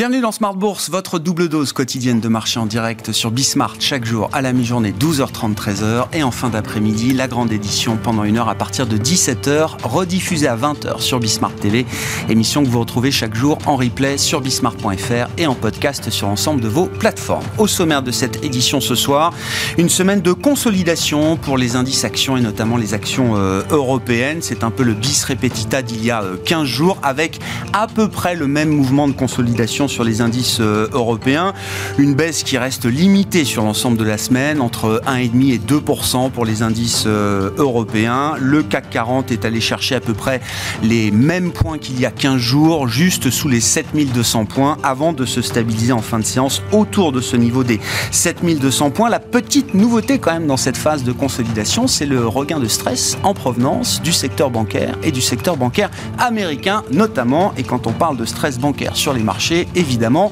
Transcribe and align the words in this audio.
Bienvenue 0.00 0.22
dans 0.22 0.32
Smart 0.32 0.54
Bourse, 0.54 0.88
votre 0.88 1.18
double 1.18 1.50
dose 1.50 1.74
quotidienne 1.74 2.20
de 2.20 2.28
marché 2.28 2.58
en 2.58 2.64
direct 2.64 3.12
sur 3.12 3.30
Bismart 3.30 3.76
chaque 3.80 4.06
jour 4.06 4.30
à 4.32 4.40
la 4.40 4.54
mi-journée 4.54 4.94
12h30 4.98 5.54
13h 5.54 6.06
et 6.14 6.22
en 6.22 6.30
fin 6.30 6.48
d'après-midi 6.48 7.12
la 7.12 7.28
grande 7.28 7.52
édition 7.52 7.98
pendant 8.02 8.24
une 8.24 8.38
heure 8.38 8.48
à 8.48 8.54
partir 8.54 8.86
de 8.86 8.96
17h 8.96 9.82
rediffusée 9.82 10.48
à 10.48 10.56
20h 10.56 11.00
sur 11.00 11.20
Bismart 11.20 11.54
TV, 11.54 11.84
émission 12.30 12.64
que 12.64 12.70
vous 12.70 12.80
retrouvez 12.80 13.10
chaque 13.10 13.34
jour 13.34 13.58
en 13.66 13.76
replay 13.76 14.16
sur 14.16 14.40
bismart.fr 14.40 15.28
et 15.36 15.46
en 15.46 15.54
podcast 15.54 16.08
sur 16.08 16.28
l'ensemble 16.28 16.62
de 16.62 16.68
vos 16.68 16.86
plateformes. 16.86 17.44
Au 17.58 17.66
sommaire 17.66 18.02
de 18.02 18.10
cette 18.10 18.42
édition 18.42 18.80
ce 18.80 18.94
soir, 18.94 19.34
une 19.76 19.90
semaine 19.90 20.22
de 20.22 20.32
consolidation 20.32 21.36
pour 21.36 21.58
les 21.58 21.76
indices 21.76 22.06
actions 22.06 22.38
et 22.38 22.40
notamment 22.40 22.78
les 22.78 22.94
actions 22.94 23.36
euh, 23.36 23.64
européennes, 23.68 24.38
c'est 24.40 24.64
un 24.64 24.70
peu 24.70 24.82
le 24.82 24.94
bis 24.94 25.22
repetita 25.24 25.82
d'il 25.82 26.02
y 26.02 26.10
a 26.10 26.24
15 26.46 26.62
euh, 26.62 26.64
jours 26.64 26.96
avec 27.02 27.38
à 27.74 27.86
peu 27.86 28.08
près 28.08 28.34
le 28.34 28.46
même 28.46 28.70
mouvement 28.70 29.06
de 29.06 29.12
consolidation 29.12 29.89
sur 29.90 30.04
les 30.04 30.20
indices 30.20 30.58
euh, 30.60 30.88
européens. 30.92 31.52
Une 31.98 32.14
baisse 32.14 32.42
qui 32.42 32.56
reste 32.56 32.86
limitée 32.86 33.44
sur 33.44 33.62
l'ensemble 33.62 33.98
de 33.98 34.04
la 34.04 34.16
semaine, 34.16 34.60
entre 34.60 35.02
1,5% 35.06 35.52
et 35.52 35.58
2% 35.58 36.30
pour 36.30 36.44
les 36.44 36.62
indices 36.62 37.04
euh, 37.06 37.50
européens. 37.58 38.34
Le 38.38 38.62
CAC 38.62 38.90
40 38.90 39.32
est 39.32 39.44
allé 39.44 39.60
chercher 39.60 39.96
à 39.96 40.00
peu 40.00 40.14
près 40.14 40.40
les 40.82 41.10
mêmes 41.10 41.52
points 41.52 41.78
qu'il 41.78 42.00
y 42.00 42.06
a 42.06 42.10
15 42.10 42.38
jours, 42.38 42.88
juste 42.88 43.30
sous 43.30 43.48
les 43.48 43.60
7200 43.60 44.46
points, 44.46 44.78
avant 44.82 45.12
de 45.12 45.26
se 45.26 45.42
stabiliser 45.42 45.92
en 45.92 46.02
fin 46.02 46.18
de 46.18 46.24
séance 46.24 46.62
autour 46.72 47.12
de 47.12 47.20
ce 47.20 47.36
niveau 47.36 47.64
des 47.64 47.80
7200 48.10 48.90
points. 48.90 49.10
La 49.10 49.20
petite 49.20 49.74
nouveauté 49.74 50.18
quand 50.18 50.32
même 50.32 50.46
dans 50.46 50.56
cette 50.56 50.76
phase 50.76 51.02
de 51.04 51.12
consolidation, 51.12 51.86
c'est 51.86 52.06
le 52.06 52.26
regain 52.26 52.60
de 52.60 52.68
stress 52.68 53.18
en 53.22 53.34
provenance 53.34 54.00
du 54.02 54.12
secteur 54.12 54.50
bancaire 54.50 54.96
et 55.02 55.12
du 55.12 55.20
secteur 55.20 55.56
bancaire 55.56 55.90
américain 56.18 56.82
notamment. 56.92 57.52
Et 57.56 57.62
quand 57.62 57.86
on 57.86 57.92
parle 57.92 58.16
de 58.16 58.24
stress 58.24 58.58
bancaire 58.58 58.96
sur 58.96 59.12
les 59.12 59.22
marchés, 59.22 59.66
évidemment, 59.80 60.30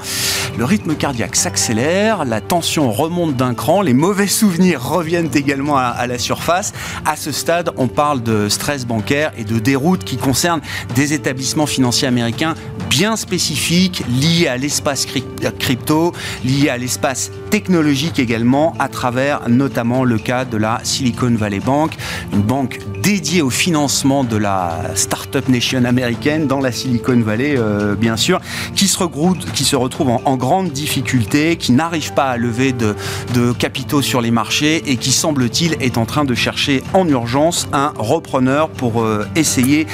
le 0.58 0.64
rythme 0.64 0.94
cardiaque 0.94 1.36
s'accélère, 1.36 2.24
la 2.24 2.40
tension 2.40 2.92
remonte 2.92 3.34
d'un 3.34 3.54
cran, 3.54 3.80
les 3.80 3.94
mauvais 3.94 4.26
souvenirs 4.26 4.82
reviennent 4.82 5.30
également 5.34 5.78
à, 5.78 6.06
la 6.06 6.18
surface. 6.18 6.72
À 7.06 7.16
ce 7.16 7.32
stade, 7.32 7.70
on 7.76 7.88
parle 7.88 8.22
de 8.22 8.48
stress 8.48 8.84
bancaire 8.84 9.32
et 9.38 9.44
de 9.44 9.58
déroute 9.58 10.04
qui 10.04 10.16
concernent 10.16 10.60
des 10.94 11.14
établissements 11.14 11.66
financiers 11.66 12.08
américains 12.08 12.54
bien 12.90 13.16
spécifiques, 13.16 14.02
liés 14.08 14.48
à 14.48 14.56
l'espace 14.56 15.06
crypto, 15.58 16.12
liés 16.44 16.68
à 16.68 16.76
l'espace 16.76 17.30
technologique 17.50 18.18
également, 18.18 18.74
à 18.78 18.88
travers 18.88 19.48
notamment 19.48 20.04
le 20.04 20.18
cas 20.18 20.44
de 20.44 20.56
la 20.56 20.80
Silicon 20.82 21.34
Valley 21.34 21.60
Bank, 21.60 21.92
une 22.32 22.42
banque 22.42 22.80
dédiée 23.02 23.42
au 23.42 23.50
financement 23.50 24.24
de 24.24 24.36
la 24.36 24.80
Startup 24.94 25.48
Nation 25.48 25.84
américaine 25.84 26.46
dans 26.46 26.60
la 26.60 26.72
Silicon 26.72 27.20
Valley, 27.20 27.54
euh, 27.56 27.94
bien 27.94 28.16
sûr, 28.16 28.40
qui 28.74 28.88
se 28.88 28.98
regroupe 28.98 29.27
qui 29.34 29.64
se 29.64 29.76
retrouvent 29.76 30.18
en, 30.24 30.36
grande 30.36 30.70
difficulté, 30.70 31.56
qui 31.56 31.72
n'arrivent 31.72 32.14
pas 32.14 32.26
à 32.26 32.36
lever 32.36 32.72
de, 32.72 32.94
capitaux 33.58 34.02
sur 34.02 34.20
les 34.20 34.30
marchés 34.30 34.82
et 34.86 34.96
qui, 34.96 35.12
semble-t-il, 35.12 35.76
est 35.80 35.98
en 35.98 36.06
train 36.06 36.24
de 36.24 36.34
chercher 36.34 36.82
en 36.94 37.08
urgence 37.08 37.68
un 37.72 37.92
repreneur 37.98 38.68
pour 38.68 39.02
euh, 39.02 39.26
essayer 39.34 39.86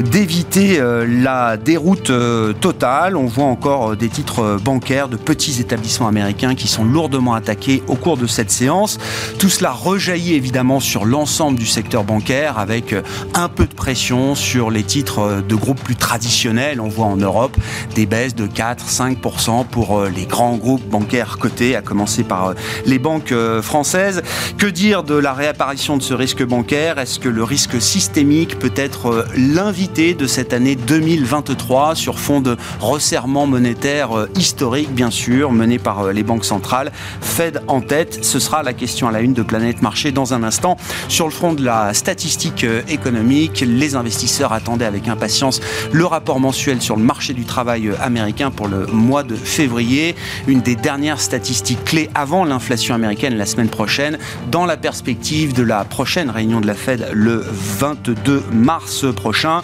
d'éviter 0.00 0.80
euh, 0.80 1.06
la 1.06 1.56
déroute 1.56 2.10
euh, 2.10 2.52
totale. 2.52 3.16
On 3.16 3.26
voit 3.26 3.44
encore 3.44 3.96
des 3.96 4.08
titres 4.08 4.58
bancaires 4.62 5.08
de 5.08 5.16
petits 5.16 5.60
établissements 5.60 6.08
américains 6.08 6.54
qui 6.54 6.68
sont 6.68 6.84
lourdement 6.84 7.34
attaqués 7.34 7.82
au 7.86 7.94
cours 7.94 8.16
de 8.16 8.26
cette 8.26 8.50
séance. 8.50 8.98
Tout 9.38 9.48
cela 9.48 9.72
rejaillit 9.72 10.34
évidemment 10.34 10.80
sur 10.80 11.04
l'ensemble 11.04 11.58
du 11.58 11.66
secteur 11.66 12.04
bancaire 12.04 12.58
avec 12.58 12.94
un 13.34 13.48
peu 13.48 13.66
de 13.66 13.74
pression 13.74 14.34
sur 14.34 14.70
les 14.70 14.82
titres 14.82 15.42
de 15.46 15.54
groupes 15.54 15.82
plus 15.82 15.96
traditionnels. 15.96 16.80
On 16.80 16.88
voit 16.88 17.06
en 17.06 17.16
Europe 17.16 17.56
des 17.94 18.06
baisses 18.06 18.34
de 18.34 18.46
4, 18.46 18.81
5% 18.88 19.66
pour 19.66 19.98
euh, 19.98 20.08
les 20.08 20.26
grands 20.26 20.56
groupes 20.56 20.84
bancaires 20.84 21.38
cotés, 21.38 21.76
à 21.76 21.82
commencer 21.82 22.24
par 22.24 22.48
euh, 22.48 22.54
les 22.86 22.98
banques 22.98 23.32
euh, 23.32 23.62
françaises. 23.62 24.22
Que 24.58 24.66
dire 24.66 25.02
de 25.02 25.14
la 25.14 25.32
réapparition 25.32 25.96
de 25.96 26.02
ce 26.02 26.14
risque 26.14 26.42
bancaire? 26.44 26.98
Est-ce 26.98 27.18
que 27.18 27.28
le 27.28 27.44
risque 27.44 27.80
systémique 27.80 28.58
peut 28.58 28.72
être 28.76 29.26
l'invité 29.36 30.14
de 30.14 30.26
cette 30.26 30.52
année 30.52 30.76
2023 30.76 31.94
sur 31.94 32.18
fond 32.18 32.40
de 32.40 32.56
resserrement 32.80 33.46
monétaire 33.46 34.26
historique, 34.36 34.92
bien 34.92 35.10
sûr, 35.10 35.52
mené 35.52 35.78
par 35.78 36.12
les 36.12 36.22
banques 36.22 36.44
centrales? 36.44 36.92
Fed 37.20 37.62
en 37.68 37.80
tête, 37.80 38.24
ce 38.24 38.38
sera 38.38 38.62
la 38.62 38.72
question 38.72 39.08
à 39.08 39.12
la 39.12 39.20
une 39.20 39.34
de 39.34 39.42
Planète 39.42 39.82
Marché 39.82 40.12
dans 40.12 40.34
un 40.34 40.42
instant. 40.42 40.76
Sur 41.08 41.26
le 41.26 41.32
front 41.32 41.54
de 41.54 41.64
la 41.64 41.94
statistique 41.94 42.66
économique, 42.88 43.64
les 43.66 43.96
investisseurs 43.96 44.52
attendaient 44.52 44.84
avec 44.84 45.08
impatience 45.08 45.60
le 45.92 46.06
rapport 46.06 46.40
mensuel 46.40 46.80
sur 46.80 46.96
le 46.96 47.02
marché 47.02 47.34
du 47.34 47.44
travail 47.44 47.90
américain 48.00 48.50
pour 48.50 48.68
mois 48.92 49.22
de 49.22 49.34
février, 49.34 50.14
une 50.46 50.60
des 50.60 50.76
dernières 50.76 51.20
statistiques 51.20 51.84
clés 51.84 52.10
avant 52.14 52.44
l'inflation 52.44 52.94
américaine 52.94 53.36
la 53.36 53.46
semaine 53.46 53.68
prochaine, 53.68 54.18
dans 54.50 54.66
la 54.66 54.76
perspective 54.76 55.52
de 55.52 55.62
la 55.62 55.84
prochaine 55.84 56.30
réunion 56.30 56.60
de 56.60 56.66
la 56.66 56.74
Fed 56.74 57.08
le 57.12 57.44
22 57.78 58.42
mars 58.52 59.06
prochain. 59.14 59.62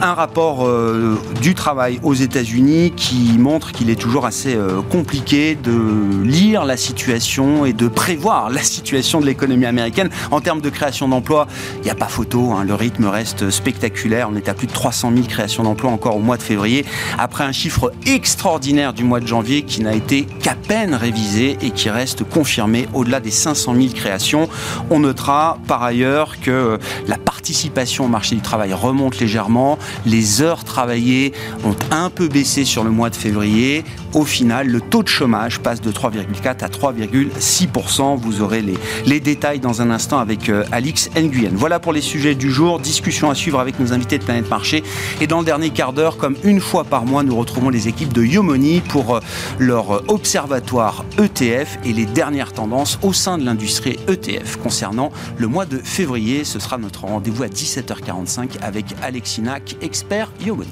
Un 0.00 0.14
rapport 0.14 0.66
euh, 0.66 1.18
du 1.40 1.54
travail 1.54 2.00
aux 2.02 2.14
États-Unis 2.14 2.92
qui 2.96 3.36
montre 3.38 3.72
qu'il 3.72 3.90
est 3.90 4.00
toujours 4.00 4.26
assez 4.26 4.54
euh, 4.54 4.82
compliqué 4.82 5.54
de 5.54 6.24
lire 6.24 6.64
la 6.64 6.76
situation 6.76 7.64
et 7.64 7.72
de 7.72 7.88
prévoir 7.88 8.50
la 8.50 8.62
situation 8.62 9.20
de 9.20 9.26
l'économie 9.26 9.66
américaine 9.66 10.10
en 10.30 10.40
termes 10.40 10.60
de 10.60 10.70
création 10.70 11.08
d'emplois. 11.08 11.46
Il 11.78 11.82
n'y 11.82 11.90
a 11.90 11.94
pas 11.94 12.08
photo, 12.08 12.52
hein, 12.52 12.64
le 12.64 12.74
rythme 12.74 13.06
reste 13.06 13.50
spectaculaire. 13.50 14.28
On 14.30 14.36
est 14.36 14.48
à 14.48 14.54
plus 14.54 14.66
de 14.66 14.72
300 14.72 15.12
000 15.14 15.26
créations 15.26 15.62
d'emplois 15.62 15.90
encore 15.90 16.16
au 16.16 16.20
mois 16.20 16.36
de 16.36 16.42
février, 16.42 16.84
après 17.18 17.44
un 17.44 17.52
chiffre 17.52 17.92
extraordinaire 18.06 18.47
du 18.58 19.04
mois 19.04 19.20
de 19.20 19.26
janvier 19.26 19.60
qui 19.60 19.82
n'a 19.82 19.92
été 19.92 20.24
qu'à 20.24 20.54
peine 20.54 20.94
révisé 20.94 21.58
et 21.60 21.70
qui 21.70 21.90
reste 21.90 22.24
confirmé 22.24 22.88
au-delà 22.94 23.20
des 23.20 23.30
500 23.30 23.74
000 23.74 23.88
créations. 23.94 24.48
On 24.88 25.00
notera 25.00 25.58
par 25.66 25.82
ailleurs 25.82 26.40
que 26.40 26.78
la 27.06 27.18
participation 27.18 28.06
au 28.06 28.08
marché 28.08 28.36
du 28.36 28.40
travail 28.40 28.72
remonte 28.72 29.18
légèrement, 29.18 29.78
les 30.06 30.40
heures 30.40 30.64
travaillées 30.64 31.34
ont 31.62 31.76
un 31.90 32.08
peu 32.08 32.26
baissé 32.26 32.64
sur 32.64 32.84
le 32.84 32.90
mois 32.90 33.10
de 33.10 33.16
février. 33.16 33.84
Au 34.14 34.24
final, 34.24 34.68
le 34.68 34.80
taux 34.80 35.02
de 35.02 35.08
chômage 35.08 35.60
passe 35.60 35.80
de 35.80 35.92
3,4 35.92 36.64
à 36.64 36.68
3,6%. 36.68 38.16
Vous 38.16 38.40
aurez 38.40 38.64
les, 39.04 39.20
détails 39.20 39.60
dans 39.60 39.82
un 39.82 39.90
instant 39.90 40.18
avec 40.18 40.48
euh, 40.48 40.64
Alix 40.72 41.10
Nguyen. 41.14 41.50
Voilà 41.52 41.78
pour 41.78 41.92
les 41.92 42.00
sujets 42.00 42.34
du 42.34 42.50
jour. 42.50 42.78
Discussion 42.78 43.30
à 43.30 43.34
suivre 43.34 43.60
avec 43.60 43.78
nos 43.78 43.92
invités 43.92 44.18
de 44.18 44.24
Planète 44.24 44.48
Marché. 44.48 44.82
Et 45.20 45.26
dans 45.26 45.40
le 45.40 45.44
dernier 45.44 45.70
quart 45.70 45.92
d'heure, 45.92 46.16
comme 46.16 46.36
une 46.42 46.60
fois 46.60 46.84
par 46.84 47.04
mois, 47.04 47.22
nous 47.22 47.36
retrouvons 47.36 47.68
les 47.68 47.88
équipes 47.88 48.12
de 48.12 48.24
Yomoni 48.24 48.80
pour 48.80 49.16
euh, 49.16 49.20
leur 49.58 50.10
observatoire 50.10 51.04
ETF 51.18 51.78
et 51.84 51.92
les 51.92 52.06
dernières 52.06 52.52
tendances 52.52 52.98
au 53.02 53.12
sein 53.12 53.36
de 53.36 53.44
l'industrie 53.44 53.98
ETF 54.08 54.56
concernant 54.62 55.12
le 55.36 55.48
mois 55.48 55.66
de 55.66 55.78
février. 55.78 56.44
Ce 56.44 56.58
sera 56.58 56.78
notre 56.78 57.04
rendez-vous 57.04 57.42
à 57.42 57.48
17h45 57.48 58.62
avec 58.62 58.86
Alexina, 59.02 59.58
expert 59.82 60.32
Yomoni. 60.40 60.70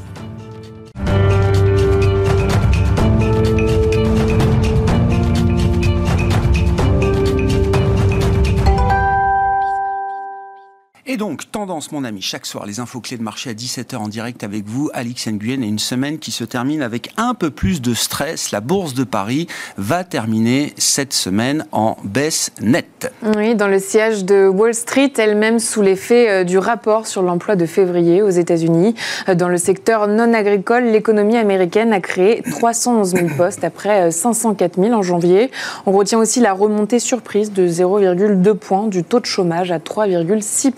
Et 11.16 11.18
donc, 11.18 11.50
tendance, 11.50 11.92
mon 11.92 12.04
ami, 12.04 12.20
chaque 12.20 12.44
soir, 12.44 12.66
les 12.66 12.78
infos 12.78 13.00
clés 13.00 13.16
de 13.16 13.22
marché 13.22 13.48
à 13.48 13.54
17h 13.54 13.96
en 13.96 14.08
direct 14.08 14.44
avec 14.44 14.66
vous, 14.66 14.90
Alix 14.92 15.28
Nguyen, 15.28 15.62
et 15.62 15.66
une 15.66 15.78
semaine 15.78 16.18
qui 16.18 16.30
se 16.30 16.44
termine 16.44 16.82
avec 16.82 17.10
un 17.16 17.32
peu 17.32 17.48
plus 17.48 17.80
de 17.80 17.94
stress. 17.94 18.50
La 18.50 18.60
bourse 18.60 18.92
de 18.92 19.02
Paris 19.02 19.46
va 19.78 20.04
terminer 20.04 20.74
cette 20.76 21.14
semaine 21.14 21.64
en 21.72 21.96
baisse 22.04 22.50
nette. 22.60 23.10
Oui, 23.34 23.54
dans 23.54 23.66
le 23.66 23.78
siège 23.78 24.26
de 24.26 24.46
Wall 24.46 24.74
Street, 24.74 25.10
elle-même 25.16 25.58
sous 25.58 25.80
l'effet 25.80 26.28
euh, 26.28 26.44
du 26.44 26.58
rapport 26.58 27.06
sur 27.06 27.22
l'emploi 27.22 27.56
de 27.56 27.64
février 27.64 28.20
aux 28.20 28.28
États-Unis. 28.28 28.94
Euh, 29.30 29.34
dans 29.34 29.48
le 29.48 29.56
secteur 29.56 30.08
non 30.08 30.34
agricole, 30.34 30.84
l'économie 30.84 31.38
américaine 31.38 31.94
a 31.94 32.00
créé 32.00 32.42
311 32.42 33.12
000 33.12 33.28
postes 33.38 33.64
après 33.64 34.10
504 34.10 34.78
euh, 34.78 34.82
000 34.82 34.94
en 34.94 35.00
janvier. 35.00 35.50
On 35.86 35.92
retient 35.92 36.18
aussi 36.18 36.40
la 36.40 36.52
remontée 36.52 36.98
surprise 36.98 37.54
de 37.54 37.66
0,2 37.66 38.52
points 38.52 38.86
du 38.86 39.02
taux 39.02 39.20
de 39.20 39.24
chômage 39.24 39.72
à 39.72 39.78
3,6 39.78 40.72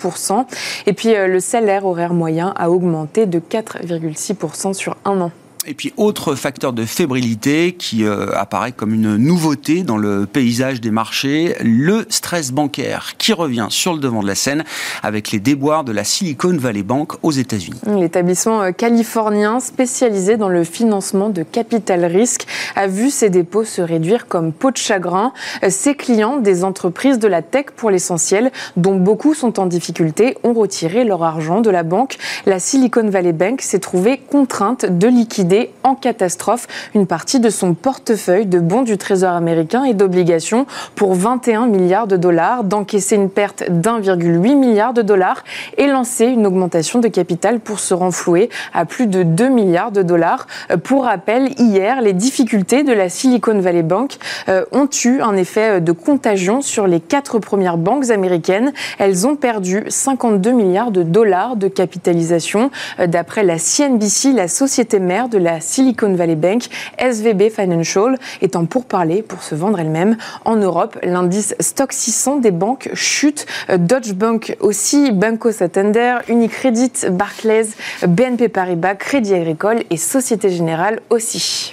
et 0.87 0.93
puis 0.93 1.15
euh, 1.15 1.27
le 1.27 1.41
salaire 1.41 1.87
horaire 1.87 2.15
moyen 2.15 2.53
a 2.57 2.71
augmenté 2.71 3.27
de 3.27 3.39
4,6% 3.39 4.73
sur 4.75 4.97
un 5.05 5.21
an. 5.21 5.31
Et 5.69 5.75
puis, 5.75 5.93
autre 5.99 6.35
facteur 6.35 6.73
de 6.73 6.87
fébrilité 6.87 7.73
qui 7.73 8.05
euh, 8.05 8.29
apparaît 8.33 8.73
comme 8.73 8.95
une 8.95 9.17
nouveauté 9.17 9.83
dans 9.83 9.99
le 9.99 10.25
paysage 10.25 10.81
des 10.81 10.91
marchés, 10.91 11.57
le 11.63 12.07
stress 12.09 12.53
bancaire 12.53 13.19
qui 13.19 13.35
revient 13.35 13.67
sur 13.69 13.93
le 13.93 14.01
devant 14.01 14.23
de 14.23 14.27
la 14.27 14.35
scène 14.35 14.65
avec 15.03 15.31
les 15.31 15.41
déboires 15.41 15.85
de 15.85 15.93
la 15.93 16.05
Silicon 16.05 16.57
Valley 16.57 16.83
Bank 16.83 17.23
aux 17.23 17.33
États-Unis. 17.33 17.79
L'établissement 17.87 18.63
euh, 18.63 18.71
californien 18.71 19.61
spécialisé 19.61 20.39
dans 20.39 20.49
le 20.49 20.65
financement 20.65 21.29
de 21.29 21.43
capital 21.43 22.07
risque 22.07 22.47
a 22.75 22.87
vu 22.87 23.11
ses 23.11 23.29
dépôts 23.29 23.65
se 23.65 23.83
réduire 23.83 24.27
comme 24.27 24.55
peau 24.55 24.71
de 24.71 24.79
chagrin. 24.79 25.35
Euh, 25.65 25.69
ses 25.69 25.95
clients, 25.95 26.39
des 26.39 26.65
entreprises 26.65 27.19
de 27.19 27.29
la 27.29 27.43
tech 27.43 27.67
pour 27.77 27.91
l'essentiel, 27.91 28.53
dont 28.79 28.97
beaucoup 28.97 29.35
sont 29.35 29.61
en 29.61 29.67
difficulté, 29.67 30.39
ont 30.45 30.55
retiré 30.55 31.05
leur 31.05 31.23
argent 31.23 31.61
de 31.61 31.69
la 31.69 31.83
banque. 31.83 32.17
La 32.47 32.59
Silicon 32.59 33.11
Valley 33.11 33.35
Bank 33.35 33.61
s'est 33.61 33.81
trouvée 33.81 34.17
contrainte 34.17 34.87
de 34.87 35.09
liquider 35.09 35.58
en 35.83 35.95
catastrophe 35.95 36.67
une 36.95 37.07
partie 37.07 37.41
de 37.41 37.51
son 37.51 37.75
portefeuille 37.75 38.47
de 38.47 38.59
bons 38.59 38.83
du 38.83 38.99
Trésor 38.99 39.33
américain 39.33 39.85
et 39.85 39.95
d'obligations 39.95 40.67
pour 40.95 41.15
21 41.15 41.67
milliards 41.67 42.07
de 42.07 42.17
dollars, 42.17 42.65
d'encaisser 42.65 43.17
une 43.17 43.31
perte 43.31 43.65
d'1,8 43.69 44.57
milliard 44.57 44.93
de 44.93 45.03
dollars 45.03 45.45
et 45.77 45.87
lancer 45.87 46.27
une 46.27 46.47
augmentation 46.47 47.01
de 47.01 47.09
capital 47.09 47.61
pour 47.61 47.81
se 47.81 47.95
renflouer 47.95 48.51
à 48.75 48.85
plus 48.85 49.07
de 49.07 49.23
2 49.23 49.49
milliards 49.49 49.93
de 49.93 50.03
dollars. 50.03 50.47
Pour 50.85 51.05
rappel, 51.05 51.53
hier, 51.59 52.01
les 52.01 52.13
difficultés 52.13 52.83
de 52.83 52.93
la 52.93 53.09
Silicon 53.09 53.59
Valley 53.61 53.83
Bank 53.83 54.17
euh, 54.49 54.65
ont 54.73 54.89
eu 55.05 55.21
un 55.21 55.37
effet 55.37 55.81
de 55.81 55.93
contagion 55.93 56.63
sur 56.63 56.87
les 56.87 57.01
quatre 57.01 57.39
premières 57.39 57.79
banques 57.79 58.11
américaines. 58.11 58.73
Elles 58.99 59.27
ont 59.27 59.37
perdu 59.37 59.85
52 59.89 60.53
milliards 60.53 60.91
de 60.91 61.03
dollars 61.03 61.57
de 61.57 61.69
capitalisation. 61.69 62.71
Euh, 63.01 63.07
d'après 63.07 63.43
la 63.43 63.59
CNBC, 63.59 64.33
la 64.33 64.49
société 64.49 64.99
mère 64.99 65.29
de 65.29 65.39
la 65.39 65.48
Silicon 65.61 66.15
Valley 66.15 66.37
Bank, 66.37 66.65
SVB 66.99 67.51
Financial, 67.51 68.17
étant 68.43 68.67
pour 68.67 68.85
parler 68.85 69.23
pour 69.23 69.43
se 69.43 69.55
vendre 69.55 69.81
elle-même. 69.81 70.17
En 70.45 70.57
Europe, 70.57 70.99
l'indice 71.03 71.55
Stock 71.61 71.93
600 71.93 72.37
des 72.37 72.51
banques 72.51 72.91
chute. 72.95 73.47
Euh, 73.71 73.79
Deutsche 73.79 74.15
Bank 74.15 74.57
aussi, 74.61 75.11
Banco 75.13 75.51
Santander, 75.53 76.19
Unicredit, 76.29 76.93
Barclays, 77.11 77.69
BNP 78.07 78.49
Paribas, 78.49 78.95
Crédit 78.95 79.35
Agricole 79.35 79.83
et 79.91 79.97
Société 79.97 80.51
Générale 80.51 81.01
aussi. 81.11 81.73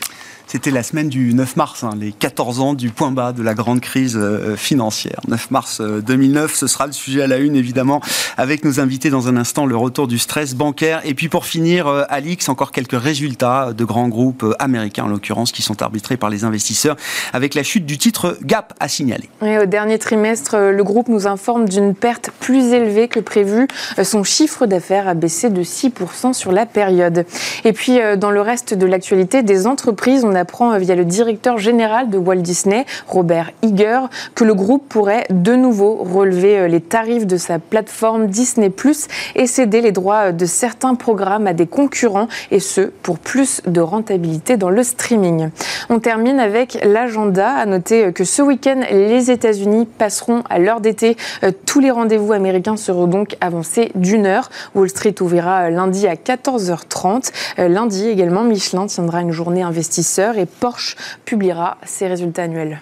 C'était 0.56 0.72
la 0.72 0.84
semaine 0.84 1.10
du 1.10 1.34
9 1.34 1.57
mars, 1.57 1.84
hein, 1.84 1.90
les 2.00 2.13
14 2.13 2.62
ans 2.62 2.74
du 2.75 2.90
point 2.90 3.12
bas 3.12 3.34
de 3.34 3.44
la 3.44 3.54
grande 3.54 3.81
crise 3.81 4.16
euh, 4.16 4.56
financière. 4.56 5.19
9 5.28 5.52
mars 5.52 5.81
2009, 5.81 6.46
euh, 6.46 6.56
ce 6.56 6.68
sera 6.68 6.88
le 6.88 6.94
sujet 6.94 7.24
à 7.24 7.28
la 7.28 7.40
une, 7.40 7.57
évidemment, 7.57 8.00
avec 8.38 8.63
nos 8.63 8.80
invités 8.80 9.10
dans 9.10 9.28
un 9.28 9.36
instant, 9.36 9.66
le 9.66 9.75
retour 9.75 10.07
du 10.07 10.18
stress 10.18 10.56
bancaire. 10.56 11.02
Et 11.04 11.13
puis 11.13 11.28
pour 11.28 11.46
finir, 11.46 11.88
euh, 11.88 12.04
Alix, 12.07 12.48
encore 12.48 12.72
quelques 12.72 12.98
résultats 12.98 13.74
de 13.74 13.84
grands 13.84 14.07
groupes 14.07 14.46
américains, 14.57 15.04
en 15.04 15.07
l'occurrence, 15.10 15.52
qui 15.52 15.62
sont 15.62 15.81
arbitrés 15.81 16.16
par 16.16 16.30
les 16.30 16.46
investisseurs, 16.46 16.96
avec 17.34 17.54
la 17.54 17.63
chute 17.63 17.86
du 17.86 17.98
titre 17.98 18.38
Gap 18.42 18.74
à 18.80 18.88
signaler. 18.88 19.28
au 19.42 19.66
dernier 19.66 20.00
trimestre, 20.00 20.56
le 20.56 20.84
groupe 20.86 21.10
nous 21.10 21.28
informe 21.28 21.68
d'une 21.68 21.94
perte 21.94 22.31
plus 22.40 22.72
élevée 22.72 23.10
que 23.10 23.19
prévu. 23.19 23.68
Son 24.01 24.24
chiffre 24.24 24.68
d'affaires 24.68 25.10
a 25.10 25.16
baissé 25.16 25.50
de 25.50 25.63
6% 25.63 26.31
sur 26.31 26.54
la 26.54 26.66
période. 26.66 27.25
Et 27.66 27.74
puis, 27.74 28.00
dans 28.16 28.31
le 28.31 28.40
reste 28.40 28.74
de 28.74 28.86
l'actualité, 28.86 29.44
des 29.44 29.68
entreprises, 29.68 30.24
on 30.24 30.34
a 30.34 30.44
apprend 30.45 30.74
euh, 30.74 30.77
via 30.77 30.94
le 30.94 31.06
directeur 31.06 31.57
général 31.57 32.12
de 32.12 32.19
Walt 32.19 32.36
Disney, 32.36 32.86
Robert 33.07 33.50
Iger, 33.63 34.01
que 34.36 34.44
le 34.44 34.53
groupe 34.53 34.88
pourrait 34.88 35.25
de 35.31 35.56
nouveau 35.56 35.95
relever 35.95 36.59
euh, 36.59 36.68
les 36.68 36.81
tarifs 36.81 37.25
de 37.25 37.38
sa 37.38 37.57
plateforme 37.57 38.27
Disney 38.27 38.69
Plus 38.69 39.07
et 39.33 39.47
céder 39.47 39.81
les 39.81 39.92
droits 39.92 40.27
euh, 40.27 40.31
de 40.31 40.45
certains 40.45 40.94
programmes 40.94 41.47
à 41.47 41.53
des 41.53 41.65
concurrents, 41.65 42.27
et 42.51 42.59
ce, 42.59 42.81
pour 42.81 43.18
plus 43.18 43.62
de 43.65 43.81
rentabilité 43.81 44.56
dans 44.56 44.69
le 44.69 44.83
streaming. 44.83 45.50
On 45.89 46.00
termine 46.00 46.39
avec 46.39 46.77
l'agenda. 46.83 47.50
À 47.56 47.65
noter 47.65 48.12
que 48.13 48.24
ce 48.24 48.44
week-end, 48.44 48.81
les 48.91 49.31
États-Unis 49.31 49.88
passeront 49.98 50.44
à 50.50 50.59
l'heure 50.59 50.81
d'été. 50.81 51.18
Tous 51.65 51.80
les 51.80 51.89
rendez-vous 51.89 52.33
américains 52.33 52.77
seront 52.77 53.07
donc 53.07 53.36
avancés 53.41 53.91
d'une 53.95 54.25
heure. 54.25 54.50
Wall 54.75 54.89
Street 54.89 55.15
ouvrira 55.21 55.69
lundi 55.69 56.07
à 56.07 56.15
14h30. 56.15 57.31
Lundi 57.57 58.07
également, 58.07 58.44
Michelin 58.44 58.88
tiendra 58.88 59.21
une 59.21 59.31
journée 59.31 59.63
investisseur 59.63 60.35
et 60.38 60.46
Porsche 60.46 60.96
publiera 61.26 61.78
ses 61.84 62.08
résultats 62.08 62.44
annuels. 62.44 62.82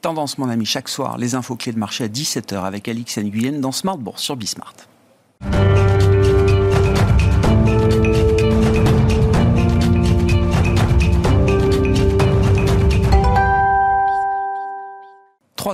Tendance, 0.00 0.38
mon 0.38 0.48
ami, 0.50 0.66
chaque 0.66 0.88
soir, 0.88 1.16
les 1.16 1.34
infos 1.34 1.56
clés 1.56 1.72
de 1.72 1.78
marché 1.78 2.04
à 2.04 2.08
17h 2.08 2.62
avec 2.64 2.88
Alix 2.88 3.18
Nguyen 3.18 3.60
dans 3.60 3.72
Smart 3.72 3.96
Bourse 3.96 4.22
sur 4.22 4.36
Bismart. 4.36 4.74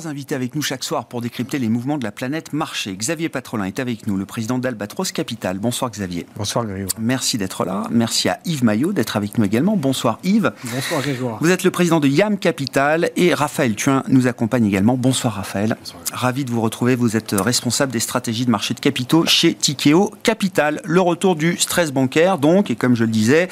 Trois 0.00 0.10
invités 0.10 0.34
avec 0.34 0.54
nous 0.54 0.62
chaque 0.62 0.82
soir 0.82 1.04
pour 1.04 1.20
décrypter 1.20 1.58
les 1.58 1.68
mouvements 1.68 1.98
de 1.98 2.04
la 2.04 2.10
planète 2.10 2.54
marché. 2.54 2.96
Xavier 2.96 3.28
Patrolin 3.28 3.64
est 3.64 3.80
avec 3.80 4.06
nous, 4.06 4.16
le 4.16 4.24
président 4.24 4.58
d'Albatros 4.58 5.12
Capital. 5.12 5.58
Bonsoir 5.58 5.90
Xavier. 5.90 6.24
Bonsoir 6.36 6.64
Grégoire. 6.64 6.96
Merci 6.98 7.36
d'être 7.36 7.66
là. 7.66 7.82
Merci 7.90 8.30
à 8.30 8.40
Yves 8.46 8.64
Maillot 8.64 8.94
d'être 8.94 9.18
avec 9.18 9.36
nous 9.36 9.44
également. 9.44 9.76
Bonsoir 9.76 10.18
Yves. 10.24 10.52
Bonsoir 10.64 11.02
Grégoire. 11.02 11.36
Vous 11.42 11.50
êtes 11.50 11.64
le 11.64 11.70
président 11.70 12.00
de 12.00 12.08
YAM 12.08 12.38
Capital 12.38 13.10
et 13.16 13.34
Raphaël 13.34 13.74
Thuin 13.74 14.02
nous 14.08 14.26
accompagne 14.26 14.64
également. 14.64 14.96
Bonsoir 14.96 15.34
Raphaël. 15.34 15.76
Bonsoir. 15.78 16.02
Ravi 16.14 16.46
de 16.46 16.50
vous 16.50 16.62
retrouver. 16.62 16.96
Vous 16.96 17.14
êtes 17.18 17.32
responsable 17.32 17.92
des 17.92 18.00
stratégies 18.00 18.46
de 18.46 18.50
marché 18.50 18.72
de 18.72 18.80
capitaux 18.80 19.26
chez 19.26 19.52
Tikeo 19.52 20.14
Capital. 20.22 20.80
Le 20.84 21.02
retour 21.02 21.36
du 21.36 21.58
stress 21.58 21.92
bancaire 21.92 22.38
donc, 22.38 22.70
et 22.70 22.74
comme 22.74 22.96
je 22.96 23.04
le 23.04 23.10
disais, 23.10 23.50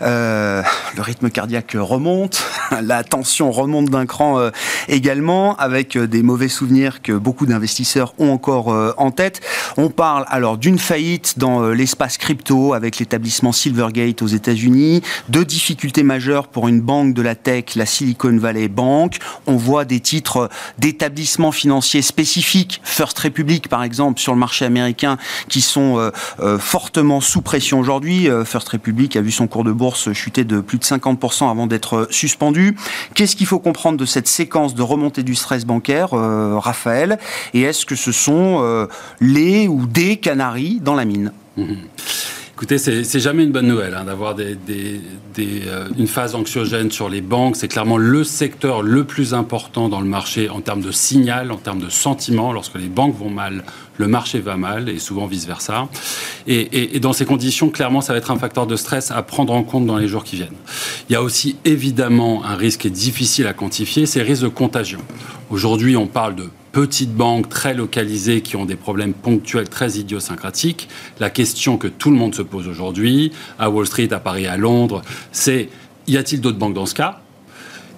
euh, 0.00 0.62
le 0.96 1.02
rythme 1.02 1.28
cardiaque 1.28 1.76
remonte, 1.78 2.42
la 2.82 3.04
tension 3.04 3.52
remonte 3.52 3.90
d'un 3.90 4.06
cran 4.06 4.38
euh, 4.38 4.50
également 4.88 5.56
avec 5.56 5.89
euh, 5.96 6.06
des 6.06 6.22
mauvais 6.22 6.48
souvenirs 6.48 7.02
que 7.02 7.12
beaucoup 7.12 7.46
d'investisseurs 7.46 8.14
ont 8.18 8.30
encore 8.30 8.72
euh, 8.72 8.92
en 8.96 9.10
tête. 9.10 9.40
On 9.76 9.88
parle 9.88 10.24
alors 10.28 10.58
d'une 10.58 10.78
faillite 10.78 11.38
dans 11.38 11.62
euh, 11.62 11.72
l'espace 11.72 12.18
crypto 12.18 12.74
avec 12.74 12.98
l'établissement 12.98 13.52
Silvergate 13.52 14.22
aux 14.22 14.26
États-Unis, 14.26 15.02
de 15.28 15.42
difficultés 15.42 16.02
majeures 16.02 16.48
pour 16.48 16.68
une 16.68 16.80
banque 16.80 17.14
de 17.14 17.22
la 17.22 17.34
tech, 17.34 17.74
la 17.76 17.86
Silicon 17.86 18.36
Valley 18.36 18.68
Bank. 18.68 19.18
On 19.46 19.56
voit 19.56 19.84
des 19.84 20.00
titres 20.00 20.48
d'établissements 20.78 21.52
financiers 21.52 22.02
spécifiques, 22.02 22.80
First 22.84 23.18
Republic 23.18 23.68
par 23.68 23.82
exemple 23.82 24.20
sur 24.20 24.32
le 24.32 24.38
marché 24.38 24.64
américain, 24.64 25.16
qui 25.48 25.60
sont 25.60 26.10
fortement 26.58 27.20
sous 27.20 27.42
pression 27.42 27.80
aujourd'hui. 27.80 28.28
First 28.44 28.68
Republic 28.70 29.16
a 29.16 29.20
vu 29.20 29.30
son 29.30 29.46
cours 29.46 29.64
de 29.64 29.72
bourse 29.72 30.12
chuter 30.12 30.44
de 30.44 30.60
plus 30.60 30.78
de 30.78 30.84
50% 30.84 31.50
avant 31.50 31.66
d'être 31.66 32.08
suspendu. 32.10 32.76
Qu'est-ce 33.14 33.36
qu'il 33.36 33.46
faut 33.46 33.58
comprendre 33.58 33.98
de 33.98 34.06
cette 34.06 34.28
séquence 34.28 34.74
de 34.74 34.82
remontée 34.82 35.22
du 35.22 35.34
stress 35.34 35.64
bancaire, 35.64 35.79
euh, 35.88 36.58
Raphaël 36.58 37.18
Et 37.54 37.62
est-ce 37.62 37.86
que 37.86 37.96
ce 37.96 38.12
sont 38.12 38.60
euh, 38.62 38.86
les 39.20 39.68
ou 39.68 39.86
des 39.86 40.16
canaries 40.16 40.80
dans 40.82 40.94
la 40.94 41.04
mine? 41.04 41.32
Écoutez, 42.60 42.76
c'est 42.76 43.20
jamais 43.20 43.44
une 43.44 43.52
bonne 43.52 43.68
nouvelle 43.68 43.94
hein, 43.94 44.04
d'avoir 44.04 44.36
euh, 44.38 45.88
une 45.98 46.06
phase 46.06 46.34
anxiogène 46.34 46.90
sur 46.90 47.08
les 47.08 47.22
banques. 47.22 47.56
C'est 47.56 47.68
clairement 47.68 47.96
le 47.96 48.22
secteur 48.22 48.82
le 48.82 49.04
plus 49.04 49.32
important 49.32 49.88
dans 49.88 50.02
le 50.02 50.06
marché 50.06 50.50
en 50.50 50.60
termes 50.60 50.82
de 50.82 50.90
signal, 50.90 51.52
en 51.52 51.56
termes 51.56 51.80
de 51.80 51.88
sentiment. 51.88 52.52
Lorsque 52.52 52.74
les 52.74 52.90
banques 52.90 53.16
vont 53.16 53.30
mal, 53.30 53.64
le 53.96 54.06
marché 54.06 54.40
va 54.40 54.56
mal 54.56 54.88
et 54.88 54.98
souvent 54.98 55.26
vice-versa. 55.26 55.88
Et, 56.46 56.96
et, 56.96 57.00
dans 57.00 57.12
ces 57.12 57.26
conditions, 57.26 57.68
clairement, 57.68 58.00
ça 58.00 58.12
va 58.12 58.18
être 58.18 58.30
un 58.30 58.38
facteur 58.38 58.66
de 58.66 58.76
stress 58.76 59.10
à 59.10 59.22
prendre 59.22 59.52
en 59.52 59.62
compte 59.62 59.86
dans 59.86 59.98
les 59.98 60.08
jours 60.08 60.24
qui 60.24 60.36
viennent. 60.36 60.56
Il 61.08 61.12
y 61.12 61.16
a 61.16 61.22
aussi 61.22 61.56
évidemment 61.64 62.44
un 62.44 62.56
risque 62.56 62.80
qui 62.80 62.86
est 62.88 62.90
difficile 62.90 63.46
à 63.46 63.52
quantifier, 63.52 64.06
c'est 64.06 64.20
le 64.20 64.26
risque 64.26 64.42
de 64.42 64.48
contagion. 64.48 65.00
Aujourd'hui, 65.50 65.96
on 65.96 66.06
parle 66.06 66.34
de 66.34 66.48
petites 66.72 67.14
banques 67.14 67.48
très 67.48 67.74
localisées 67.74 68.42
qui 68.42 68.56
ont 68.56 68.64
des 68.64 68.76
problèmes 68.76 69.12
ponctuels 69.12 69.68
très 69.68 69.98
idiosyncratiques. 69.98 70.88
La 71.18 71.30
question 71.30 71.76
que 71.76 71.88
tout 71.88 72.10
le 72.10 72.16
monde 72.16 72.34
se 72.34 72.42
pose 72.42 72.68
aujourd'hui, 72.68 73.32
à 73.58 73.70
Wall 73.70 73.86
Street, 73.86 74.12
à 74.12 74.20
Paris, 74.20 74.46
à 74.46 74.56
Londres, 74.56 75.02
c'est 75.32 75.68
y 76.06 76.16
a-t-il 76.16 76.40
d'autres 76.40 76.58
banques 76.58 76.74
dans 76.74 76.86
ce 76.86 76.94
cas? 76.94 77.20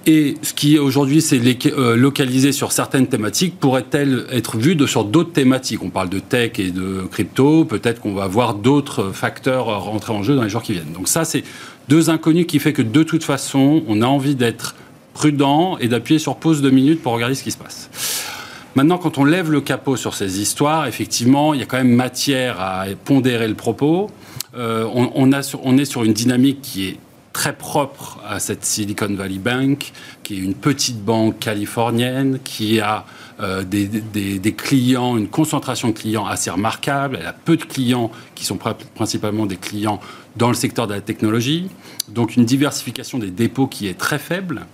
Et 0.07 0.35
ce 0.43 0.53
qui 0.53 0.79
aujourd'hui 0.79 1.21
c'est 1.21 1.41
euh, 1.67 1.97
localisé 1.97 2.53
sur 2.53 2.73
certaines 2.73 3.07
thématiques 3.07 3.59
pourrait-elle 3.59 4.27
être 4.31 4.57
vu 4.57 4.75
de, 4.75 4.87
sur 4.87 5.05
d'autres 5.05 5.33
thématiques? 5.33 5.83
On 5.83 5.91
parle 5.91 6.09
de 6.09 6.19
tech 6.19 6.59
et 6.59 6.71
de 6.71 7.03
crypto, 7.11 7.65
peut-être 7.65 8.01
qu'on 8.01 8.15
va 8.15 8.27
voir 8.27 8.55
d'autres 8.55 9.13
facteurs 9.13 9.67
rentrer 9.85 10.13
en 10.13 10.23
jeu 10.23 10.35
dans 10.35 10.43
les 10.43 10.51
jours 10.51 10.63
qui 10.63 10.73
viennent. 10.73 10.93
Donc 10.93 11.09
ça, 11.09 11.25
c'est 11.25 11.45
deux 11.89 12.11
inconnus 12.11 12.47
qui 12.47 12.59
fait 12.59 12.73
que 12.73 12.83
de 12.83 13.03
toute 13.03 13.25
façon, 13.25 13.83
on 13.89 14.03
a 14.03 14.07
envie 14.07 14.35
d'être 14.35 14.75
prudent 15.15 15.77
et 15.79 15.89
d'appuyer 15.89 16.19
sur 16.19 16.37
pause 16.37 16.63
deux 16.63 16.71
minutes 16.71 17.03
pour 17.03 17.13
regarder 17.13 17.35
ce 17.35 17.43
qui 17.43 17.51
se 17.51 17.59
passe. 17.59 17.91
Maintenant, 18.75 18.97
quand 18.97 19.19
on 19.19 19.25
lève 19.25 19.51
le 19.51 19.61
capot 19.61 19.97
sur 19.97 20.15
ces 20.15 20.41
histoires, 20.41 20.87
effectivement, 20.87 21.53
il 21.53 21.61
y 21.61 21.63
a 21.63 21.67
quand 21.67 21.77
même 21.77 21.95
matière 21.95 22.61
à 22.61 22.87
pondérer 23.05 23.47
le 23.47 23.55
propos. 23.55 24.11
Euh, 24.57 24.87
on, 24.95 25.33
est 25.79 25.85
sur 25.85 26.05
une 26.05 26.13
dynamique 26.13 26.61
qui 26.63 26.89
est 26.89 26.97
très 27.33 27.55
propre 27.55 28.19
à 28.27 28.41
cette 28.41 28.65
Silicon 28.65 29.15
Valley 29.15 29.39
Bank, 29.39 29.93
qui 30.23 30.35
est 30.35 30.39
une 30.39 30.55
petite 30.55 31.03
banque 31.03 31.39
californienne, 31.39 32.39
qui 32.45 32.81
a 32.81 33.05
euh, 33.41 33.65
des, 33.65 34.55
clients, 34.55 35.17
une 35.17 35.29
concentration 35.29 35.89
de 35.89 35.95
clients 35.95 36.27
assez 36.27 36.51
remarquable. 36.51 37.19
Elle 37.21 37.27
a 37.27 37.33
peu 37.33 37.57
de 37.57 37.65
clients 37.65 38.11
qui 38.35 38.45
sont 38.45 38.59
principalement 38.95 39.47
des 39.47 39.57
clients 39.57 40.01
dans 40.37 40.49
le 40.49 40.55
secteur 40.55 40.87
de 40.87 40.95
la 40.95 41.01
technologie. 41.01 41.69
Donc 42.09 42.37
une 42.37 42.45
diversification 42.45 43.19
des 43.19 43.31
dépôts 43.31 43.67
qui 43.67 43.89
est 43.89 43.99
très 43.99 44.19
faible, 44.19 44.67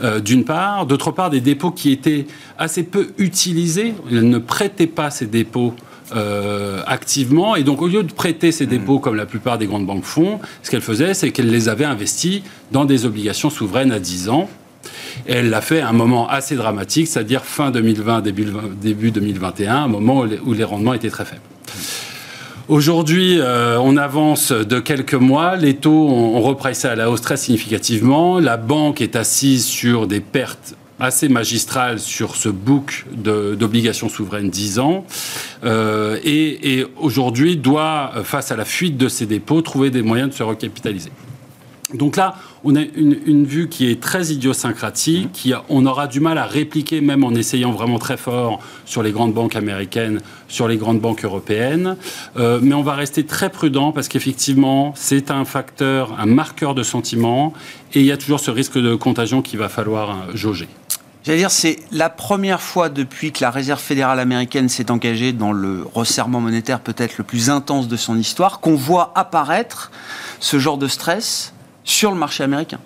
euh, 0.00 0.20
d'une 0.20 0.44
part. 0.44 0.86
D'autre 0.86 1.10
part, 1.10 1.30
des 1.30 1.40
dépôts 1.40 1.70
qui 1.70 1.92
étaient 1.92 2.26
assez 2.58 2.82
peu 2.82 3.12
utilisés. 3.18 3.94
Elle 4.10 4.28
ne 4.28 4.38
prêtait 4.38 4.86
pas 4.86 5.10
ces 5.10 5.26
dépôts 5.26 5.74
euh, 6.14 6.82
activement. 6.86 7.56
Et 7.56 7.62
donc, 7.62 7.82
au 7.82 7.88
lieu 7.88 8.02
de 8.02 8.12
prêter 8.12 8.52
ces 8.52 8.66
dépôts 8.66 8.98
comme 8.98 9.16
la 9.16 9.26
plupart 9.26 9.58
des 9.58 9.66
grandes 9.66 9.86
banques 9.86 10.04
font, 10.04 10.40
ce 10.62 10.70
qu'elle 10.70 10.80
faisait, 10.80 11.14
c'est 11.14 11.30
qu'elle 11.30 11.50
les 11.50 11.68
avait 11.68 11.84
investis 11.84 12.42
dans 12.72 12.84
des 12.84 13.06
obligations 13.06 13.50
souveraines 13.50 13.92
à 13.92 13.98
10 13.98 14.28
ans. 14.28 14.48
Et 15.26 15.32
elle 15.32 15.50
l'a 15.50 15.60
fait 15.60 15.80
à 15.80 15.88
un 15.88 15.92
moment 15.92 16.28
assez 16.28 16.56
dramatique, 16.56 17.06
c'est-à-dire 17.06 17.44
fin 17.44 17.70
2020, 17.70 18.22
début, 18.22 18.46
début 18.80 19.10
2021, 19.10 19.84
un 19.84 19.88
moment 19.88 20.24
où 20.44 20.52
les 20.52 20.64
rendements 20.64 20.94
étaient 20.94 21.10
très 21.10 21.24
faibles. 21.24 21.42
Aujourd'hui, 22.70 23.40
euh, 23.40 23.80
on 23.80 23.96
avance 23.96 24.52
de 24.52 24.78
quelques 24.78 25.14
mois. 25.14 25.56
Les 25.56 25.74
taux 25.74 26.08
ont, 26.08 26.40
repressé 26.40 26.86
à 26.86 26.94
la 26.94 27.10
hausse 27.10 27.20
très 27.20 27.36
significativement. 27.36 28.38
La 28.38 28.56
banque 28.56 29.00
est 29.00 29.16
assise 29.16 29.66
sur 29.66 30.06
des 30.06 30.20
pertes 30.20 30.76
assez 31.00 31.28
magistrales 31.28 31.98
sur 31.98 32.36
ce 32.36 32.48
book 32.48 33.06
d'obligations 33.12 34.08
souveraines 34.08 34.50
10 34.50 34.78
ans 34.78 35.04
euh, 35.64 36.18
et, 36.24 36.86
aujourd'hui 36.98 37.56
doit, 37.56 38.12
face 38.24 38.52
à 38.52 38.56
la 38.56 38.64
fuite 38.64 38.96
de 38.96 39.08
ses 39.08 39.26
dépôts, 39.26 39.62
trouver 39.62 39.90
des 39.90 40.02
moyens 40.02 40.30
de 40.30 40.34
se 40.34 40.42
recapitaliser. 40.42 41.10
Donc 41.94 42.16
là, 42.16 42.36
on 42.62 42.76
a 42.76 42.82
une, 42.82 43.44
vue 43.44 43.68
qui 43.68 43.90
est 43.90 44.00
très 44.00 44.26
idiosyncratique, 44.26 45.32
qui 45.32 45.52
on 45.68 45.86
aura 45.86 46.06
du 46.06 46.20
mal 46.20 46.38
à 46.38 46.44
répliquer 46.44 47.00
même 47.00 47.24
en 47.24 47.32
essayant 47.32 47.72
vraiment 47.72 47.98
très 47.98 48.16
fort 48.16 48.60
sur 48.84 49.02
les 49.02 49.10
grandes 49.10 49.34
banques 49.34 49.56
américaines, 49.56 50.20
sur 50.46 50.68
les 50.68 50.76
grandes 50.76 51.00
banques 51.00 51.24
européennes. 51.24 51.96
Euh, 52.36 52.60
mais 52.62 52.74
on 52.74 52.82
va 52.82 52.94
rester 52.94 53.24
très 53.24 53.50
prudent 53.50 53.92
parce 53.92 54.08
qu'effectivement, 54.08 54.92
c'est 54.94 55.30
un 55.30 55.44
facteur, 55.44 56.14
un 56.18 56.26
marqueur 56.26 56.74
de 56.74 56.82
sentiment, 56.82 57.52
et 57.94 58.00
il 58.00 58.06
y 58.06 58.12
a 58.12 58.16
toujours 58.16 58.40
ce 58.40 58.52
risque 58.52 58.78
de 58.78 58.94
contagion 58.94 59.42
qu'il 59.42 59.58
va 59.58 59.68
falloir 59.68 60.10
euh, 60.10 60.36
jauger. 60.36 60.68
J'allais 61.22 61.38
dire, 61.38 61.50
c'est 61.50 61.78
la 61.92 62.08
première 62.08 62.62
fois 62.62 62.88
depuis 62.88 63.30
que 63.30 63.42
la 63.42 63.50
Réserve 63.50 63.80
fédérale 63.80 64.20
américaine 64.20 64.70
s'est 64.70 64.90
engagée 64.90 65.32
dans 65.32 65.52
le 65.52 65.86
resserrement 65.92 66.40
monétaire 66.40 66.80
peut-être 66.80 67.18
le 67.18 67.24
plus 67.24 67.50
intense 67.50 67.88
de 67.88 67.96
son 67.96 68.16
histoire 68.16 68.60
qu'on 68.60 68.74
voit 68.74 69.12
apparaître 69.14 69.90
ce 70.38 70.58
genre 70.58 70.78
de 70.78 70.88
stress 70.88 71.52
sur 71.84 72.10
le 72.10 72.16
marché 72.16 72.42
américain. 72.42 72.78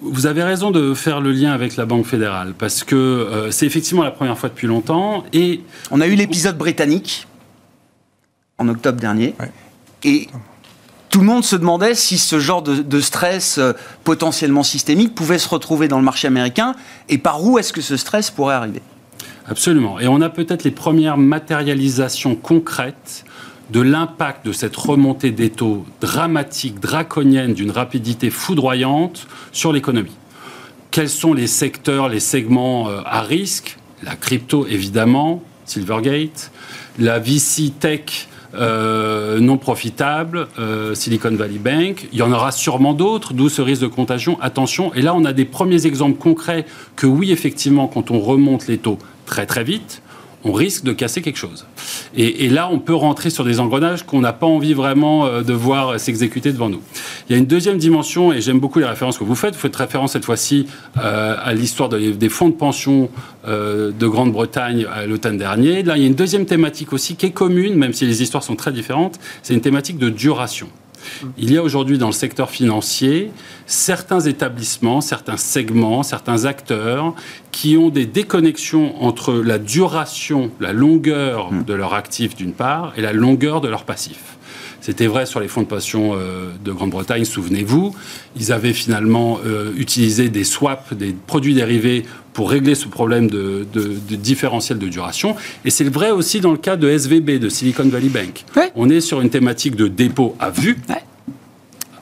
Vous 0.00 0.26
avez 0.26 0.44
raison 0.44 0.70
de 0.70 0.94
faire 0.94 1.20
le 1.20 1.32
lien 1.32 1.52
avec 1.52 1.76
la 1.76 1.86
Banque 1.86 2.06
fédérale, 2.06 2.54
parce 2.56 2.84
que 2.84 2.94
euh, 2.94 3.50
c'est 3.50 3.66
effectivement 3.66 4.02
la 4.02 4.12
première 4.12 4.38
fois 4.38 4.48
depuis 4.48 4.66
longtemps. 4.66 5.24
Et 5.32 5.62
on 5.90 6.00
a 6.00 6.06
eu 6.06 6.14
l'épisode 6.14 6.56
britannique 6.56 7.26
en 8.58 8.68
octobre 8.68 9.00
dernier, 9.00 9.34
et 10.04 10.28
tout 11.10 11.20
le 11.20 11.26
monde 11.26 11.44
se 11.44 11.56
demandait 11.56 11.94
si 11.94 12.18
ce 12.18 12.38
genre 12.38 12.62
de, 12.62 13.00
stress 13.00 13.58
euh, 13.58 13.72
potentiellement 14.04 14.62
systémique 14.62 15.14
pouvait 15.14 15.38
se 15.38 15.48
retrouver 15.48 15.88
dans 15.88 15.98
le 15.98 16.04
marché 16.04 16.28
américain, 16.28 16.74
et 17.08 17.18
par 17.18 17.42
où 17.44 17.58
est-ce 17.58 17.72
que 17.72 17.80
ce 17.80 17.96
stress 17.96 18.30
pourrait 18.30 18.54
arriver 18.54 18.80
Absolument. 19.48 19.98
Et 19.98 20.06
on 20.06 20.20
a 20.20 20.28
peut-être 20.28 20.62
les 20.62 20.70
premières 20.70 21.16
matérialisations 21.16 22.36
concrètes 22.36 23.24
de 23.70 23.80
l'impact 23.80 24.46
de 24.46 24.52
cette 24.52 24.76
remontée 24.76 25.32
des 25.32 25.50
taux 25.50 25.84
dramatique, 26.00 26.78
draconienne, 26.80 27.54
d'une 27.54 27.70
rapidité 27.70 28.30
foudroyante 28.30 29.26
sur 29.52 29.72
l'économie. 29.72 30.16
Quels 30.92 31.08
sont 31.08 31.34
les 31.34 31.46
secteurs, 31.46 32.08
les 32.08 32.20
segments 32.20 32.88
euh, 32.88 33.00
à 33.04 33.22
risque? 33.22 33.76
La 34.02 34.14
crypto, 34.16 34.66
évidemment, 34.66 35.42
Silvergate, 35.66 36.50
la 36.98 37.18
VC 37.18 37.72
Tech 37.78 38.28
euh, 38.54 39.38
non 39.40 39.58
profitable, 39.58 40.48
euh, 40.58 40.94
Silicon 40.94 41.34
Valley 41.34 41.58
Bank. 41.58 42.08
Il 42.12 42.18
y 42.18 42.22
en 42.22 42.32
aura 42.32 42.52
sûrement 42.52 42.94
d'autres, 42.94 43.32
d'où 43.32 43.48
ce 43.48 43.62
risque 43.62 43.82
de 43.82 43.86
contagion. 43.86 44.38
Attention, 44.40 44.92
et 44.94 45.02
là 45.02 45.14
on 45.14 45.24
a 45.24 45.32
des 45.32 45.44
premiers 45.44 45.86
exemples 45.86 46.18
concrets 46.18 46.66
que 46.96 47.06
oui, 47.06 47.32
effectivement, 47.32 47.86
quand 47.86 48.10
on 48.10 48.18
remonte 48.18 48.66
les 48.66 48.78
taux 48.78 48.98
très 49.26 49.46
très 49.46 49.64
vite, 49.64 50.02
on 50.44 50.52
risque 50.52 50.84
de 50.84 50.92
casser 50.92 51.22
quelque 51.22 51.36
chose. 51.36 51.66
Et, 52.16 52.48
là, 52.48 52.68
on 52.70 52.78
peut 52.78 52.94
rentrer 52.94 53.30
sur 53.30 53.44
des 53.44 53.60
engrenages 53.60 54.04
qu'on 54.04 54.20
n'a 54.20 54.32
pas 54.32 54.46
envie 54.46 54.74
vraiment 54.74 55.26
euh, 55.26 55.42
de 55.42 55.52
voir 55.52 56.00
s'exécuter 56.00 56.52
devant 56.52 56.68
nous. 56.68 56.80
Il 57.28 57.32
y 57.32 57.34
a 57.34 57.38
une 57.38 57.46
deuxième 57.46 57.78
dimension, 57.78 58.32
et 58.32 58.40
j'aime 58.40 58.58
beaucoup 58.58 58.78
les 58.78 58.86
références 58.86 59.18
que 59.18 59.24
vous 59.24 59.34
faites. 59.34 59.54
Vous 59.54 59.60
faites 59.60 59.76
référence 59.76 60.12
cette 60.12 60.24
fois-ci 60.24 60.66
euh, 60.98 61.36
à 61.40 61.54
l'histoire 61.54 61.88
des 61.88 62.28
fonds 62.28 62.48
de 62.48 62.54
pension 62.54 63.10
euh, 63.46 63.92
de 63.92 64.06
Grande-Bretagne 64.06 64.86
à 64.92 65.06
l'automne 65.06 65.38
dernier. 65.38 65.82
Là, 65.82 65.96
il 65.96 66.02
y 66.02 66.04
a 66.04 66.08
une 66.08 66.14
deuxième 66.14 66.46
thématique 66.46 66.92
aussi 66.92 67.16
qui 67.16 67.26
est 67.26 67.30
commune, 67.30 67.74
même 67.74 67.92
si 67.92 68.06
les 68.06 68.22
histoires 68.22 68.42
sont 68.42 68.56
très 68.56 68.72
différentes. 68.72 69.18
C'est 69.42 69.54
une 69.54 69.60
thématique 69.60 69.98
de 69.98 70.08
duration. 70.08 70.68
Il 71.38 71.52
y 71.52 71.56
a 71.56 71.62
aujourd'hui 71.62 71.98
dans 71.98 72.06
le 72.06 72.12
secteur 72.12 72.50
financier 72.50 73.30
certains 73.66 74.20
établissements, 74.20 75.00
certains 75.00 75.36
segments, 75.36 76.02
certains 76.02 76.44
acteurs 76.44 77.14
qui 77.52 77.76
ont 77.76 77.88
des 77.90 78.06
déconnexions 78.06 79.02
entre 79.02 79.34
la 79.34 79.58
duration, 79.58 80.50
la 80.60 80.72
longueur 80.72 81.52
hmm. 81.52 81.64
de 81.64 81.74
leur 81.74 81.94
actif 81.94 82.34
d'une 82.34 82.52
part 82.52 82.92
et 82.96 83.00
la 83.00 83.12
longueur 83.12 83.60
de 83.60 83.68
leur 83.68 83.84
passif. 83.84 84.36
C'était 84.80 85.06
vrai 85.06 85.26
sur 85.26 85.40
les 85.40 85.48
fonds 85.48 85.60
de 85.60 85.66
pension 85.66 86.12
euh, 86.14 86.50
de 86.64 86.72
Grande-Bretagne, 86.72 87.24
souvenez-vous. 87.24 87.94
Ils 88.36 88.50
avaient 88.50 88.72
finalement 88.72 89.38
euh, 89.44 89.72
utilisé 89.76 90.30
des 90.30 90.44
swaps, 90.44 90.94
des 90.94 91.14
produits 91.26 91.54
dérivés 91.54 92.04
pour 92.32 92.50
régler 92.50 92.74
ce 92.74 92.88
problème 92.88 93.28
de, 93.28 93.66
différentiel 94.16 94.78
de 94.78 94.88
duration. 94.88 95.36
Et 95.64 95.70
c'est 95.70 95.84
vrai 95.84 96.10
aussi 96.10 96.40
dans 96.40 96.52
le 96.52 96.58
cas 96.58 96.76
de 96.76 96.88
SVB, 96.88 97.38
de 97.38 97.48
Silicon 97.48 97.88
Valley 97.88 98.08
Bank. 98.08 98.44
On 98.76 98.88
est 98.88 99.00
sur 99.00 99.20
une 99.20 99.30
thématique 99.30 99.76
de 99.76 99.88
dépôt 99.88 100.36
à 100.38 100.50
vue. 100.50 100.78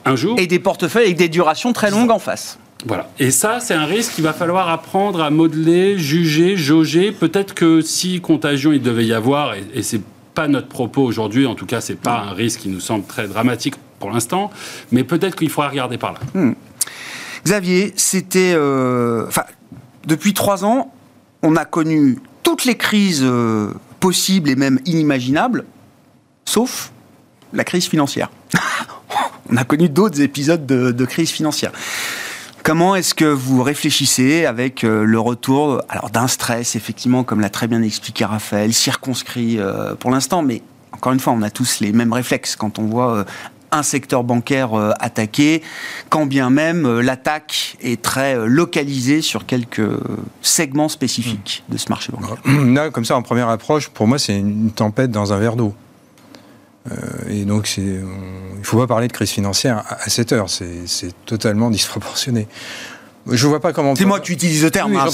Un 0.05 0.15
jour. 0.15 0.39
Et 0.39 0.47
des 0.47 0.59
portefeuilles 0.59 1.05
avec 1.05 1.17
des 1.17 1.29
durations 1.29 1.73
très 1.73 1.91
longues 1.91 2.11
en 2.11 2.19
face. 2.19 2.57
Voilà. 2.85 3.09
Et 3.19 3.31
ça, 3.31 3.59
c'est 3.59 3.73
un 3.73 3.85
risque 3.85 4.13
qu'il 4.13 4.23
va 4.23 4.31
falloir 4.31 4.69
apprendre 4.69 5.21
à 5.21 5.29
modeler, 5.29 5.97
juger, 5.97 6.55
jauger. 6.55 7.11
Peut-être 7.11 7.53
que 7.53 7.81
si 7.81 8.21
contagion 8.21 8.71
il 8.71 8.81
devait 8.81 9.05
y 9.05 9.13
avoir, 9.13 9.55
et, 9.55 9.63
et 9.73 9.83
c'est 9.83 10.01
pas 10.33 10.47
notre 10.47 10.67
propos 10.67 11.03
aujourd'hui, 11.03 11.45
en 11.45 11.55
tout 11.55 11.65
cas, 11.65 11.81
c'est 11.81 11.99
pas 11.99 12.19
un 12.29 12.31
risque 12.31 12.61
qui 12.61 12.69
nous 12.69 12.79
semble 12.79 13.05
très 13.05 13.27
dramatique 13.27 13.75
pour 13.99 14.11
l'instant, 14.11 14.49
mais 14.91 15.03
peut-être 15.03 15.35
qu'il 15.35 15.49
faudra 15.49 15.69
regarder 15.69 15.97
par 15.97 16.13
là. 16.13 16.19
Hmm. 16.33 16.53
Xavier, 17.45 17.93
c'était. 17.95 18.53
Euh, 18.55 19.27
depuis 20.05 20.33
trois 20.33 20.65
ans, 20.65 20.91
on 21.41 21.55
a 21.55 21.65
connu 21.65 22.19
toutes 22.43 22.65
les 22.65 22.75
crises 22.75 23.21
euh, 23.23 23.71
possibles 23.99 24.49
et 24.49 24.55
même 24.55 24.79
inimaginables, 24.85 25.65
sauf 26.45 26.91
la 27.53 27.63
crise 27.63 27.87
financière. 27.87 28.29
on 29.51 29.57
a 29.57 29.63
connu 29.63 29.89
d'autres 29.89 30.21
épisodes 30.21 30.65
de, 30.65 31.05
crise 31.05 31.29
financière. 31.29 31.71
Comment 32.63 32.95
est-ce 32.95 33.13
que 33.13 33.25
vous 33.25 33.63
réfléchissez 33.63 34.45
avec 34.45 34.83
euh, 34.83 35.03
le 35.03 35.19
retour 35.19 35.81
alors 35.89 36.09
d'un 36.09 36.27
stress, 36.27 36.75
effectivement, 36.75 37.23
comme 37.23 37.39
l'a 37.39 37.49
très 37.49 37.67
bien 37.67 37.81
expliqué 37.81 38.25
Raphaël, 38.25 38.73
circonscrit 38.73 39.59
euh, 39.59 39.95
pour 39.95 40.11
l'instant, 40.11 40.43
mais 40.43 40.61
encore 40.91 41.13
une 41.13 41.19
fois, 41.19 41.33
on 41.33 41.41
a 41.41 41.49
tous 41.49 41.79
les 41.79 41.93
mêmes 41.93 42.11
réflexes 42.13 42.55
quand 42.55 42.77
on 42.79 42.83
voit 42.83 43.25
un 43.71 43.83
secteur 43.83 44.23
bancaire 44.23 44.73
euh, 44.73 44.91
attaqué, 44.99 45.61
quand 46.09 46.25
bien 46.25 46.49
même 46.49 46.85
euh, 46.85 47.01
l'attaque 47.01 47.77
est 47.81 48.01
très 48.01 48.35
euh, 48.35 48.45
localisée 48.45 49.21
sur 49.21 49.45
quelques 49.45 49.89
segments 50.41 50.89
spécifiques 50.89 51.63
de 51.69 51.77
ce 51.77 51.89
marché 51.89 52.11
bancaire. 52.11 52.37
Là, 52.45 52.89
comme 52.89 53.05
ça, 53.05 53.15
en 53.15 53.21
première 53.21 53.49
approche, 53.49 53.89
pour 53.89 54.07
moi, 54.07 54.19
c'est 54.19 54.37
une 54.37 54.71
tempête 54.71 55.11
dans 55.11 55.33
un 55.33 55.39
verre 55.39 55.55
d'eau. 55.55 55.73
et 57.29 57.45
donc, 57.45 57.77
il 57.77 57.83
ne 57.83 58.63
faut 58.63 58.77
pas 58.77 58.87
parler 58.87 59.07
de 59.07 59.13
crise 59.13 59.29
financière 59.29 59.83
à, 59.89 60.09
cette 60.09 60.31
heure, 60.31 60.49
c'est 60.49 61.25
totalement 61.25 61.69
disproportionné. 61.69 62.47
Je 63.31 63.45
vois 63.45 63.59
pas 63.59 63.73
comment. 63.73 63.95
C'est 63.95 64.05
moi 64.05 64.19
tu 64.19 64.31
utilises 64.31 64.63
le 64.63 64.71
terme. 64.71 64.95
Hein, 64.95 65.05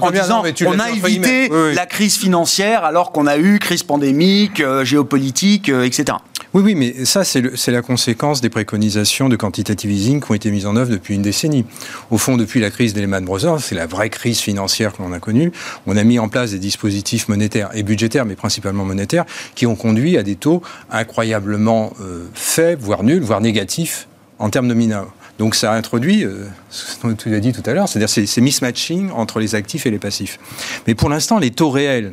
en 0.00 0.10
disant, 0.10 0.42
on 0.66 0.78
a 0.78 0.90
évité 0.90 1.48
la 1.74 1.86
crise 1.86 2.16
financière 2.16 2.84
alors 2.84 3.12
qu'on 3.12 3.26
a 3.26 3.38
eu 3.38 3.58
crise 3.58 3.82
pandémique, 3.82 4.62
géopolitique, 4.82 5.70
etc. 5.70 6.18
Oui, 6.54 6.62
oui, 6.62 6.74
mais 6.74 7.06
ça, 7.06 7.24
c'est 7.24 7.70
la 7.70 7.80
conséquence 7.80 8.42
des 8.42 8.50
préconisations 8.50 9.30
de 9.30 9.36
quantitative 9.36 9.90
easing 9.90 10.20
qui 10.20 10.30
ont 10.30 10.34
été 10.34 10.50
mises 10.50 10.66
en 10.66 10.76
œuvre 10.76 10.90
depuis 10.90 11.14
une 11.14 11.22
décennie. 11.22 11.64
Au 12.10 12.18
fond, 12.18 12.36
depuis 12.36 12.60
la 12.60 12.70
crise 12.70 12.92
des 12.92 13.00
Lehman 13.00 13.24
Brothers, 13.24 13.60
c'est 13.60 13.74
la 13.74 13.86
vraie 13.86 14.10
crise 14.10 14.38
financière 14.40 14.92
que 14.92 15.02
l'on 15.02 15.14
a 15.14 15.18
connue, 15.18 15.50
on 15.86 15.96
a 15.96 16.04
mis 16.04 16.18
en 16.18 16.28
place 16.28 16.50
des 16.50 16.58
dispositifs 16.58 17.28
monétaires 17.28 17.70
et 17.72 17.82
budgétaires, 17.82 18.26
mais 18.26 18.34
principalement 18.34 18.84
monétaires, 18.84 19.24
qui 19.54 19.64
ont 19.64 19.76
conduit 19.76 20.18
à 20.18 20.22
des 20.22 20.36
taux 20.36 20.60
incroyablement 20.90 21.94
euh, 22.02 22.26
faibles, 22.34 22.82
voire 22.82 23.02
nuls, 23.02 23.22
voire 23.22 23.40
négatifs 23.40 24.06
en 24.38 24.50
termes 24.50 24.66
nominaux. 24.66 25.06
Donc 25.38 25.54
ça 25.54 25.72
a 25.72 25.74
introduit, 25.74 26.22
euh, 26.22 26.44
ce 26.68 26.96
que 26.96 27.12
tu 27.14 27.34
as 27.34 27.40
dit 27.40 27.54
tout 27.54 27.62
à 27.64 27.72
l'heure, 27.72 27.88
c'est-à-dire 27.88 28.10
ces, 28.10 28.26
ces 28.26 28.42
mismatching 28.42 29.10
entre 29.12 29.40
les 29.40 29.54
actifs 29.54 29.86
et 29.86 29.90
les 29.90 29.98
passifs. 29.98 30.38
Mais 30.86 30.94
pour 30.94 31.08
l'instant, 31.08 31.38
les 31.38 31.50
taux 31.50 31.70
réels, 31.70 32.12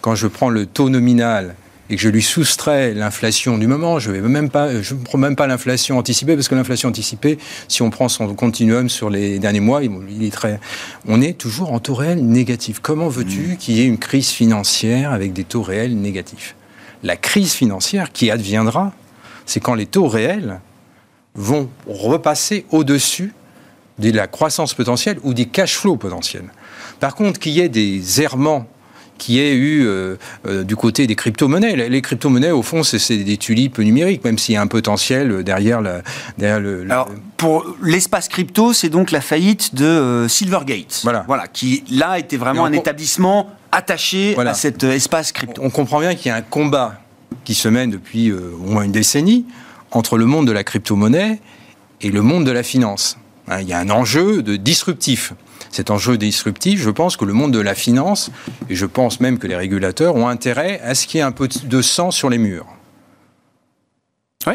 quand 0.00 0.14
je 0.14 0.28
prends 0.28 0.48
le 0.48 0.64
taux 0.64 0.90
nominal 0.90 1.56
et 1.90 1.96
que 1.96 2.02
je 2.02 2.08
lui 2.08 2.22
soustrais 2.22 2.94
l'inflation 2.94 3.58
du 3.58 3.66
moment, 3.66 3.98
je 3.98 4.10
ne 4.10 4.20
même 4.20 4.48
pas, 4.48 4.80
je 4.80 4.94
prends 4.94 5.18
même 5.18 5.36
pas 5.36 5.46
l'inflation 5.46 5.98
anticipée 5.98 6.34
parce 6.34 6.48
que 6.48 6.54
l'inflation 6.54 6.88
anticipée, 6.88 7.38
si 7.68 7.82
on 7.82 7.90
prend 7.90 8.08
son 8.08 8.34
continuum 8.34 8.88
sur 8.88 9.10
les 9.10 9.38
derniers 9.38 9.60
mois, 9.60 9.82
il 9.82 10.24
est 10.24 10.32
très, 10.32 10.60
on 11.06 11.20
est 11.20 11.36
toujours 11.36 11.72
en 11.72 11.80
taux 11.80 11.94
réel 11.94 12.24
négatif. 12.26 12.80
Comment 12.80 13.08
veux-tu 13.08 13.52
mmh. 13.52 13.56
qu'il 13.58 13.74
y 13.76 13.82
ait 13.82 13.86
une 13.86 13.98
crise 13.98 14.30
financière 14.30 15.12
avec 15.12 15.32
des 15.32 15.44
taux 15.44 15.62
réels 15.62 15.96
négatifs? 15.96 16.56
La 17.02 17.16
crise 17.16 17.52
financière 17.52 18.12
qui 18.12 18.30
adviendra, 18.30 18.92
c'est 19.44 19.60
quand 19.60 19.74
les 19.74 19.86
taux 19.86 20.08
réels 20.08 20.60
vont 21.34 21.68
repasser 21.86 22.64
au-dessus 22.70 23.34
de 23.98 24.10
la 24.10 24.26
croissance 24.26 24.72
potentielle 24.74 25.18
ou 25.22 25.34
des 25.34 25.46
cash 25.46 25.76
flows 25.76 25.96
potentiels. 25.96 26.50
Par 26.98 27.14
contre, 27.14 27.38
qu'il 27.38 27.52
y 27.52 27.60
ait 27.60 27.68
des 27.68 28.22
errements 28.22 28.66
qui 29.18 29.40
ait 29.40 29.54
eu 29.54 29.86
euh, 29.86 30.16
euh, 30.46 30.64
du 30.64 30.76
côté 30.76 31.06
des 31.06 31.14
crypto-monnaies. 31.14 31.88
Les 31.88 32.02
crypto-monnaies, 32.02 32.50
au 32.50 32.62
fond, 32.62 32.82
c'est 32.82 33.16
des 33.16 33.36
tulipes 33.36 33.78
numériques, 33.78 34.24
même 34.24 34.38
s'il 34.38 34.54
y 34.54 34.58
a 34.58 34.62
un 34.62 34.66
potentiel 34.66 35.44
derrière, 35.44 35.80
la, 35.80 36.02
derrière 36.38 36.60
le, 36.60 36.84
Alors, 36.90 37.08
pour 37.36 37.64
l'espace 37.82 38.28
crypto, 38.28 38.72
c'est 38.72 38.88
donc 38.88 39.10
la 39.10 39.20
faillite 39.20 39.74
de 39.74 39.84
euh, 39.84 40.28
Silvergate. 40.28 41.00
Voilà. 41.04 41.24
voilà. 41.26 41.46
Qui, 41.46 41.84
là, 41.90 42.18
était 42.18 42.36
vraiment 42.36 42.64
un 42.64 42.72
établissement 42.72 43.50
attaché 43.72 44.36
à 44.38 44.54
cet 44.54 44.82
espace 44.84 45.32
crypto. 45.32 45.60
On 45.64 45.70
comprend 45.70 46.00
bien 46.00 46.14
qu'il 46.14 46.28
y 46.28 46.30
a 46.30 46.36
un 46.36 46.42
combat 46.42 47.00
qui 47.44 47.54
se 47.54 47.68
mène 47.68 47.90
depuis 47.90 48.30
euh, 48.30 48.52
au 48.60 48.70
moins 48.70 48.84
une 48.84 48.92
décennie 48.92 49.44
entre 49.90 50.16
le 50.16 50.26
monde 50.26 50.46
de 50.46 50.52
la 50.52 50.64
crypto-monnaie 50.64 51.40
et 52.00 52.10
le 52.10 52.22
monde 52.22 52.44
de 52.44 52.50
la 52.50 52.62
finance. 52.62 53.18
Hein, 53.48 53.60
il 53.60 53.68
y 53.68 53.72
a 53.72 53.78
un 53.78 53.90
enjeu 53.90 54.42
de 54.42 54.56
disruptif. 54.56 55.32
Cet 55.74 55.90
enjeu 55.90 56.16
disruptif, 56.16 56.80
je 56.80 56.90
pense 56.90 57.16
que 57.16 57.24
le 57.24 57.32
monde 57.32 57.50
de 57.50 57.58
la 57.58 57.74
finance, 57.74 58.30
et 58.70 58.76
je 58.76 58.86
pense 58.86 59.18
même 59.18 59.38
que 59.38 59.48
les 59.48 59.56
régulateurs 59.56 60.14
ont 60.14 60.28
intérêt 60.28 60.80
à 60.84 60.94
ce 60.94 61.08
qu'il 61.08 61.18
y 61.18 61.20
ait 61.20 61.24
un 61.24 61.32
peu 61.32 61.48
de 61.48 61.82
sang 61.82 62.12
sur 62.12 62.30
les 62.30 62.38
murs 62.38 62.66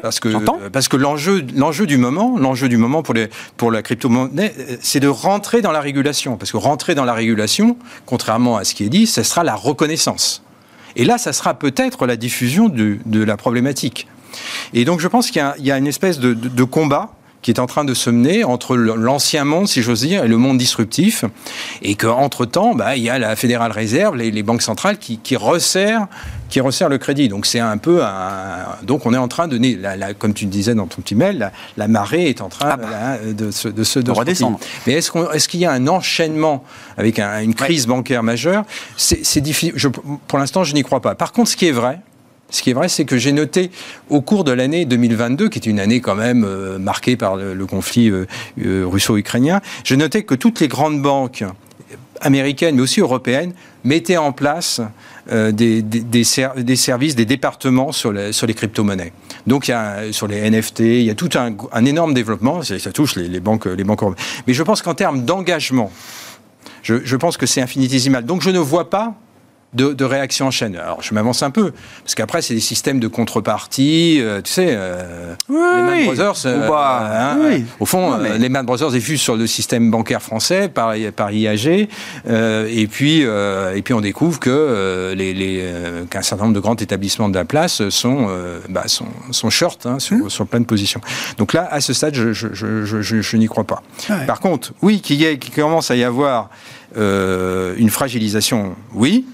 parce 0.01 0.19
que 0.19 0.29
parce 0.69 0.88
que 0.88 0.95
l'enjeu 0.95 1.43
l'enjeu 1.55 1.85
du 1.88 1.97
moment, 1.97 2.38
l'enjeu 2.38 2.69
du 2.69 2.77
moment 2.77 3.01
pour 3.01 3.13
les 3.15 3.27
pour 3.57 3.71
la 3.71 3.81
crypto-monnaie, 3.81 4.53
c'est 4.81 4.99
de 4.99 5.07
rentrer 5.07 5.61
dans 5.61 5.71
la 5.71 5.81
régulation. 5.81 6.38
Parce 6.38 6.51
que 6.51 6.57
rentrer 6.57 6.95
dans 6.95 7.05
la 7.05 7.13
régulation, 7.13 7.75
contrairement 8.05 8.55
à 8.55 8.63
ce 8.63 8.73
qui 8.75 8.85
est 8.85 8.89
dit, 8.89 9.07
ce 9.07 9.23
sera 9.23 9.43
la 9.43 9.55
reconnaissance. 9.55 10.43
Et 10.95 11.05
là, 11.05 11.17
ça 11.17 11.33
sera 11.33 11.53
peut-être 11.53 12.05
la 12.05 12.15
diffusion 12.15 12.69
de, 12.69 12.97
de, 13.05 13.23
la 13.23 13.35
problématique. 13.35 14.07
Et 14.73 14.85
donc, 14.85 14.99
je 14.99 15.07
pense 15.07 15.31
qu'il 15.31 15.41
y, 15.59 15.63
y, 15.63 15.71
a 15.71 15.77
une 15.77 15.88
espèce 15.88 16.19
de, 16.19 16.33
de, 16.33 16.49
de 16.49 16.63
combat 16.63 17.11
qui 17.41 17.51
est 17.51 17.60
en 17.60 17.67
train 17.67 17.86
de 17.86 17.93
se 17.93 18.10
mener 18.10 18.43
entre 18.43 18.75
l'ancien 18.75 19.46
monde, 19.46 19.67
si 19.67 19.81
j'ose 19.81 20.01
dire, 20.01 20.24
et 20.24 20.27
le 20.27 20.38
monde 20.38 20.58
disruptif, 20.58 21.24
et 21.81 21.96
qu'entre-temps, 21.96 22.75
bah, 22.75 22.98
il 22.98 23.03
y 23.03 23.10
a 23.10 23.17
la 23.17 23.36
Fédérale 23.36 23.72
Réserve, 23.72 24.17
les, 24.17 24.31
les 24.31 24.43
banques 24.43 24.62
centrales 24.62 24.98
qui, 24.98 25.19
qui, 25.19 25.38
resserrent, 25.38 26.08
qui 26.50 26.60
resserrent 26.60 26.89
le 26.89 26.98
crédit. 26.98 27.29
Donc 27.29 27.46
c'est 27.46 27.60
un 27.60 27.77
peu 27.77 28.03
un... 28.03 28.65
Donc 28.84 29.05
on 29.05 29.13
est 29.13 29.17
en 29.17 29.27
train 29.27 29.48
de... 29.48 29.60
La, 29.81 29.96
la, 29.96 30.13
comme 30.13 30.34
tu 30.34 30.46
disais 30.48 30.75
dans 30.75 30.88
ton 30.88 31.01
petit 31.01 31.15
mail, 31.15 31.38
la, 31.38 31.51
la 31.77 31.88
marée 31.88 32.27
est 32.27 32.41
en 32.41 32.50
train 32.50 32.72
ah 32.72 32.77
bah, 32.77 33.34
de, 33.34 33.51
se, 33.51 33.67
de, 33.67 33.84
se, 33.84 34.00
de, 34.00 34.12
redescendre. 34.12 34.60
Mais 34.86 34.93
est-ce 34.93 35.12
qu'il 35.48 35.62
est 35.62 35.63
y 35.63 35.65
a 35.65 35.72
un 35.72 35.88
enchaînement 35.88 36.63
avec 36.98 37.19
un, 37.19 37.41
une 37.41 37.53
crise 37.53 37.84
ouais. 37.84 37.96
bancaire 37.96 38.24
majeure? 38.24 38.65
C'est 38.98 39.41
difficile. 39.41 39.74
Je, 39.75 39.88
pour 39.88 40.39
l'instant, 40.39 40.63
je 40.63 40.74
n'y 40.74 40.84
crois 40.84 41.01
pas. 41.01 41.15
Par 41.15 41.31
contre, 41.31 41.50
ce 41.50 41.55
qui 41.55 41.67
est 41.67 41.72
vrai, 41.72 42.01
ce 42.49 42.61
qui 42.61 42.71
est 42.71 42.73
vrai, 42.73 42.89
c'est 42.89 43.05
que 43.05 43.17
j'ai 43.17 43.31
noté 43.31 43.71
au 44.09 44.21
cours 44.21 44.43
de 44.43 44.51
l'année 44.51 44.85
2022, 44.85 45.49
qui 45.49 45.59
est 45.59 45.65
une 45.65 45.79
année 45.79 46.01
quand 46.01 46.15
même 46.15 46.43
euh, 46.43 46.79
marquée 46.79 47.15
par 47.15 47.35
le, 47.35 47.65
conflit 47.65 48.09
euh, 48.09 48.25
euh, 48.65 48.85
russo-ukrainien, 48.87 49.61
j'ai 49.83 49.97
noté 49.97 50.23
que 50.23 50.35
toutes 50.35 50.59
les 50.59 50.67
grandes 50.67 51.01
banques 51.01 51.43
américaines, 52.21 52.75
mais 52.75 52.81
aussi 52.81 52.99
européennes, 52.99 53.53
mettaient 53.83 54.17
en 54.17 54.33
place 54.33 54.81
des, 55.31 55.81
des, 55.81 56.01
des, 56.01 56.23
ser 56.25 56.49
des, 56.57 56.75
services, 56.75 57.15
des 57.15 57.25
départements 57.25 57.93
sur 57.93 58.11
les, 58.11 58.53
crypto-monnaies. 58.53 59.13
Donc, 59.47 59.71
sur 60.11 60.27
les 60.27 60.49
NFT, 60.49 60.79
il 60.79 61.03
y 61.03 61.09
a 61.09 61.15
tout 61.15 61.29
un, 61.35 61.85
énorme 61.85 62.13
développement, 62.13 62.61
ça 62.61 62.91
touche 62.91 63.15
les, 63.15 63.39
banques, 63.39 63.67
les 63.67 63.85
banques 63.85 64.01
européennes. 64.01 64.25
Mais 64.47 64.53
je 64.53 64.63
pense 64.63 64.81
qu'en 64.81 64.95
termes 64.95 65.23
d'engagement, 65.23 65.91
je 66.83 67.15
pense 67.15 67.37
que 67.37 67.45
c'est 67.45 67.61
infinitésimal. 67.61 68.25
Donc, 68.25 68.41
je 68.41 68.49
ne 68.49 68.59
vois 68.59 68.89
pas 68.89 69.15
de, 69.73 69.93
de 69.93 70.05
réaction 70.05 70.47
en 70.47 70.51
chaîne. 70.51 70.75
Alors, 70.75 71.01
je 71.01 71.13
m'avance 71.13 71.43
un 71.43 71.51
peu, 71.51 71.71
parce 72.03 72.15
qu'après, 72.15 72.41
c'est 72.41 72.55
des 72.55 72.59
systèmes 72.59 72.99
de 72.99 73.07
contrepartie. 73.07 74.19
Euh, 74.19 74.41
tu 74.41 74.51
sais, 74.51 74.69
euh, 74.71 75.33
oui, 75.47 75.57
les 75.57 75.83
Man 75.83 76.05
Brothers, 76.05 76.45
euh, 76.45 76.67
bah, 76.67 77.33
hein, 77.33 77.38
oui. 77.41 77.65
au 77.79 77.85
fond, 77.85 78.17
mais... 78.17 78.38
les 78.38 78.49
Man 78.49 78.65
Brothers 78.65 78.91
diffusent 78.91 79.21
sur 79.21 79.35
le 79.35 79.45
système 79.47 79.91
bancaire 79.91 80.21
français 80.21 80.69
par, 80.69 80.93
par 81.15 81.31
IAG, 81.31 81.88
et, 82.27 82.88
puis, 82.88 83.21
et 83.21 83.81
puis 83.83 83.93
on 83.93 84.01
découvre 84.01 84.39
que 84.39 85.13
les, 85.15 85.33
les, 85.33 85.63
qu'un 86.09 86.21
certain 86.21 86.45
nombre 86.45 86.55
de 86.55 86.59
grands 86.59 86.75
établissements 86.75 87.29
de 87.29 87.35
la 87.35 87.45
place 87.45 87.88
sont, 87.89 88.27
bah, 88.69 88.83
sont, 88.88 89.07
sont 89.31 89.49
short 89.49 89.85
hein, 89.85 89.99
sur, 89.99 90.17
mmh. 90.17 90.29
sur 90.29 90.47
plein 90.47 90.59
de 90.59 90.65
positions. 90.65 91.01
Donc 91.38 91.53
là, 91.53 91.67
à 91.71 91.81
ce 91.81 91.93
stade, 91.93 92.15
je, 92.15 92.33
je, 92.33 92.47
je, 92.53 92.85
je, 92.85 93.21
je 93.21 93.38
n'y 93.38 93.47
crois 93.47 93.65
pas. 93.65 93.83
Ouais. 94.09 94.25
Par 94.25 94.39
contre, 94.39 94.73
oui, 94.81 95.01
qu'il 95.01 95.17
y 95.17 95.25
ait, 95.25 95.38
qu'il 95.38 95.53
commence 95.53 95.91
à 95.91 95.95
y 95.95 96.03
avoir 96.03 96.49
une 96.95 97.89
fragilisation, 97.89 98.75
oui. 98.93 99.25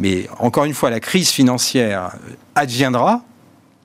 Mais 0.00 0.28
encore 0.38 0.64
une 0.64 0.74
fois, 0.74 0.90
la 0.90 0.98
crise 0.98 1.28
financière 1.28 2.12
adviendra 2.54 3.22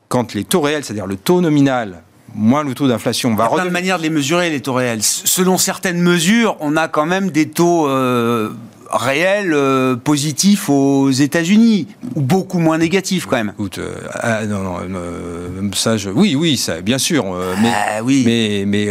quand 0.07 0.33
les 0.33 0.45
taux 0.45 0.61
réels, 0.61 0.83
c'est-à-dire 0.83 1.07
le 1.07 1.17
taux 1.17 1.41
nominal 1.41 2.01
moins 2.33 2.63
le 2.63 2.73
taux 2.73 2.87
d'inflation 2.87 3.33
va. 3.33 3.45
Il 3.45 3.47
y 3.47 3.53
a 3.53 3.55
plein 3.55 3.65
de 3.65 3.69
manières 3.69 3.97
de 3.97 4.03
les 4.03 4.09
mesurer 4.09 4.49
les 4.49 4.61
taux 4.61 4.73
réels. 4.73 5.01
Selon 5.01 5.57
certaines 5.57 6.01
mesures, 6.01 6.57
on 6.59 6.75
a 6.75 6.87
quand 6.87 7.05
même 7.05 7.31
des 7.31 7.49
taux 7.49 7.87
euh, 7.87 8.49
réel 8.97 9.53
euh, 9.53 9.95
positif 9.95 10.69
aux 10.69 11.11
États-Unis 11.11 11.87
ou 12.15 12.21
beaucoup 12.21 12.59
moins 12.59 12.77
négatif 12.77 13.25
quand 13.25 13.37
même. 13.37 13.53
Écoute, 13.57 13.79
euh, 13.79 13.95
ah, 14.13 14.45
non, 14.45 14.59
non, 14.59 14.77
euh, 14.79 15.49
ça, 15.73 15.97
je, 15.97 16.09
oui, 16.09 16.35
oui, 16.35 16.57
ça, 16.57 16.81
bien 16.81 16.97
sûr. 16.97 17.25
mais, 17.61 17.71
ah, 17.73 18.03
oui. 18.03 18.23
mais, 18.25 18.63
mais 18.65 18.89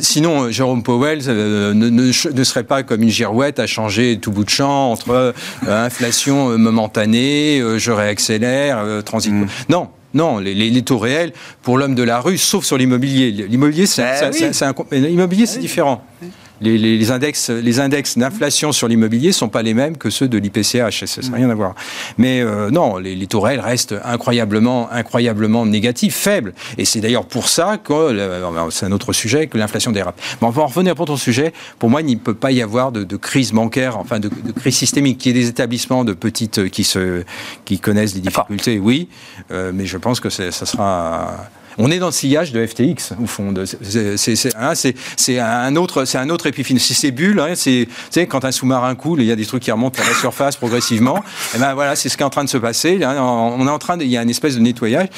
sinon, 0.00 0.50
Jérôme 0.50 0.82
Powell 0.82 1.18
ne, 1.26 1.72
ne, 1.72 1.90
ne, 1.90 2.44
serait 2.44 2.64
pas 2.64 2.82
comme 2.82 3.02
une 3.02 3.10
girouette 3.10 3.58
à 3.58 3.66
changer 3.66 4.18
tout 4.20 4.30
bout 4.30 4.44
de 4.44 4.50
champ 4.50 4.92
entre 4.92 5.34
inflation 5.66 6.56
momentanée, 6.58 7.62
je 7.78 7.90
réaccélère, 7.90 8.84
transit. 9.04 9.32
Mm. 9.32 9.46
Non, 9.68 9.88
non, 10.14 10.38
les, 10.38 10.82
taux 10.82 10.98
réels 10.98 11.32
pour 11.62 11.78
l'homme 11.78 11.94
de 11.94 12.02
la 12.02 12.20
rue, 12.20 12.38
sauf 12.38 12.64
sur 12.64 12.78
l'immobilier. 12.78 13.30
L'immobilier, 13.30 13.86
c'est 13.86 14.02
ah, 14.02 14.30
oui. 14.32 14.98
l'immobilier, 14.98 15.46
c'est 15.46 15.58
différent. 15.58 16.04
Oui 16.22 16.28
les, 16.60 16.78
les, 16.78 17.10
index, 17.10 17.50
les 17.50 17.80
index 17.80 18.18
d'inflation 18.18 18.72
sur 18.72 18.88
l'immobilier 18.88 19.28
ne 19.28 19.32
sont 19.32 19.48
pas 19.48 19.62
les 19.62 19.74
mêmes 19.74 19.96
que 19.96 20.10
ceux 20.10 20.28
de 20.28 20.38
l'IPCH. 20.38 21.04
Ça 21.04 21.20
n'a 21.22 21.36
rien 21.36 21.50
à 21.50 21.54
voir. 21.54 21.74
Mais 22.18 22.40
euh, 22.40 22.70
non, 22.70 22.96
les, 22.98 23.14
les, 23.14 23.28
réels 23.34 23.60
restent 23.60 23.94
incroyablement, 24.04 24.90
incroyablement 24.90 25.66
négatifs, 25.66 26.16
faibles. 26.16 26.54
Et 26.78 26.84
c'est 26.84 27.00
d'ailleurs 27.00 27.26
pour 27.26 27.48
ça 27.48 27.78
que, 27.78 27.92
euh, 27.92 28.70
c'est 28.70 28.86
un 28.86 28.92
autre 28.92 29.12
sujet, 29.12 29.46
que 29.46 29.58
l'inflation 29.58 29.92
dérape. 29.92 30.20
Mais 30.40 30.48
on 30.48 30.50
va 30.50 30.62
en 30.62 30.66
revenir 30.66 30.94
pour 30.94 31.06
ton 31.06 31.16
sujet. 31.16 31.52
Pour 31.78 31.90
moi, 31.90 32.00
il 32.00 32.06
ne 32.06 32.16
peut 32.16 32.34
pas 32.34 32.52
y 32.52 32.62
avoir 32.62 32.92
de, 32.92 33.04
de 33.04 33.16
crise 33.16 33.52
bancaire, 33.52 33.98
enfin 33.98 34.18
de, 34.18 34.28
de, 34.28 34.52
crise 34.52 34.76
systémique. 34.76 35.18
Qu'il 35.18 35.36
y 35.36 35.38
ait 35.38 35.42
des 35.42 35.48
établissements 35.48 36.04
de 36.04 36.12
petites 36.12 36.68
qui, 36.70 36.84
se, 36.84 37.22
qui 37.64 37.78
connaissent 37.78 38.14
des 38.14 38.20
difficultés, 38.20 38.78
oui. 38.78 39.08
Euh, 39.50 39.72
mais 39.74 39.86
je 39.86 39.98
pense 39.98 40.20
que 40.20 40.30
ça 40.30 40.50
sera 40.50 41.48
on 41.78 41.90
est 41.90 41.98
dans 41.98 42.06
le 42.06 42.12
sillage 42.12 42.52
de 42.52 42.64
FTX, 42.66 43.14
au 43.22 43.26
fond. 43.26 43.52
C'est 43.74 45.38
hein, 45.38 45.60
un 45.62 45.76
autre, 45.76 46.04
c'est 46.04 46.18
un 46.18 46.30
autre. 46.30 46.46
C'est 46.46 46.78
ces 46.78 47.10
bulles, 47.10 47.40
hein, 47.40 47.54
c'est 47.54 48.26
quand 48.26 48.44
un 48.44 48.52
sous-marin 48.52 48.94
coule, 48.94 49.20
il 49.20 49.26
y 49.26 49.32
a 49.32 49.36
des 49.36 49.46
trucs 49.46 49.62
qui 49.62 49.70
remontent 49.70 50.00
à 50.02 50.06
la 50.06 50.14
surface 50.14 50.56
progressivement. 50.56 51.22
Et 51.54 51.58
ben 51.58 51.74
voilà, 51.74 51.96
c'est 51.96 52.08
ce 52.08 52.16
qui 52.16 52.22
est 52.22 52.26
en 52.26 52.30
train 52.30 52.44
de 52.44 52.48
se 52.48 52.58
passer. 52.58 52.98
On 53.02 53.66
est 53.66 53.70
en 53.70 53.78
train, 53.78 53.96
de, 53.96 54.04
il 54.04 54.10
y 54.10 54.16
a 54.16 54.22
une 54.22 54.30
espèce 54.30 54.54
de 54.54 54.60
nettoyage. 54.60 55.08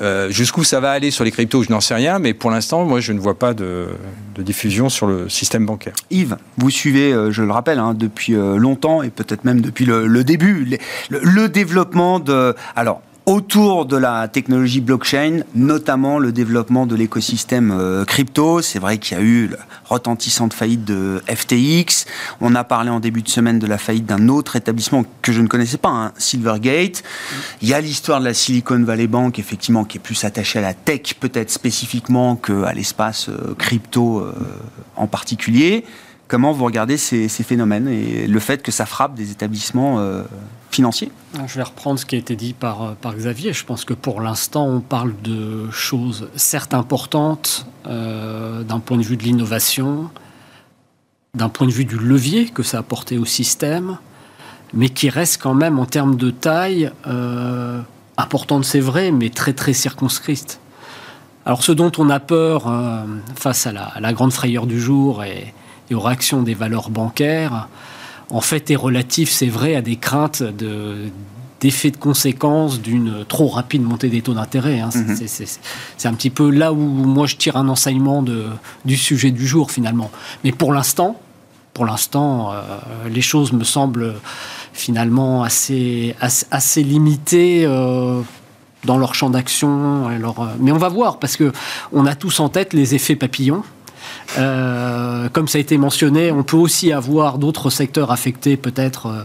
Euh, 0.00 0.30
Jusqu'où 0.30 0.64
ça 0.64 0.80
va 0.80 0.90
aller 0.90 1.10
sur 1.10 1.24
les 1.24 1.30
cryptos, 1.30 1.62
je 1.62 1.70
n'en 1.70 1.80
sais 1.80 1.94
rien, 1.94 2.18
mais 2.18 2.34
pour 2.34 2.50
l'instant, 2.50 2.84
moi, 2.84 3.00
je 3.00 3.12
ne 3.12 3.20
vois 3.20 3.38
pas 3.38 3.54
de, 3.54 3.88
de, 4.34 4.42
diffusion 4.42 4.88
sur 4.88 5.06
le 5.06 5.28
système 5.28 5.66
bancaire. 5.66 5.94
Yves, 6.10 6.36
vous 6.56 6.70
suivez, 6.70 7.12
euh, 7.12 7.30
je 7.30 7.42
le 7.42 7.52
rappelle, 7.52 7.78
hein, 7.78 7.94
depuis 7.94 8.34
euh, 8.34 8.56
longtemps 8.56 9.02
et 9.02 9.10
peut-être 9.10 9.44
même 9.44 9.60
depuis 9.60 9.84
le, 9.84 10.06
le 10.06 10.24
début, 10.24 10.64
les, 10.64 10.80
le, 11.10 11.20
le 11.22 11.48
développement 11.48 12.20
de, 12.20 12.54
alors 12.76 13.02
autour 13.28 13.84
de 13.84 13.98
la 13.98 14.26
technologie 14.26 14.80
blockchain, 14.80 15.42
notamment 15.54 16.18
le 16.18 16.32
développement 16.32 16.86
de 16.86 16.96
l'écosystème 16.96 17.70
euh, 17.70 18.06
crypto. 18.06 18.62
C'est 18.62 18.78
vrai 18.78 18.96
qu'il 18.96 19.18
y 19.18 19.20
a 19.20 19.22
eu 19.22 19.48
la 19.48 19.58
retentissante 19.84 20.54
faillite 20.54 20.86
de 20.86 21.22
FTX. 21.28 22.06
On 22.40 22.54
a 22.54 22.64
parlé 22.64 22.88
en 22.88 23.00
début 23.00 23.20
de 23.20 23.28
semaine 23.28 23.58
de 23.58 23.66
la 23.66 23.76
faillite 23.76 24.06
d'un 24.06 24.28
autre 24.28 24.56
établissement 24.56 25.04
que 25.20 25.32
je 25.32 25.42
ne 25.42 25.46
connaissais 25.46 25.76
pas, 25.76 25.90
hein, 25.90 26.12
Silvergate. 26.16 27.02
Il 27.60 27.68
y 27.68 27.74
a 27.74 27.82
l'histoire 27.82 28.20
de 28.20 28.24
la 28.24 28.32
Silicon 28.32 28.82
Valley 28.82 29.08
Bank, 29.08 29.38
effectivement, 29.38 29.84
qui 29.84 29.98
est 29.98 30.00
plus 30.00 30.24
attachée 30.24 30.60
à 30.60 30.62
la 30.62 30.72
tech, 30.72 31.12
peut-être 31.20 31.50
spécifiquement, 31.50 32.34
qu'à 32.34 32.72
l'espace 32.72 33.28
euh, 33.28 33.54
crypto 33.58 34.20
euh, 34.20 34.32
en 34.96 35.06
particulier. 35.06 35.84
Comment 36.28 36.52
vous 36.52 36.64
regardez 36.64 36.96
ces, 36.96 37.28
ces, 37.28 37.42
phénomènes 37.42 37.88
et 37.88 38.26
le 38.26 38.40
fait 38.40 38.62
que 38.62 38.72
ça 38.72 38.86
frappe 38.86 39.14
des 39.14 39.30
établissements 39.30 39.98
financiers 40.78 41.10
Je 41.48 41.54
vais 41.56 41.64
reprendre 41.64 41.98
ce 41.98 42.06
qui 42.06 42.14
a 42.14 42.18
été 42.18 42.36
dit 42.36 42.52
par, 42.52 42.82
euh, 42.82 42.92
par 43.00 43.12
Xavier. 43.12 43.52
Je 43.52 43.64
pense 43.64 43.84
que 43.84 43.94
pour 43.94 44.20
l'instant, 44.20 44.64
on 44.64 44.78
parle 44.78 45.12
de 45.24 45.68
choses 45.72 46.28
certes 46.36 46.72
importantes 46.72 47.66
euh, 47.88 48.62
d'un 48.62 48.78
point 48.78 48.96
de 48.96 49.02
vue 49.02 49.16
de 49.16 49.24
l'innovation, 49.24 50.08
d'un 51.34 51.48
point 51.48 51.66
de 51.66 51.72
vue 51.72 51.84
du 51.84 51.98
levier 51.98 52.48
que 52.48 52.62
ça 52.62 52.76
a 52.76 52.80
apporté 52.80 53.18
au 53.18 53.24
système, 53.24 53.98
mais 54.72 54.88
qui 54.88 55.10
reste 55.10 55.42
quand 55.42 55.54
même 55.54 55.80
en 55.80 55.84
termes 55.84 56.14
de 56.14 56.30
taille 56.30 56.92
euh, 57.08 57.80
importante, 58.16 58.64
c'est 58.64 58.78
vrai, 58.78 59.10
mais 59.10 59.30
très 59.30 59.54
très 59.54 59.72
circonscrite. 59.72 60.60
Alors 61.44 61.64
ce 61.64 61.72
dont 61.72 61.90
on 61.98 62.08
a 62.08 62.20
peur 62.20 62.68
euh, 62.68 63.02
face 63.34 63.66
à 63.66 63.72
la, 63.72 63.82
à 63.82 63.98
la, 63.98 64.12
grande 64.12 64.32
frayeur 64.32 64.68
du 64.68 64.80
jour 64.80 65.24
et, 65.24 65.52
et 65.90 65.94
aux 65.96 66.00
réactions 66.00 66.42
des 66.42 66.54
valeurs 66.54 66.90
bancaires, 66.90 67.66
en 68.30 68.40
fait, 68.40 68.70
est 68.70 68.76
relatif, 68.76 69.30
c'est 69.30 69.46
vrai, 69.46 69.74
à 69.74 69.82
des 69.82 69.96
craintes 69.96 70.42
de 70.42 71.10
d'effet 71.60 71.90
de 71.90 71.96
conséquence 71.96 72.80
d'une 72.80 73.24
trop 73.26 73.48
rapide 73.48 73.82
montée 73.82 74.08
des 74.08 74.22
taux 74.22 74.34
d'intérêt. 74.34 74.78
Hein. 74.78 74.90
-hmm. 74.90 75.58
C'est 75.96 76.08
un 76.08 76.14
petit 76.14 76.30
peu 76.30 76.50
là 76.50 76.72
où 76.72 76.76
moi 76.76 77.26
je 77.26 77.36
tire 77.36 77.56
un 77.56 77.68
enseignement 77.68 78.22
de, 78.22 78.44
du 78.84 78.96
sujet 78.96 79.32
du 79.32 79.44
jour 79.44 79.72
finalement. 79.72 80.10
Mais 80.44 80.52
pour 80.52 80.72
l'instant, 80.72 81.20
pour 81.74 81.84
l'instant, 81.84 82.52
euh, 82.52 82.54
les 83.10 83.22
choses 83.22 83.52
me 83.52 83.64
semblent 83.64 84.14
finalement 84.72 85.42
assez, 85.42 86.14
assez, 86.20 86.46
assez 86.50 86.82
limitées. 86.84 87.64
Euh, 87.64 88.20
dans 88.84 88.96
leur 88.96 89.12
champ 89.16 89.28
d'action, 89.28 90.08
leur... 90.20 90.36
mais 90.60 90.70
on 90.70 90.78
va 90.78 90.88
voir 90.88 91.18
parce 91.18 91.36
que 91.36 91.52
on 91.92 92.06
a 92.06 92.14
tous 92.14 92.38
en 92.38 92.48
tête 92.48 92.72
les 92.72 92.94
effets 92.94 93.16
papillons 93.16 93.64
Euh, 94.36 95.28
comme 95.32 95.48
ça 95.48 95.58
a 95.58 95.60
été 95.60 95.78
mentionné, 95.78 96.30
on 96.30 96.42
peut 96.42 96.56
aussi 96.56 96.92
avoir 96.92 97.38
d'autres 97.38 97.70
secteurs 97.70 98.10
affectés 98.10 98.56
peut-être 98.56 99.06
euh, 99.06 99.24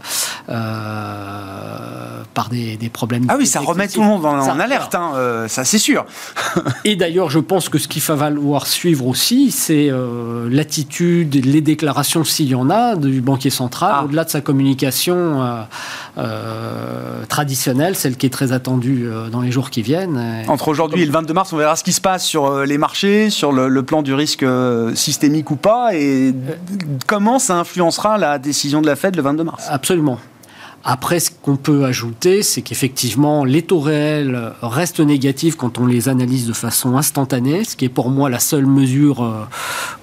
euh, 0.49 2.23
par 2.33 2.49
des, 2.49 2.77
problèmes. 2.91 3.25
Ah 3.27 3.35
oui, 3.37 3.45
ça 3.45 3.59
remet 3.59 3.87
tout 3.87 4.01
le 4.01 4.07
monde 4.07 4.25
en, 4.25 4.59
alerte, 4.59 4.95
hein, 4.95 5.45
ça 5.47 5.65
c'est 5.65 5.77
sûr. 5.77 6.05
et 6.85 6.95
d'ailleurs, 6.95 7.29
je 7.29 7.39
pense 7.39 7.69
que 7.69 7.77
ce 7.77 7.87
qu'il 7.87 8.01
va 8.01 8.17
falloir 8.17 8.67
suivre 8.67 9.07
aussi, 9.07 9.51
c'est 9.51 9.89
l'attitude, 10.49 11.45
les 11.45 11.61
déclarations, 11.61 12.23
s'il 12.23 12.47
y 12.47 12.55
en 12.55 12.69
a, 12.69 12.95
du 12.95 13.21
banquier 13.21 13.49
central, 13.49 13.91
ah. 13.93 14.03
au-delà 14.05 14.23
de 14.23 14.29
sa 14.29 14.41
communication 14.41 15.65
traditionnelle, 17.27 17.95
celle 17.95 18.17
qui 18.17 18.25
est 18.25 18.29
très 18.29 18.51
attendue 18.51 19.09
dans 19.31 19.41
les 19.41 19.51
jours 19.51 19.69
qui 19.69 19.81
viennent. 19.81 20.43
Entre 20.47 20.67
aujourd'hui 20.67 21.01
et 21.01 21.05
le 21.05 21.11
22 21.11 21.33
mars, 21.33 21.53
on 21.53 21.57
verra 21.57 21.75
ce 21.75 21.83
qui 21.83 21.93
se 21.93 22.01
passe 22.01 22.25
sur 22.25 22.63
les 22.65 22.77
marchés, 22.77 23.29
sur 23.29 23.51
le 23.51 23.83
plan 23.83 24.01
du 24.01 24.13
risque 24.13 24.45
systémique 24.95 25.51
ou 25.51 25.55
pas 25.55 25.95
et 25.95 26.33
comment 27.07 27.39
ça 27.39 27.57
influencera 27.57 28.17
la 28.17 28.39
décision 28.39 28.81
de 28.81 28.87
la 28.87 28.95
Fed 28.95 29.15
le 29.15 29.21
22 29.21 29.43
mars? 29.43 29.65
Absolument. 29.69 30.19
Après, 30.85 31.21
ce 31.21 31.31
qu'on 31.31 31.55
peut 31.55 31.85
ajouter, 31.85 32.43
c'est 32.43 32.61
qu'effectivement, 32.61 33.45
les 33.45 33.61
taux 33.61 33.79
réels 33.79 34.51
restent 34.61 34.99
négatifs 34.99 35.55
quand 35.55 35.77
on 35.77 35.85
les 35.85 36.09
analyse 36.09 36.45
de 36.45 36.51
façon 36.51 36.97
instantanée, 36.97 37.63
ce 37.63 37.77
qui 37.77 37.85
est 37.85 37.89
pour 37.89 38.09
moi 38.09 38.29
la 38.29 38.39
seule 38.39 38.65
mesure 38.65 39.23
euh, 39.23 39.45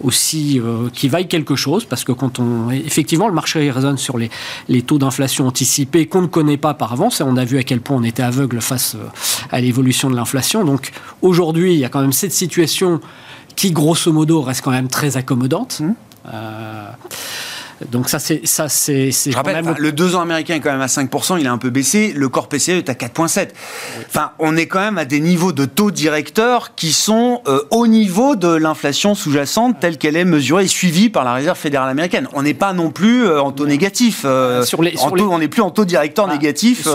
aussi 0.03 0.59
euh, 0.59 0.89
qui 0.91 1.09
vaille 1.09 1.29
quelque 1.29 1.55
chose, 1.55 1.85
parce 1.85 2.05
que 2.05 2.13
quand 2.13 2.39
on... 2.39 2.71
Effectivement, 2.71 3.29
le 3.29 3.35
marché 3.35 3.71
raisonne 3.71 3.99
sur 3.99 4.17
les, 4.17 4.31
les 4.69 4.81
taux 4.81 4.97
d'inflation 4.97 5.47
anticipés 5.47 6.07
qu'on 6.07 6.23
ne 6.23 6.29
connaît 6.29 6.57
pas 6.57 6.73
par 6.73 6.95
avance, 6.95 7.21
et 7.21 7.25
on 7.25 7.37
a 7.37 7.45
vu 7.45 7.59
à 7.59 7.63
quel 7.63 7.83
point 7.83 7.99
on 7.99 8.03
était 8.03 8.23
aveugle 8.23 8.63
face 8.63 8.95
euh, 8.95 9.07
à 9.51 9.61
l'évolution 9.61 10.09
de 10.09 10.17
l'inflation. 10.17 10.65
Donc 10.65 10.93
aujourd'hui, 11.21 11.75
il 11.75 11.79
y 11.79 11.85
a 11.85 11.91
quand 11.91 12.01
même 12.01 12.13
cette 12.13 12.33
situation 12.33 13.01
qui 13.55 13.73
grosso 13.73 14.11
modo 14.13 14.41
reste 14.41 14.63
quand 14.63 14.71
même 14.71 14.89
très 14.89 15.19
accommodante. 15.19 15.81
Mmh. 15.81 15.93
Euh, 16.33 16.91
donc 17.89 18.09
ça, 18.09 18.19
c'est 18.19 18.47
ça, 18.47 18.69
c'est. 18.69 19.11
Je 19.11 19.35
rappelle, 19.35 19.65
le 19.79 19.93
2 19.93 20.15
ans 20.15 20.21
américain 20.21 20.55
est 20.55 20.61
quand 20.61 20.71
même 20.71 20.81
à 20.81 20.87
5%, 20.87 21.39
il 21.41 21.47
a 21.47 21.53
un 21.53 21.59
peu 21.59 21.71
baissé. 21.71 22.13
Le 22.15 22.29
corps 22.29 22.49
PCE 22.49 22.71
est 22.71 22.89
à 22.91 22.95
4,7. 22.95 23.49
Enfin, 24.07 24.33
on 24.39 24.57
est 24.57 24.67
quand 24.67 24.81
même 24.81 24.99
à 24.99 25.05
des 25.05 25.21
niveaux 25.21 25.53
de 25.53 25.65
taux 25.65 25.91
directeurs 25.91 26.75
qui 26.75 26.93
sont 26.93 27.41
euh, 27.47 27.63
au 27.71 27.87
niveau 27.87 28.37
de 28.37 28.49
l'inflation 28.49 29.15
sous-jacente 29.15 29.81
telle 29.81 29.97
qu'elle 29.97 30.17
est 30.17 30.25
mesurée 30.25 30.65
et 30.65 30.69
suivie 30.69 31.09
par 31.09 31.25
la 31.25 31.33
Réserve 31.33 31.57
fédérale 31.57 31.89
américaine. 31.89 32.29
On 32.35 32.43
n'est 32.43 32.55
pas 32.55 32.73
non 32.73 32.91
plus 32.91 33.25
euh, 33.25 33.41
en 33.41 33.51
taux 33.53 33.67
négatif. 33.67 34.23
Euh, 34.25 34.63
sur 34.63 34.83
les, 34.83 34.95
On 34.99 35.39
n'est 35.39 35.49
plus 35.49 35.63
en 35.63 35.71
taux 35.71 35.87
directeur 35.87 36.27
ah, 36.29 36.33
négatif 36.33 36.87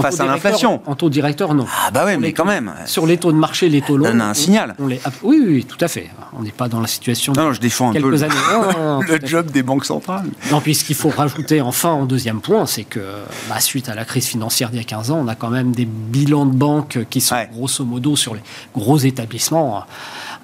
face 0.00 0.20
à 0.20 0.26
l'inflation. 0.26 0.82
En 0.86 0.94
taux 0.94 1.08
directeur, 1.08 1.54
non. 1.54 1.66
Ah 1.86 1.90
bah 1.90 2.04
ouais, 2.04 2.18
mais 2.18 2.32
quand 2.32 2.44
même. 2.44 2.74
Sur 2.84 3.06
les 3.06 3.16
taux 3.16 3.32
de 3.32 3.38
marché, 3.38 3.68
les 3.68 3.80
taux 3.80 3.96
longs. 3.96 4.10
On 4.12 4.20
a 4.20 4.24
un 4.24 4.34
signal. 4.34 4.74
oui, 4.78 5.00
oui, 5.22 5.64
tout 5.64 5.82
à 5.82 5.88
fait. 5.88 6.10
On 6.38 6.42
n'est 6.42 6.50
pas 6.50 6.68
dans 6.68 6.80
la 6.80 6.86
situation. 6.86 7.32
Non, 7.32 7.52
je 7.52 7.60
défends 7.60 7.90
un 7.90 7.92
peu 7.94 8.10
le, 8.10 8.18
le 9.18 9.26
job 9.26 9.50
des 9.50 9.62
banques 9.62 9.86
centrales. 9.86 10.17
Non, 10.50 10.60
puis 10.60 10.74
ce 10.74 10.84
qu'il 10.84 10.96
faut 10.96 11.10
rajouter 11.10 11.60
enfin 11.60 11.90
en 11.90 12.06
deuxième 12.06 12.40
point, 12.40 12.66
c'est 12.66 12.84
que 12.84 13.00
bah, 13.48 13.60
suite 13.60 13.88
à 13.88 13.94
la 13.94 14.04
crise 14.04 14.26
financière 14.26 14.70
d'il 14.70 14.78
y 14.78 14.80
a 14.80 14.84
15 14.84 15.10
ans, 15.10 15.20
on 15.24 15.28
a 15.28 15.34
quand 15.34 15.50
même 15.50 15.72
des 15.72 15.86
bilans 15.86 16.46
de 16.46 16.54
banques 16.54 16.98
qui 17.10 17.20
sont 17.20 17.36
grosso 17.52 17.84
modo 17.84 18.16
sur 18.16 18.34
les 18.34 18.42
gros 18.74 18.98
établissements 18.98 19.84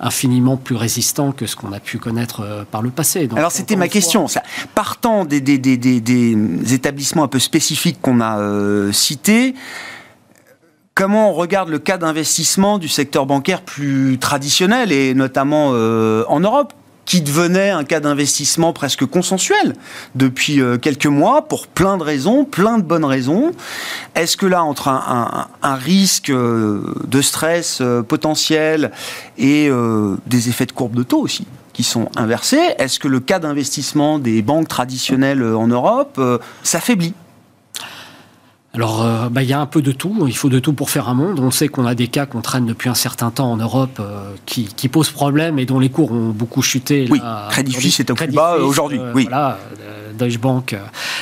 infiniment 0.01 0.57
plus 0.57 0.77
résistants 0.77 1.33
que 1.33 1.47
ce 1.47 1.57
qu'on 1.57 1.73
a 1.73 1.81
pu 1.81 1.99
connaître 1.99 2.41
euh, 2.41 2.65
par 2.71 2.83
le 2.83 2.91
passé. 2.91 3.29
Alors 3.37 3.53
c'était 3.53 3.77
ma 3.77 3.89
question. 3.89 4.27
partant 4.75 5.25
des, 5.25 5.41
des, 5.41 6.75
établissements 6.75 7.25
un 7.25 7.29
peu 7.29 7.39
spécifiques 7.39 8.01
qu'on 8.01 8.21
a 8.21 8.41
euh, 8.41 8.93
cités, 8.93 9.55
comment 10.95 11.31
on 11.31 11.33
regarde 11.33 11.69
le 11.69 11.79
cas 11.79 11.99
d'investissement 11.99 12.79
du 12.79 12.89
secteur 12.89 13.27
bancaire 13.27 13.63
plus 13.63 14.19
traditionnel 14.19 14.93
et 14.93 15.15
notamment 15.15 15.71
euh, 15.73 16.25
en 16.29 16.41
Europe? 16.41 16.73
Qui 17.05 17.21
devenait 17.21 17.71
un 17.71 17.85
cas 17.85 18.01
d'investissement 18.01 18.73
presque 18.73 19.05
consensuel 19.07 19.75
depuis 20.15 20.61
euh, 20.61 20.79
quelques 20.79 21.07
mois 21.07 21.49
pour 21.49 21.67
plein 21.67 21.97
de 21.97 22.03
raisons, 22.03 22.45
plein 22.45 22.79
de 22.79 22.83
bonnes 22.83 23.05
raisons. 23.05 23.53
Est-ce 24.15 24.37
que 24.37 24.47
là, 24.47 24.65
entre 24.65 24.89
un, 24.89 25.75
risque 25.75 26.31
euh, 26.31 26.95
de 27.07 27.21
stress 27.21 27.79
euh, 27.81 28.03
potentiel 28.03 28.91
et 29.39 29.71
des 30.27 30.49
effets 30.49 30.67
de 30.67 30.73
courbe 30.73 30.95
de 30.95 31.03
taux 31.03 31.21
aussi 31.21 31.47
qui 31.73 31.83
sont 31.83 32.09
inversés, 32.17 32.61
est-ce 32.79 33.01
que 33.01 33.09
le 33.09 33.19
cas 33.19 33.41
d'investissement 33.41 34.21
des 34.21 34.43
banques 34.43 34.69
traditionnelles 34.69 35.43
en 35.43 35.67
Europe 35.67 36.21
s'affaiblit? 36.63 37.15
Alors, 38.75 39.05
euh, 39.05 39.29
bah, 39.29 39.43
il 39.43 39.49
y 39.49 39.53
a 39.53 39.61
un 39.61 39.67
peu 39.67 39.83
de 39.83 39.93
tout. 39.93 40.13
Il 40.27 40.37
faut 40.37 40.49
de 40.49 40.59
tout 40.59 40.73
pour 40.73 40.91
faire 40.91 41.09
un 41.09 41.15
monde. 41.15 41.39
On 41.39 41.53
sait 41.53 41.69
qu'on 41.69 41.87
a 41.87 41.95
des 41.95 42.09
cas 42.09 42.27
qu'on 42.27 42.41
traîne 42.41 42.67
depuis 42.67 42.89
un 42.89 42.95
certain 42.95 43.31
temps 43.31 43.53
en 43.53 43.57
Europe 43.57 44.01
euh, 44.01 44.35
qui, 44.47 44.89
posent 44.89 45.11
problème 45.11 45.61
et 45.61 45.65
dont 45.65 45.79
les 45.79 45.91
cours 45.91 46.11
ont 46.11 46.31
beaucoup 46.31 46.61
chuté. 46.61 47.07
oui, 47.09 47.21
Crédit 47.51 47.73
Suisse 47.73 48.01
est 48.01 48.11
au 48.11 48.15
plus 48.15 48.27
bas 48.33 48.57
aujourd'hui. 48.57 48.99
Euh, 48.99 49.13
oui. 49.15 49.27
Voilà, 49.29 49.59
Deutsche 50.19 50.39
Bank. 50.39 50.77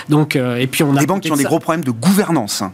Donc, 0.08 0.36
et 0.36 0.66
puis 0.66 0.82
on 0.82 0.96
a 0.96 1.00
des 1.00 1.06
banques 1.06 1.22
qui 1.22 1.32
ont 1.32 1.36
des 1.36 1.44
gros 1.44 1.58
problèmes 1.58 1.84
de 1.84 1.90
gouvernance. 1.90 2.62
Hein. 2.62 2.72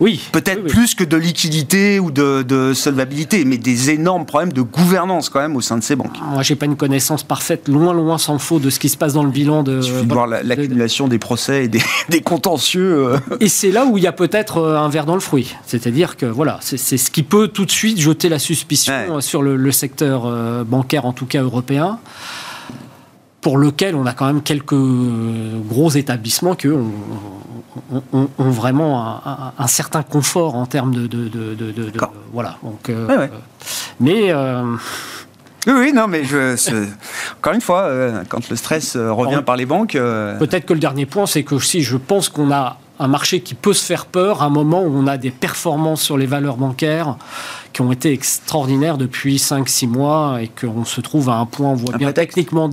Oui. 0.00 0.20
Peut-être 0.32 0.64
plus 0.64 0.94
que 0.94 1.04
de 1.04 1.16
liquidité 1.16 2.00
ou 2.00 2.10
de, 2.10 2.72
solvabilité, 2.74 3.44
mais 3.44 3.58
des 3.58 3.90
énormes 3.90 4.26
problèmes 4.26 4.52
de 4.52 4.62
gouvernance 4.62 5.28
quand 5.28 5.40
même 5.40 5.56
au 5.56 5.60
sein 5.60 5.78
de 5.78 5.82
ces 5.82 5.96
banques. 5.96 6.16
Moi, 6.32 6.42
j'ai 6.42 6.56
pas 6.56 6.66
une 6.66 6.76
connaissance 6.76 7.22
parfaite, 7.22 7.68
loin, 7.68 7.92
loin 7.92 8.18
sans 8.18 8.38
faux, 8.38 8.58
de 8.58 8.70
ce 8.70 8.78
qui 8.78 8.88
se 8.88 8.96
passe 8.96 9.12
dans 9.12 9.22
le 9.22 9.30
bilan 9.30 9.62
de. 9.62 9.76
Il 9.76 9.82
suffit 9.82 10.06
de 10.06 10.12
voir 10.12 10.26
l'accumulation 10.26 11.08
des 11.08 11.18
procès 11.18 11.64
et 11.64 11.68
des, 12.08 12.20
contentieux. 12.20 13.08
Euh. 13.08 13.18
Et 13.40 13.48
c'est 13.48 13.70
là 13.70 13.86
où 13.86 13.98
il 13.98 14.04
y 14.04 14.06
a 14.06 14.12
peut-être 14.12 14.58
euh, 14.58 14.78
un 14.78 14.88
verre 14.88 15.06
dans 15.06 15.14
le 15.14 15.20
fruit. 15.20 15.54
C'est-à-dire 15.66 16.16
que 16.16 16.26
voilà, 16.26 16.58
c'est 16.60 16.78
ce 16.78 17.10
qui 17.10 17.22
peut 17.22 17.48
tout 17.48 17.64
de 17.64 17.70
suite 17.70 18.00
jeter 18.00 18.28
la 18.28 18.38
suspicion 18.38 19.20
sur 19.20 19.42
le, 19.42 19.72
secteur 19.72 20.26
euh, 20.26 20.62
bancaire, 20.64 21.04
en 21.04 21.12
tout 21.12 21.26
cas 21.26 21.42
européen 21.42 21.98
pour 23.44 23.58
lequel 23.58 23.94
on 23.94 24.06
a 24.06 24.14
quand 24.14 24.24
même 24.24 24.40
quelques 24.40 24.74
gros 25.68 25.90
établissements 25.90 26.54
qui 26.54 26.68
ont, 26.68 26.90
vraiment 28.38 29.20
un, 29.58 29.66
certain 29.66 30.02
confort 30.02 30.54
en 30.54 30.64
termes 30.64 30.94
de, 30.94 31.06
de, 31.06 31.92
voilà. 32.32 32.56
Donc, 32.62 32.88
euh, 32.88 33.28
mais 34.00 34.32
euh, 34.32 34.62
oui, 35.66 35.72
oui, 35.76 35.92
non, 35.92 36.08
mais 36.08 36.24
je, 36.24 36.56
encore 37.38 37.52
une 37.52 37.60
fois, 37.60 37.82
euh, 37.82 38.22
quand 38.30 38.48
le 38.48 38.56
stress 38.56 38.96
revient 38.96 39.42
par 39.44 39.56
les 39.56 39.66
banques. 39.66 39.92
Peut-être 39.92 40.64
que 40.64 40.72
le 40.72 40.80
dernier 40.80 41.04
point, 41.04 41.26
c'est 41.26 41.42
que 41.42 41.58
si 41.58 41.82
je 41.82 41.98
pense 41.98 42.30
qu'on 42.30 42.50
a 42.50 42.78
un 42.98 43.08
marché 43.08 43.40
qui 43.40 43.54
peut 43.54 43.74
se 43.74 43.84
faire 43.84 44.06
peur 44.06 44.42
à 44.42 44.46
un 44.46 44.50
moment 44.50 44.82
où 44.82 44.96
on 44.96 45.06
a 45.06 45.18
des 45.18 45.30
performances 45.30 46.00
sur 46.00 46.16
les 46.16 46.26
valeurs 46.26 46.56
bancaires 46.56 47.16
qui 47.74 47.82
ont 47.82 47.90
été 47.90 48.12
extraordinaires 48.12 48.96
depuis 48.96 49.36
5-6 49.36 49.88
mois 49.88 50.38
et 50.40 50.48
qu'on 50.48 50.84
se 50.84 51.00
trouve 51.00 51.28
à 51.28 51.34
un 51.34 51.44
point, 51.44 51.70
on 51.70 51.74
voit 51.74 51.98
bien 51.98 52.12
techniquement, 52.12 52.70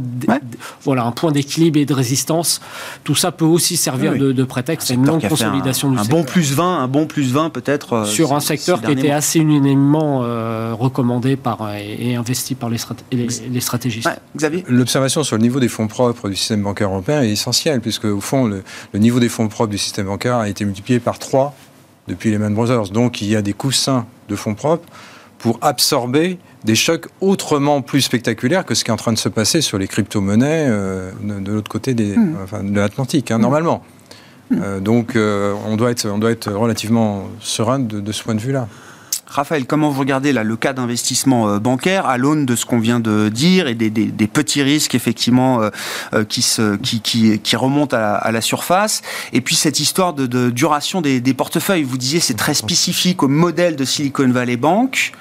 voilà, 0.84 1.04
un 1.06 1.12
point 1.12 1.32
d'équilibre 1.32 1.80
et 1.80 1.86
de 1.86 1.94
résistance. 1.94 2.62
Tout 3.04 3.16
ça 3.16 3.32
peut 3.32 3.44
aussi 3.44 3.78
servir 3.78 4.14
de, 4.14 4.44
prétexte 4.44 4.92
à 4.92 4.94
une 4.94 5.06
longue 5.06 5.28
consolidation 5.28 5.90
un, 5.90 5.94
du 5.94 5.98
un 6.00 6.04
Bon 6.04 6.24
plus 6.24 6.54
20, 6.54 6.84
un 6.84 6.88
bon 6.88 7.08
plus 7.08 7.34
20 7.34 7.50
peut-être. 7.50 7.94
Euh, 7.94 8.06
Sur 8.06 8.34
un 8.34 8.40
secteur 8.40 8.82
qui 8.82 8.92
était 8.92 9.12
assez 9.12 9.40
unanimement 9.40 10.22
euh, 10.24 10.74
recommandé 10.78 11.36
par, 11.36 11.74
et, 11.76 12.16
investi 12.16 12.54
par 12.54 12.70
les, 12.70 12.78
les, 13.12 13.60
stratégistes. 13.60 14.10
Xavier? 14.38 14.64
L'observation 14.68 15.24
sur 15.24 15.36
le 15.36 15.42
niveau 15.42 15.60
des 15.60 15.68
fonds 15.68 15.88
propres 15.88 16.30
du 16.30 16.36
système 16.36 16.62
bancaire 16.62 16.90
européen 16.90 17.24
est 17.24 17.32
essentielle, 17.32 17.82
puisque 17.82 18.06
au 18.06 18.22
fond, 18.22 18.46
le, 18.46 18.64
le 18.94 19.00
niveau 19.00 19.20
des 19.20 19.30
fonds 19.30 19.48
propres 19.48 19.72
du 19.72 19.80
système 19.80 20.06
bancaire 20.06 20.36
a 20.36 20.48
été 20.48 20.64
multiplié 20.64 21.00
par 21.00 21.18
3 21.18 21.56
depuis 22.08 22.32
Lehman 22.32 22.54
Brothers. 22.54 22.90
Donc 22.90 23.22
il 23.22 23.30
y 23.30 23.36
a 23.36 23.42
des 23.42 23.54
coussins 23.54 24.06
de 24.30 24.36
fonds 24.36 24.56
propres 24.56 24.88
pour 25.40 25.58
absorber 25.62 26.38
des 26.64 26.76
chocs 26.76 27.08
autrement 27.20 27.82
plus 27.82 28.02
spectaculaires 28.02 28.66
que 28.66 28.76
ce 28.76 28.84
qui 28.84 28.92
est 28.92 28.94
en 28.94 28.98
train 28.98 29.14
de 29.14 29.18
se 29.18 29.30
passer 29.30 29.62
sur 29.62 29.80
les 29.80 29.88
crypto-monnaies 29.88 30.68
euh, 30.70 31.12
de, 31.22 31.52
l'autre 31.52 31.72
côté 31.72 31.94
des, 31.94 32.16
hmm. 32.16 32.72
de 32.72 32.80
l'Atlantique, 32.80 33.32
hein, 33.32 33.40
hmm. 33.40 33.42
normalement. 33.42 33.84
Hmm. 34.52 34.60
Euh, 34.62 34.80
donc 34.80 35.16
euh, 35.16 35.56
on, 35.66 35.78
doit 35.78 35.92
être, 35.92 36.08
on 36.08 36.20
doit 36.20 36.32
être 36.32 36.52
relativement 36.52 37.24
serein 37.40 37.80
de 37.80 38.12
ce 38.12 38.24
point 38.24 38.36
de 38.36 38.42
vue-là. 38.42 38.68
Raphaël, 39.32 39.66
comment 39.66 39.90
vous 39.90 40.02
regardez 40.02 40.34
là, 40.34 40.44
le 40.44 40.58
cas 40.58 40.74
d'investissement 40.74 41.48
euh, 41.48 41.60
bancaire 41.60 42.06
à 42.06 42.18
l'aune 42.18 42.46
de 42.46 42.58
ce 42.58 42.66
qu'on 42.66 42.80
vient 42.80 43.00
de 43.00 43.30
dire 43.30 43.68
et 43.68 43.76
des, 43.76 44.28
petits 44.28 44.62
risques 44.62 44.94
effectivement 44.94 45.62
euh, 45.62 45.70
euh, 46.14 46.26
qui, 46.26 46.42
se, 46.42 46.76
qui, 46.76 47.00
qui, 47.02 47.56
remontent 47.56 47.96
à 47.96 48.30
la, 48.30 48.42
surface? 48.42 49.02
Et 49.32 49.40
puis 49.40 49.56
cette 49.56 49.80
histoire 49.80 50.14
de, 50.14 50.50
duration 50.50 51.00
des, 51.00 51.22
portefeuilles, 51.34 51.84
vous 51.84 51.98
disiez 51.98 52.20
c'est 52.20 52.34
très 52.34 52.54
spécifique 52.54 53.24
au 53.24 53.30
modèle 53.30 53.78
de 53.78 53.86
Silicon 53.86 54.30
Valley 54.30 54.58
Bank. 54.58 55.14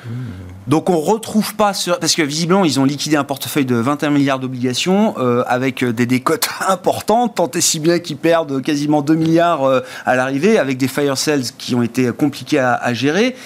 Donc 0.66 0.90
on 0.90 0.98
retrouve 0.98 1.54
pas 1.54 1.72
parce 2.00 2.14
que 2.14 2.22
visiblement 2.22 2.64
ils 2.64 2.78
ont 2.80 2.84
liquidé 2.84 3.16
un 3.16 3.24
portefeuille 3.24 3.64
de 3.64 3.76
21 3.76 4.10
milliards 4.10 4.38
d'obligations 4.38 5.16
avec 5.46 5.84
des 5.84 6.06
décotes 6.06 6.48
importantes, 6.68 7.36
tant 7.36 7.50
et 7.50 7.60
si 7.60 7.78
bien 7.78 8.00
qu'ils 8.00 8.16
perdent 8.16 8.60
quasiment 8.60 9.02
2 9.02 9.14
milliards 9.14 9.82
à 10.04 10.16
l'arrivée, 10.16 10.58
avec 10.58 10.78
des 10.78 10.88
fire 10.88 11.16
sales 11.16 11.44
qui 11.58 11.74
ont 11.74 11.82
été 11.82 12.10
compliqués 12.12 12.58
à, 12.58 12.74
à 12.74 12.92
gérer 12.92 13.36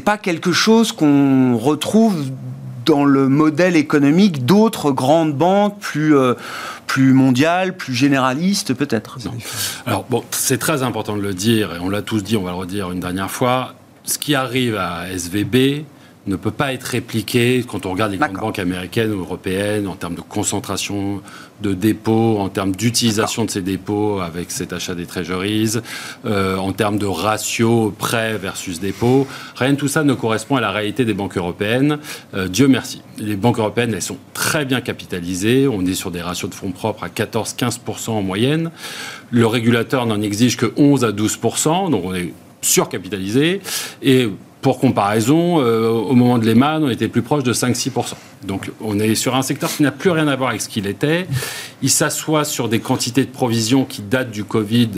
pas 0.00 0.18
quelque 0.18 0.52
chose 0.52 0.92
qu'on 0.92 1.56
retrouve 1.56 2.30
dans 2.86 3.04
le 3.04 3.28
modèle 3.28 3.76
économique 3.76 4.46
d'autres 4.46 4.92
grandes 4.92 5.34
banques 5.34 5.78
plus, 5.80 6.16
euh, 6.16 6.34
plus 6.86 7.12
mondiales, 7.12 7.76
plus 7.76 7.94
généralistes 7.94 8.74
peut-être. 8.74 9.18
Alors 9.86 10.06
bon, 10.08 10.22
c'est 10.30 10.58
très 10.58 10.82
important 10.82 11.16
de 11.16 11.22
le 11.22 11.34
dire, 11.34 11.74
et 11.74 11.78
on 11.80 11.88
l'a 11.88 12.02
tous 12.02 12.22
dit, 12.22 12.36
on 12.36 12.42
va 12.42 12.50
le 12.50 12.56
redire 12.56 12.92
une 12.92 13.00
dernière 13.00 13.30
fois. 13.30 13.74
Ce 14.04 14.18
qui 14.18 14.36
arrive 14.36 14.76
à 14.76 15.10
SVB 15.10 15.84
ne 16.26 16.36
peut 16.36 16.50
pas 16.50 16.72
être 16.72 16.84
répliqué 16.84 17.64
quand 17.66 17.86
on 17.86 17.92
regarde 17.92 18.12
les 18.12 18.18
grandes 18.18 18.32
banques 18.32 18.58
américaines 18.58 19.12
ou 19.12 19.20
européennes 19.20 19.86
en 19.86 19.94
termes 19.94 20.16
de 20.16 20.20
concentration 20.20 21.22
de 21.62 21.72
dépôts, 21.72 22.38
en 22.38 22.48
termes 22.48 22.74
d'utilisation 22.74 23.44
de 23.44 23.50
ces 23.50 23.62
dépôts 23.62 24.20
avec 24.20 24.50
cet 24.50 24.72
achat 24.72 24.94
des 24.94 25.06
treasuries, 25.06 25.78
euh, 26.24 26.56
en 26.56 26.72
termes 26.72 26.98
de 26.98 27.06
ratio 27.06 27.94
prêt 27.96 28.36
versus 28.38 28.80
dépôt. 28.80 29.26
Rien 29.54 29.72
de 29.72 29.76
tout 29.76 29.88
ça 29.88 30.04
ne 30.04 30.14
correspond 30.14 30.56
à 30.56 30.60
la 30.60 30.70
réalité 30.70 31.04
des 31.04 31.14
banques 31.14 31.36
européennes. 31.36 31.98
Euh, 32.34 32.48
Dieu 32.48 32.68
merci. 32.68 33.02
Les 33.18 33.36
banques 33.36 33.58
européennes, 33.58 33.94
elles 33.94 34.02
sont 34.02 34.18
très 34.34 34.64
bien 34.64 34.80
capitalisées. 34.80 35.68
On 35.68 35.84
est 35.86 35.94
sur 35.94 36.10
des 36.10 36.20
ratios 36.20 36.50
de 36.50 36.54
fonds 36.54 36.72
propres 36.72 37.04
à 37.04 37.08
14-15% 37.08 38.10
en 38.10 38.22
moyenne. 38.22 38.70
Le 39.30 39.46
régulateur 39.46 40.06
n'en 40.06 40.20
exige 40.20 40.56
que 40.56 40.72
11 40.76 41.04
à 41.04 41.12
12%, 41.12 41.90
donc 41.90 42.04
on 42.04 42.14
est 42.14 42.32
surcapitalisé. 42.60 43.60
Et 44.02 44.28
pour 44.66 44.80
comparaison, 44.80 45.60
euh, 45.60 45.88
au 45.90 46.16
moment 46.16 46.38
de 46.38 46.44
Lehman, 46.44 46.82
on 46.82 46.90
était 46.90 47.06
plus 47.06 47.22
proche 47.22 47.44
de 47.44 47.52
5-6%. 47.52 48.14
Donc 48.48 48.72
on 48.80 48.98
est 48.98 49.14
sur 49.14 49.36
un 49.36 49.42
secteur 49.42 49.70
qui 49.70 49.84
n'a 49.84 49.92
plus 49.92 50.10
rien 50.10 50.26
à 50.26 50.34
voir 50.34 50.48
avec 50.48 50.60
ce 50.60 50.68
qu'il 50.68 50.88
était. 50.88 51.28
Il 51.82 51.88
s'assoit 51.88 52.44
sur 52.44 52.68
des 52.68 52.80
quantités 52.80 53.24
de 53.24 53.30
provisions 53.30 53.84
qui 53.84 54.02
datent 54.02 54.32
du 54.32 54.42
Covid 54.42 54.90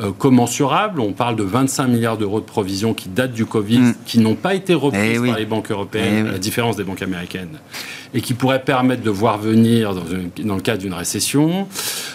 euh, 0.00 0.10
commensurables. 0.10 0.98
On 0.98 1.12
parle 1.12 1.36
de 1.36 1.44
25 1.44 1.86
milliards 1.86 2.18
d'euros 2.18 2.40
de 2.40 2.44
provisions 2.44 2.92
qui 2.92 3.08
datent 3.08 3.34
du 3.34 3.46
Covid, 3.46 3.78
mm. 3.78 3.94
qui 4.04 4.18
n'ont 4.18 4.34
pas 4.34 4.56
été 4.56 4.74
reprises 4.74 5.20
eh 5.22 5.28
par 5.28 5.38
les 5.38 5.46
banques 5.46 5.70
européennes, 5.70 6.24
eh 6.26 6.28
à 6.30 6.32
la 6.32 6.38
différence 6.38 6.74
des 6.74 6.82
banques 6.82 7.02
américaines, 7.02 7.60
et 8.14 8.20
qui 8.20 8.34
pourraient 8.34 8.64
permettre 8.64 9.04
de 9.04 9.10
voir 9.10 9.38
venir 9.38 9.94
dans, 9.94 10.56
le 10.56 10.60
cadre 10.60 10.82
d'une 10.82 10.92
récession. 10.92 11.68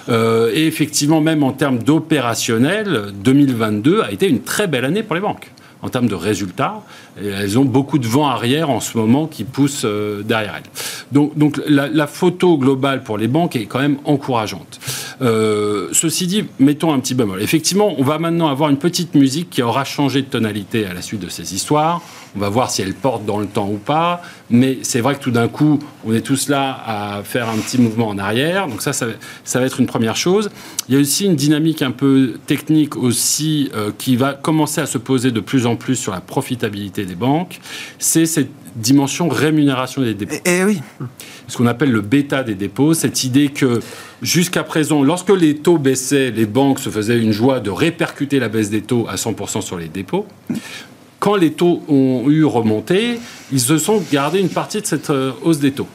Euh, 0.09 0.51
et 0.53 0.67
effectivement, 0.67 1.21
même 1.21 1.43
en 1.43 1.53
termes 1.53 1.79
d'opérationnel, 1.79 3.13
2022 3.23 4.01
a 4.01 4.11
été 4.11 4.27
une 4.27 4.41
très 4.41 4.67
belle 4.67 4.83
année 4.83 5.01
pour 5.01 5.15
les 5.15 5.21
banques 5.21 5.49
en 5.81 5.89
termes 5.89 6.07
de 6.07 6.15
résultats. 6.15 6.81
Elles 7.23 7.59
ont 7.59 7.65
beaucoup 7.65 7.97
de 7.97 8.07
vent 8.07 8.27
arrière 8.27 8.69
en 8.69 8.79
ce 8.79 8.97
moment 8.97 9.27
qui 9.27 9.43
pousse 9.43 9.83
euh, 9.85 10.23
derrière 10.23 10.55
elles. 10.57 10.69
Donc, 11.11 11.37
donc 11.37 11.59
la, 11.67 12.07
photo 12.07 12.57
globale 12.57 13.03
pour 13.03 13.17
les 13.17 13.27
banques 13.27 13.55
est 13.55 13.65
quand 13.65 13.79
même 13.79 13.97
encourageante. 14.05 14.79
Euh, 15.21 15.89
ceci 15.91 16.27
dit, 16.27 16.45
mettons 16.59 16.93
un 16.93 16.99
petit 16.99 17.13
bémol. 17.13 17.41
Effectivement, 17.41 17.93
on 17.97 18.03
va 18.03 18.19
maintenant 18.19 18.47
avoir 18.47 18.69
une 18.69 18.77
petite 18.77 19.15
musique 19.15 19.49
qui 19.49 19.61
aura 19.61 19.83
changé 19.83 20.21
de 20.21 20.27
tonalité 20.27 20.85
à 20.85 20.93
la 20.93 21.01
suite 21.01 21.19
de 21.19 21.29
ces 21.29 21.53
histoires. 21.53 22.01
On 22.35 22.39
va 22.39 22.49
voir 22.49 22.69
si 22.69 22.81
elle 22.81 22.93
porte 22.93 23.25
dans 23.25 23.39
le 23.39 23.47
temps 23.47 23.69
ou 23.69 23.77
pas. 23.77 24.21
Mais 24.49 24.79
c'est 24.81 25.01
vrai 25.01 25.15
que 25.15 25.19
tout 25.19 25.31
d'un 25.31 25.47
coup, 25.47 25.79
on 26.05 26.13
est 26.13 26.21
tous 26.21 26.47
là 26.47 26.79
à 26.85 27.23
faire 27.23 27.49
un 27.49 27.57
petit 27.57 27.79
mouvement 27.79 28.07
en 28.07 28.17
arrière. 28.17 28.67
Donc 28.67 28.81
ça, 28.81 28.93
ça, 28.93 29.07
va 29.53 29.65
être 29.65 29.79
une 29.79 29.87
première 29.87 30.15
chose. 30.15 30.49
Il 30.87 30.95
y 30.95 30.97
a 30.97 31.01
aussi 31.01 31.25
une 31.25 31.35
dynamique 31.35 31.81
un 31.81 31.91
peu 31.91 32.35
technique 32.47 32.95
aussi 32.95 33.69
euh, 33.75 33.91
qui 33.97 34.15
va 34.15 34.33
commencer 34.33 34.81
à 34.81 34.85
se 34.85 34.97
poser 34.97 35.31
de 35.31 35.39
plus 35.39 35.65
en 35.65 35.75
plus 35.75 35.95
sur 35.95 36.11
la 36.11 36.21
profitabilité 36.21 37.05
des 37.09 37.15
banques. 37.15 37.59
C'est 37.97 38.25
cette 38.25 38.51
dimension 38.75 39.27
rémunération 39.27 40.01
des 40.01 40.13
dépôts. 40.13 40.35
Eh, 40.45 40.59
eh 40.59 40.63
oui. 40.63 40.79
Ce 41.47 41.57
qu'on 41.57 41.67
appelle 41.67 41.91
le 41.91 42.01
bêta 42.01 42.43
des 42.43 42.55
dépôts, 42.55 42.93
cette 42.93 43.23
idée 43.23 43.49
que 43.49 43.79
jusqu'à 44.21 44.63
présent, 44.63 45.03
lorsque 45.03 45.31
les 45.31 45.57
taux 45.57 45.77
baissaient, 45.77 46.31
les 46.31 46.45
banques 46.45 46.79
se 46.79 46.89
faisaient 46.89 47.19
une 47.19 47.31
joie 47.31 47.59
de 47.59 47.71
répercuter 47.71 48.39
la 48.39 48.49
baisse 48.49 48.69
des 48.69 48.81
taux 48.81 49.07
à 49.09 49.15
100% 49.15 49.61
sur 49.61 49.77
les 49.77 49.87
dépôts 49.87 50.25
quand 51.19 51.35
les 51.35 51.51
taux 51.51 51.83
ont 51.87 52.29
eu 52.29 52.45
remonté, 52.45 53.19
ils 53.51 53.59
se 53.59 53.77
sont 53.77 54.01
gardés 54.11 54.39
une 54.39 54.49
partie 54.49 54.81
de 54.81 54.85
cette 54.85 55.09
euh, 55.09 55.31
hausse 55.43 55.59
des 55.59 55.71
taux. 55.71 55.87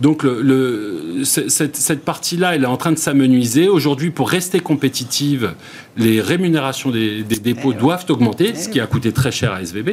Donc 0.00 0.24
le, 0.24 1.22
cette, 1.24 2.04
partie-là, 2.04 2.56
elle 2.56 2.64
est 2.64 2.66
en 2.66 2.76
train 2.76 2.92
de 2.92 2.98
s'amenuiser. 2.98 3.68
Aujourd'hui, 3.68 4.10
pour 4.10 4.28
rester 4.28 4.60
compétitive, 4.60 5.54
les 5.96 6.20
rémunérations 6.20 6.90
des, 6.90 7.22
dépôts 7.22 7.72
eh 7.72 7.78
doivent 7.78 8.06
augmenter, 8.08 8.54
ce 8.54 8.68
qui 8.68 8.80
a 8.80 8.86
coûté 8.86 9.12
très 9.12 9.30
cher 9.30 9.52
à 9.52 9.62
SVB. 9.62 9.90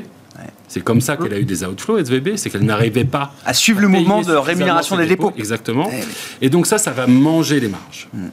C'est 0.68 0.82
comme 0.82 1.02
ça 1.02 1.18
qu'elle 1.18 1.34
a 1.34 1.40
eu 1.40 1.46
des 1.46 1.64
outflows, 1.64 1.98
SVB, 1.98 2.36
c'est 2.36 2.50
qu'elle 2.52 2.64
n'arrivait 2.64 3.06
pas 3.06 3.34
à 3.44 3.54
suivre 3.54 3.82
le 3.82 3.88
mouvement 3.88 4.22
de 4.22 4.34
rémunération 4.34 4.98
des 4.98 5.08
dépôts. 5.08 5.34
Exactement. 5.38 5.90
Eh 5.92 6.46
Et 6.46 6.50
donc 6.50 6.68
ça, 6.68 6.78
ça 6.78 6.92
va 6.92 7.08
manger 7.08 7.60
les 7.60 7.68
marges. 7.68 8.08
Hmm. 8.14 8.28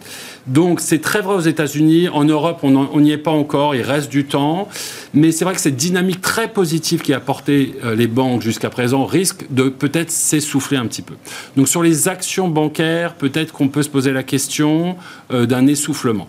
Donc 0.46 0.80
c'est 0.80 1.00
très 1.00 1.22
vrai 1.22 1.34
aux 1.34 1.40
États-Unis. 1.40 2.08
En 2.08 2.24
Europe, 2.24 2.60
on 2.62 3.00
n'y 3.00 3.10
est 3.10 3.18
pas 3.18 3.30
encore. 3.30 3.74
Il 3.74 3.82
reste 3.82 4.10
du 4.10 4.26
temps. 4.26 4.68
Mais 5.14 5.32
c'est 5.32 5.44
vrai 5.44 5.54
que 5.54 5.60
cette 5.60 5.76
dynamique 5.76 6.20
très 6.20 6.48
positive 6.48 7.00
qui 7.00 7.14
a 7.14 7.20
porté 7.20 7.74
euh, 7.84 7.94
les 7.94 8.06
banques 8.06 8.42
jusqu'à 8.42 8.68
présent 8.68 9.06
risque 9.06 9.46
de 9.50 9.68
peut-être 9.70 10.10
s'essouffler 10.10 10.76
un 10.76 10.86
petit 10.86 11.02
peu. 11.02 11.14
Donc 11.56 11.68
sur 11.68 11.82
les 11.82 12.06
actions 12.06 12.48
bancaires, 12.48 13.14
peut-être 13.14 13.52
qu'on 13.52 13.68
peut 13.68 13.82
se 13.82 13.88
poser 13.88 14.12
la 14.12 14.22
question 14.22 14.96
euh, 15.32 15.46
d'un 15.46 15.66
essoufflement. 15.66 16.28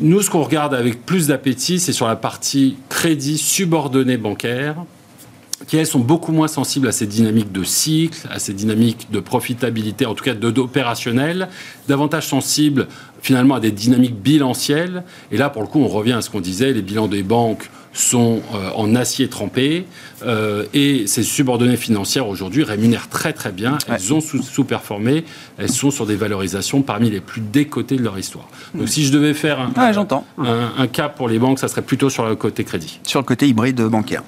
Nous, 0.00 0.22
ce 0.22 0.30
qu'on 0.30 0.42
regarde 0.42 0.74
avec 0.74 1.04
plus 1.04 1.26
d'appétit, 1.26 1.80
c'est 1.80 1.92
sur 1.92 2.06
la 2.06 2.16
partie 2.16 2.76
crédit 2.88 3.38
subordonné 3.38 4.16
bancaire 4.16 4.76
qui 5.66 5.76
elles 5.76 5.86
sont 5.86 6.00
beaucoup 6.00 6.32
moins 6.32 6.48
sensibles 6.48 6.88
à 6.88 6.92
ces 6.92 7.06
dynamiques 7.06 7.52
de 7.52 7.64
cycle, 7.64 8.26
à 8.30 8.38
ces 8.38 8.52
dynamiques 8.52 9.08
de 9.10 9.20
profitabilité, 9.20 10.06
en 10.06 10.14
tout 10.14 10.24
cas 10.24 10.34
d'opérationnel, 10.34 11.48
davantage 11.88 12.26
sensibles 12.26 12.88
finalement 13.22 13.56
à 13.56 13.60
des 13.60 13.70
dynamiques 13.70 14.16
bilancielles. 14.16 15.04
Et 15.30 15.36
là, 15.36 15.50
pour 15.50 15.62
le 15.62 15.68
coup, 15.68 15.80
on 15.80 15.88
revient 15.88 16.12
à 16.12 16.22
ce 16.22 16.30
qu'on 16.30 16.40
disait, 16.40 16.72
les 16.72 16.82
bilans 16.82 17.08
des 17.08 17.22
banques 17.22 17.70
sont 17.92 18.40
euh, 18.54 18.70
en 18.76 18.94
acier 18.94 19.28
trempé 19.28 19.86
euh, 20.24 20.64
et 20.72 21.06
ces 21.06 21.22
subordonnées 21.22 21.76
financières 21.76 22.28
aujourd'hui 22.28 22.62
rémunèrent 22.62 23.08
très 23.08 23.32
très 23.32 23.52
bien. 23.52 23.78
Elles 23.88 24.14
ont 24.14 24.20
sous-performé, 24.20 25.24
elles 25.58 25.70
sont 25.70 25.90
sur 25.90 26.06
des 26.06 26.16
valorisations 26.16 26.82
parmi 26.82 27.10
les 27.10 27.20
plus 27.20 27.40
décotées 27.40 27.96
de 27.96 28.02
leur 28.02 28.18
histoire. 28.18 28.48
Donc 28.74 28.88
si 28.88 29.04
je 29.04 29.12
devais 29.12 29.34
faire 29.34 29.60
un, 29.60 29.72
un, 30.78 30.86
cas 30.86 31.08
pour 31.08 31.28
les 31.28 31.38
banques, 31.38 31.58
ça 31.58 31.68
serait 31.68 31.82
plutôt 31.82 32.10
sur 32.10 32.26
le 32.26 32.36
côté 32.36 32.64
crédit. 32.64 33.00
Sur 33.04 33.20
le 33.20 33.24
côté 33.26 33.48
hybride 33.48 33.80
bancaire. 33.82 34.22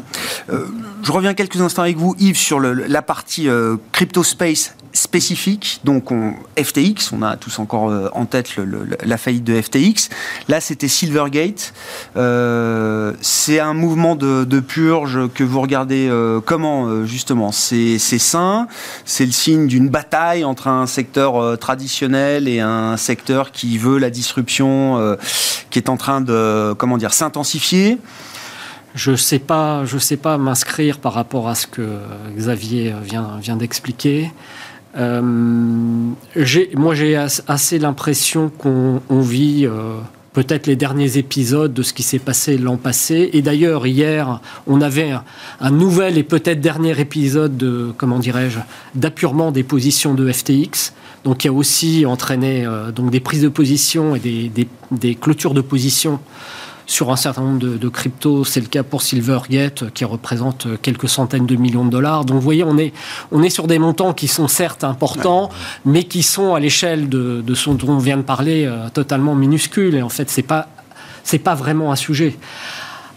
Euh, 0.50 0.66
je 1.02 1.12
reviens 1.12 1.34
quelques 1.34 1.60
instants 1.60 1.82
avec 1.82 1.96
vous, 1.96 2.16
Yves, 2.18 2.36
sur 2.36 2.58
le, 2.58 2.72
la 2.72 3.02
partie 3.02 3.48
crypto 3.92 4.24
space 4.24 4.74
spécifique. 4.92 5.80
Donc 5.84 6.10
on, 6.10 6.34
FTX, 6.56 7.12
on 7.12 7.22
a 7.22 7.36
tous 7.36 7.58
encore 7.58 7.90
euh, 7.90 8.08
en 8.12 8.26
tête 8.26 8.56
le, 8.56 8.88
la 9.04 9.16
faillite 9.16 9.44
de 9.44 9.60
FTX. 9.60 10.08
Là, 10.48 10.60
c'était 10.60 10.88
Silvergate. 10.88 11.72
Euh, 12.16 13.12
c'est 13.20 13.60
un 13.60 13.74
mouvement 13.74 14.16
de, 14.16 14.44
de, 14.44 14.60
purge 14.60 15.28
que 15.34 15.44
vous 15.44 15.60
regardez 15.60 16.08
euh, 16.08 16.40
comment 16.40 16.86
euh, 16.86 17.04
justement? 17.04 17.52
C'est 17.52 17.98
sain. 17.98 18.68
C'est 19.04 19.26
le 19.26 19.32
signe 19.32 19.66
d'une 19.66 19.88
bataille 19.88 20.44
entre 20.44 20.68
un 20.68 20.86
secteur 20.86 21.58
traditionnel 21.58 22.48
et 22.48 22.60
un 22.60 22.96
secteur 22.96 23.50
qui 23.50 23.78
veut 23.78 23.98
la 23.98 24.10
disruption, 24.10 25.16
qui 25.70 25.78
est 25.78 25.88
en 25.88 25.96
train 25.96 26.20
de 26.20 26.74
comment 26.78 26.98
dire 26.98 27.12
s'intensifier. 27.12 27.98
Je 28.94 29.16
sais 29.16 29.38
pas, 29.38 29.84
je 29.84 29.98
sais 29.98 30.16
pas 30.16 30.36
m'inscrire 30.36 30.98
par 30.98 31.14
rapport 31.14 31.48
à 31.48 31.54
ce 31.54 31.66
que 31.66 31.98
Xavier 32.36 32.94
vient, 33.02 33.38
vient 33.40 33.56
d'expliquer. 33.56 34.30
Euh, 34.96 35.20
moi, 35.22 36.94
j'ai 36.94 37.16
assez 37.16 37.78
l'impression 37.78 38.50
qu'on 38.50 39.20
vit 39.20 39.66
euh, 39.66 39.96
peut-être 40.32 40.66
les 40.66 40.76
derniers 40.76 41.18
épisodes 41.18 41.72
de 41.72 41.82
ce 41.82 41.92
qui 41.92 42.02
s'est 42.02 42.18
passé 42.18 42.58
l'an 42.58 42.76
passé. 42.76 43.30
Et 43.32 43.42
d'ailleurs, 43.42 43.86
hier, 43.86 44.40
on 44.66 44.80
avait 44.80 45.14
un, 45.60 45.70
nouvel 45.70 46.18
et 46.18 46.22
peut-être 46.22 46.60
dernier 46.60 46.98
épisode 47.00 47.56
de, 47.56 47.92
comment 47.96 48.18
dirais-je, 48.18 48.58
d'appurement 48.94 49.50
des 49.50 49.62
positions 49.62 50.14
de 50.14 50.30
FTX. 50.30 50.92
Donc, 51.24 51.38
qui 51.38 51.48
a 51.48 51.52
aussi 51.52 52.04
entraîné 52.04 52.66
euh, 52.66 52.90
donc 52.90 53.10
des 53.10 53.20
prises 53.20 53.42
de 53.42 53.48
position 53.48 54.16
et 54.16 54.18
des, 54.18 54.50
des 54.90 55.14
clôtures 55.14 55.54
de 55.54 55.60
position 55.60 56.18
sur 56.92 57.10
un 57.10 57.16
certain 57.16 57.40
nombre 57.42 57.58
de, 57.58 57.88
cryptos. 57.88 58.44
C'est 58.44 58.60
le 58.60 58.66
cas 58.66 58.82
pour 58.82 59.00
Silvergate, 59.00 59.90
qui 59.94 60.04
représente 60.04 60.66
quelques 60.82 61.08
centaines 61.08 61.46
de 61.46 61.56
millions 61.56 61.86
de 61.86 61.90
dollars. 61.90 62.26
Donc 62.26 62.36
vous 62.36 62.42
voyez, 62.42 62.64
on 62.64 62.76
est, 62.76 62.92
on 63.30 63.42
est 63.42 63.50
sur 63.50 63.66
des 63.66 63.78
montants 63.78 64.12
qui 64.12 64.28
sont 64.28 64.46
certes 64.46 64.84
importants, 64.84 65.48
mais 65.86 66.04
qui 66.04 66.22
sont 66.22 66.54
à 66.54 66.60
l'échelle 66.60 67.08
de, 67.08 67.42
ce 67.54 67.70
dont 67.70 67.94
on 67.94 67.98
vient 67.98 68.18
de 68.18 68.22
parler 68.22 68.66
euh, 68.66 68.90
totalement 68.90 69.34
minuscules. 69.34 69.94
Et 69.94 70.02
en 70.02 70.10
fait, 70.10 70.28
c'est 70.28 70.42
pas 70.42 70.68
c'est 71.24 71.38
pas 71.38 71.54
vraiment 71.54 71.92
un 71.92 71.96
sujet. 71.96 72.36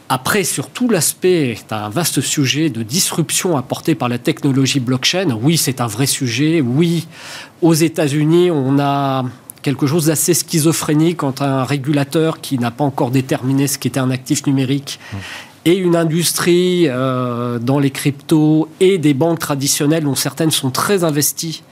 Après, 0.07 0.43
sur 0.43 0.69
tout 0.69 0.87
l'aspect, 0.87 1.57
c'est 1.57 1.73
un 1.73 1.89
vaste 1.89 2.21
sujet 2.21 2.69
de 2.69 2.83
disruption 2.83 3.57
apportée 3.57 3.95
par 3.95 4.07
la 4.07 4.19
technologie 4.19 4.79
blockchain. 4.79 5.35
Oui, 5.41 5.57
c'est 5.57 5.81
un 5.81 5.87
vrai 5.87 6.05
sujet. 6.05 6.61
Oui, 6.61 7.07
aux 7.63 7.73
États-Unis, 7.73 8.51
on 8.51 8.77
a 8.79 9.25
quelque 9.65 9.87
chose 9.87 10.05
d'assez 10.05 10.35
schizophrénique 10.35 11.23
entre 11.23 11.41
un 11.41 11.63
régulateur 11.63 12.39
qui 12.39 12.59
n'a 12.59 12.69
pas 12.69 12.83
encore 12.83 13.09
déterminé 13.09 13.65
ce 13.65 13.79
qu'était 13.79 13.99
un 13.99 14.11
actif 14.11 14.45
numérique 14.45 14.99
et 15.65 15.75
une 15.75 15.95
industrie 15.95 16.83
euh, 16.87 17.57
dans 17.57 17.79
les 17.79 17.89
cryptos 17.89 18.69
et 18.79 18.99
des 18.99 19.15
banques 19.15 19.39
traditionnelles 19.39 20.03
dont 20.03 20.13
certaines 20.13 20.51
sont 20.51 20.69
très 20.69 21.03
investies 21.03 21.63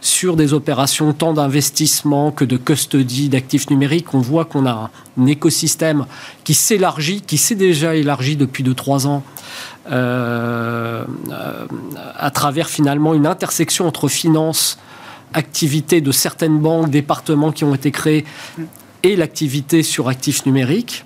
sur 0.00 0.36
des 0.36 0.54
opérations 0.54 1.12
tant 1.12 1.34
d'investissement 1.34 2.30
que 2.30 2.46
de 2.46 2.56
custody 2.56 3.28
d'actifs 3.28 3.68
numériques. 3.68 4.14
On 4.14 4.20
voit 4.20 4.46
qu'on 4.46 4.66
a 4.66 4.90
un 5.20 5.26
écosystème 5.26 6.06
qui 6.44 6.54
s'élargit, 6.54 7.20
qui 7.20 7.36
s'est 7.36 7.54
déjà 7.54 7.94
élargi 7.94 8.36
depuis 8.36 8.64
2-3 8.64 9.06
ans. 9.06 9.22
Euh, 9.90 11.04
euh, 11.30 11.66
à 12.16 12.30
travers 12.30 12.70
finalement 12.70 13.12
une 13.12 13.26
intersection 13.26 13.86
entre 13.86 14.08
finance, 14.08 14.78
activité 15.34 16.00
de 16.00 16.12
certaines 16.12 16.58
banques, 16.58 16.90
départements 16.90 17.52
qui 17.52 17.64
ont 17.64 17.74
été 17.74 17.90
créés 17.90 18.24
et 19.02 19.16
l'activité 19.16 19.82
sur 19.82 20.08
actifs 20.08 20.46
numériques. 20.46 21.04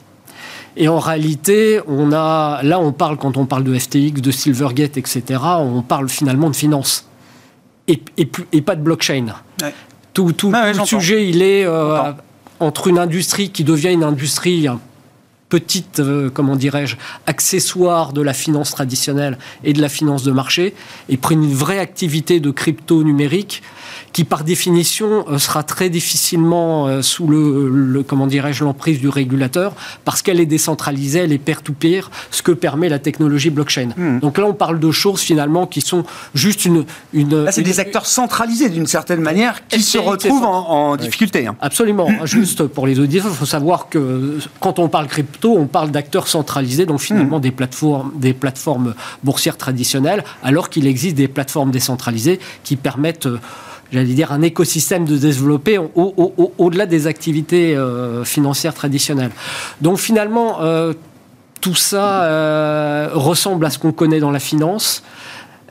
Et 0.77 0.87
en 0.87 1.01
réalité, 1.01 1.81
on 1.89 2.13
a, 2.13 2.63
là, 2.63 2.79
on 2.79 2.93
parle, 2.93 3.17
quand 3.17 3.37
on 3.37 3.47
parle 3.47 3.65
de 3.65 3.77
FTX, 3.77 4.21
de 4.21 4.31
Silvergate, 4.31 4.97
etc., 4.97 5.41
on 5.59 5.83
parle 5.83 6.09
finalement 6.09 6.51
de 6.51 6.57
finance. 6.57 7.07
Et, 7.89 8.01
et, 8.19 8.61
pas 8.61 8.77
de 8.77 8.83
blockchain. 8.83 9.27
Tout, 10.13 10.33
tout, 10.33 10.53
le 10.53 10.85
sujet, 10.85 11.27
il 11.27 11.43
est 11.43 11.65
euh, 11.65 12.13
entre 12.61 12.89
une 12.89 12.99
industrie 12.99 13.51
qui 13.51 13.65
devient 13.65 13.93
une 13.93 14.05
industrie 14.05 14.69
petite, 15.49 16.01
euh, 16.01 16.31
comment 16.31 16.57
dirais-je, 16.57 16.97
accessoire 17.27 18.13
de 18.13 18.23
la 18.23 18.35
finance 18.35 18.71
traditionnelle 18.71 19.39
et 19.65 19.73
de 19.73 19.81
la 19.81 19.89
finance 19.89 20.23
de 20.23 20.33
marché, 20.33 20.75
et 21.09 21.17
prennent 21.17 21.45
une 21.45 21.55
vraie 21.55 21.79
activité 21.79 22.41
de 22.41 22.51
crypto 22.51 23.03
numérique 23.03 23.63
qui 24.13 24.25
par 24.25 24.45
définition 24.45 25.25
euh, 25.29 25.39
sera 25.39 25.63
très 25.63 25.91
difficilement 25.91 26.87
euh, 26.87 27.03
sous 27.03 27.27
le, 27.27 28.03
comment 28.07 28.27
dirais-je 28.27 28.65
l'emprise 28.65 29.01
du 29.01 29.09
régulateur 29.09 29.75
parce 30.05 30.23
qu'elle 30.23 30.41
est 30.41 30.47
décentralisée, 30.47 31.21
elle 31.21 31.33
est 31.33 31.39
peer-to-peer, 31.39 32.11
ce 32.31 32.43
que 32.43 32.53
permet 32.53 32.89
la 32.89 32.99
technologie 32.99 33.51
blockchain. 33.51 33.91
Hmm. 33.97 34.19
Donc 34.21 34.39
là, 34.39 34.45
on 34.47 34.55
parle 34.55 34.81
de 34.81 34.91
choses 34.91 35.21
finalement 35.21 35.67
qui 35.67 35.81
sont 35.81 36.05
juste 36.35 36.65
une. 36.65 36.85
une 37.13 37.45
là, 37.45 37.53
c'est 37.53 37.63
des 37.63 37.81
acteurs 37.81 38.07
centralisés 38.07 38.69
d'une 38.69 38.87
certaine 38.87 39.21
manière 39.21 39.67
qui 39.69 39.83
se 39.83 39.99
retrouvent 39.99 40.45
en, 40.45 40.97
difficulté. 40.97 41.47
Hein. 41.47 41.57
Absolument. 41.61 42.09
juste 42.25 42.65
pour 42.65 42.87
les 42.87 42.99
auditeurs, 42.99 43.31
il 43.31 43.37
faut 43.37 43.47
savoir 43.47 43.89
que 43.89 44.39
quand 44.61 44.79
on 44.79 44.89
parle 44.89 45.07
crypto, 45.07 45.38
on 45.45 45.67
parle 45.67 45.91
d'acteurs 45.91 46.29
centralisés, 46.29 46.87
donc 46.87 47.01
finalement 47.01 47.39
hmm. 47.39 47.43
des 47.43 47.51
plateformes, 47.51 48.13
des 48.17 48.35
plateformes 48.35 48.95
boursières 49.23 49.57
traditionnelles, 49.57 50.25
alors 50.43 50.71
qu'il 50.71 50.87
existe 50.87 51.17
des 51.17 51.29
plateformes 51.29 51.71
décentralisées 51.71 52.41
qui 52.65 52.77
permettent 52.77 53.27
euh, 53.27 53.39
j'allais 53.93 54.15
dire, 54.15 54.33
un 54.33 54.43
écosystème 54.43 55.05
de 55.05 55.17
développer 55.17 55.79
au-delà 55.79 56.87
des 56.87 57.07
activités 57.07 57.77
euh, 57.77 58.25
financières 58.25 58.75
traditionnelles. 58.75 59.31
Donc 59.81 59.99
finalement, 59.99 60.61
euh, 60.61 60.93
tout 61.61 61.75
ça 61.75 62.25
euh, 62.25 63.09
ressemble 63.13 63.67
à 63.67 63.71
ce 63.71 63.79
qu'on 63.79 63.93
connaît 63.93 64.21
dans 64.21 64.31
la 64.31 64.39
finance. 64.39 65.03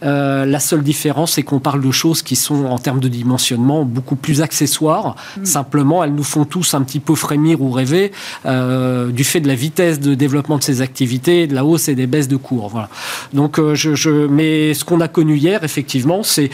La 0.02 0.60
seule 0.60 0.84
différence, 0.84 1.34
c'est 1.34 1.44
qu'on 1.44 1.60
parle 1.60 1.82
de 1.82 1.92
choses 1.92 2.22
qui 2.22 2.36
sont, 2.36 2.66
en 2.66 2.78
termes 2.78 3.00
de 3.00 3.08
dimensionnement, 3.08 3.84
beaucoup 3.84 4.16
plus 4.16 4.42
accessoires. 4.42 5.16
Mm. 5.38 5.46
Simplement, 5.46 6.04
elles 6.04 6.14
nous 6.14 6.24
font 6.24 6.46
tous 6.46 6.74
un 6.74 6.82
petit 6.82 7.00
peu 7.00 7.16
frémir 7.16 7.62
ou 7.62 7.72
rêver 7.72 8.12
du 8.46 9.24
fait 9.24 9.40
de 9.40 9.48
la 9.48 9.56
vitesse 9.56 10.00
de 10.00 10.16
développement 10.16 10.58
de 10.58 10.64
ces 10.64 10.82
activités, 10.82 11.48
de 11.48 11.56
la 11.56 11.66
hausse 11.66 11.90
et 11.90 11.96
des 11.96 12.08
baisses 12.08 12.28
de 12.28 12.38
cours. 12.38 12.70
Voilà. 12.70 12.90
Donc, 13.34 13.60
je, 13.74 13.96
je... 13.96 14.28
mais 14.28 14.74
ce 14.74 14.86
qu'on 14.86 15.02
a 15.02 15.08
connu 15.08 15.38
hier, 15.38 15.64
effectivement, 15.64 16.24
c'est 16.24 16.50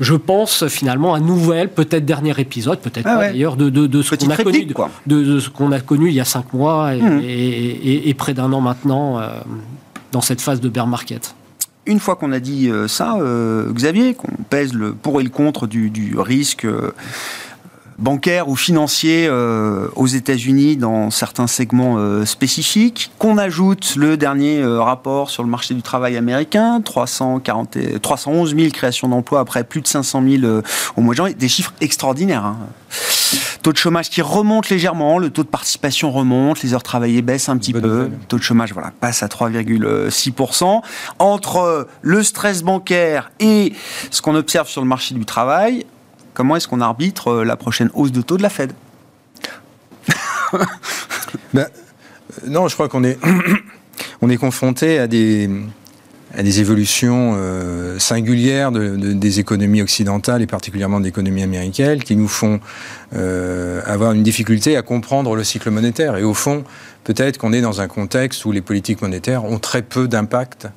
je 0.00 0.14
pense 0.14 0.68
finalement 0.68 1.14
un 1.14 1.20
nouvel, 1.20 1.70
peut-être 1.70 2.04
dernier 2.04 2.38
épisode, 2.38 2.78
peut-être 2.80 3.06
ah 3.06 3.16
d'ailleurs, 3.16 3.56
de, 3.56 3.68
de, 3.68 4.02
ce 4.02 4.14
qu'on 4.14 4.30
a 4.30 4.36
connu, 4.36 4.68
de, 5.06 5.40
ce 5.40 5.48
qu'on 5.48 5.72
a 5.72 5.80
connu 5.80 6.08
il 6.08 6.14
y 6.14 6.20
a 6.20 6.24
cinq 6.24 6.52
mois 6.52 6.94
et, 6.94 7.00
hmm. 7.00 8.14
près 8.14 8.34
d'un 8.34 8.52
an 8.52 8.60
maintenant 8.60 9.18
euh, 9.18 9.28
dans 10.12 10.20
cette 10.20 10.40
phase 10.40 10.60
de 10.60 10.68
bear 10.68 10.86
market 10.86 11.34
une 11.88 11.98
fois 11.98 12.14
qu'on 12.16 12.32
a 12.32 12.38
dit 12.38 12.70
euh, 12.70 12.86
ça, 12.86 13.16
euh, 13.16 13.72
Xavier, 13.72 14.14
qu'on 14.14 14.30
pèse 14.48 14.74
le 14.74 14.92
pour 14.92 15.20
et 15.20 15.24
le 15.24 15.30
contre 15.30 15.66
du, 15.66 16.14
risque 16.18 16.66
bancaire 17.98 18.48
ou 18.48 18.56
financier 18.56 19.26
euh, 19.28 19.88
aux 19.96 20.06
États-Unis 20.06 20.76
dans 20.76 21.10
certains 21.10 21.48
segments 21.48 21.96
euh, 21.98 22.24
spécifiques, 22.24 23.10
qu'on 23.18 23.38
ajoute 23.38 23.96
le 23.96 24.16
dernier 24.16 24.60
euh, 24.60 24.80
rapport 24.80 25.30
sur 25.30 25.42
le 25.42 25.48
marché 25.50 25.74
du 25.74 25.82
travail 25.82 26.16
américain, 26.16 26.80
340, 26.80 28.00
311 28.00 28.54
000 28.54 28.70
créations 28.70 29.08
d'emplois 29.08 29.40
après 29.40 29.64
plus 29.64 29.80
de 29.80 29.88
500 29.88 30.22
000 30.40 30.62
au 30.96 31.00
mois 31.00 31.14
de 31.14 31.16
janvier, 31.16 31.34
des 31.34 31.48
chiffres 31.48 31.74
extraordinaires. 31.80 32.44
Hein. 32.44 32.58
Taux 33.62 33.72
de 33.72 33.78
chômage 33.78 34.10
qui 34.10 34.22
remonte 34.22 34.70
légèrement, 34.70 35.18
le 35.18 35.30
taux 35.30 35.42
de 35.42 35.48
participation 35.48 36.10
remonte, 36.10 36.62
les 36.62 36.74
heures 36.74 36.82
travaillées 36.82 37.22
baissent 37.22 37.48
un 37.48 37.56
petit 37.58 37.72
peu, 37.72 37.80
le 37.80 38.10
taux 38.28 38.38
de 38.38 38.42
chômage 38.42 38.72
voilà, 38.72 38.92
passe 39.00 39.22
à 39.22 39.26
3,6%. 39.26 40.80
Entre 41.18 41.88
le 42.02 42.22
stress 42.22 42.62
bancaire 42.62 43.30
et 43.40 43.72
ce 44.10 44.22
qu'on 44.22 44.34
observe 44.34 44.68
sur 44.68 44.80
le 44.80 44.86
marché 44.86 45.14
du 45.14 45.24
travail, 45.24 45.84
Comment 46.38 46.54
est-ce 46.54 46.68
qu'on 46.68 46.80
arbitre 46.80 47.32
euh, 47.32 47.44
la 47.44 47.56
prochaine 47.56 47.90
hausse 47.94 48.12
de 48.12 48.22
taux 48.22 48.36
de 48.36 48.42
la 48.42 48.48
Fed? 48.48 48.72
Ben, 51.52 51.66
euh, 51.66 52.46
Non, 52.46 52.68
je 52.68 52.74
crois 52.74 52.88
qu'on 52.88 53.02
est, 53.02 53.18
on 54.22 54.30
est 54.30 54.36
confronté 54.36 55.00
à 55.00 55.08
des, 55.08 55.50
à 56.38 56.42
des 56.42 56.60
évolutions 56.60 57.34
euh, 57.36 57.98
singulières 57.98 58.72
des 58.72 59.40
économies 59.40 59.82
occidentales 59.82 60.40
et 60.40 60.46
particulièrement 60.46 61.00
de 61.00 61.04
l'économie 61.04 61.42
américaine 61.42 62.02
qui 62.02 62.16
nous 62.16 62.28
font 62.28 62.60
avoir 63.12 64.12
une 64.12 64.22
difficulté 64.22 64.76
à 64.76 64.82
comprendre 64.82 65.34
le 65.34 65.42
cycle 65.42 65.70
monétaire. 65.70 66.16
Et 66.16 66.22
au 66.22 66.34
fond, 66.34 66.62
peut-être 67.04 67.38
qu'on 67.38 67.52
est 67.52 67.60
dans 67.60 67.80
un 67.80 67.88
contexte 67.88 68.44
où 68.44 68.52
les 68.52 68.60
politiques 68.60 69.02
monétaires 69.02 69.44
ont 69.44 69.58
très 69.58 69.82
peu 69.82 70.08
d'impact 70.08 70.68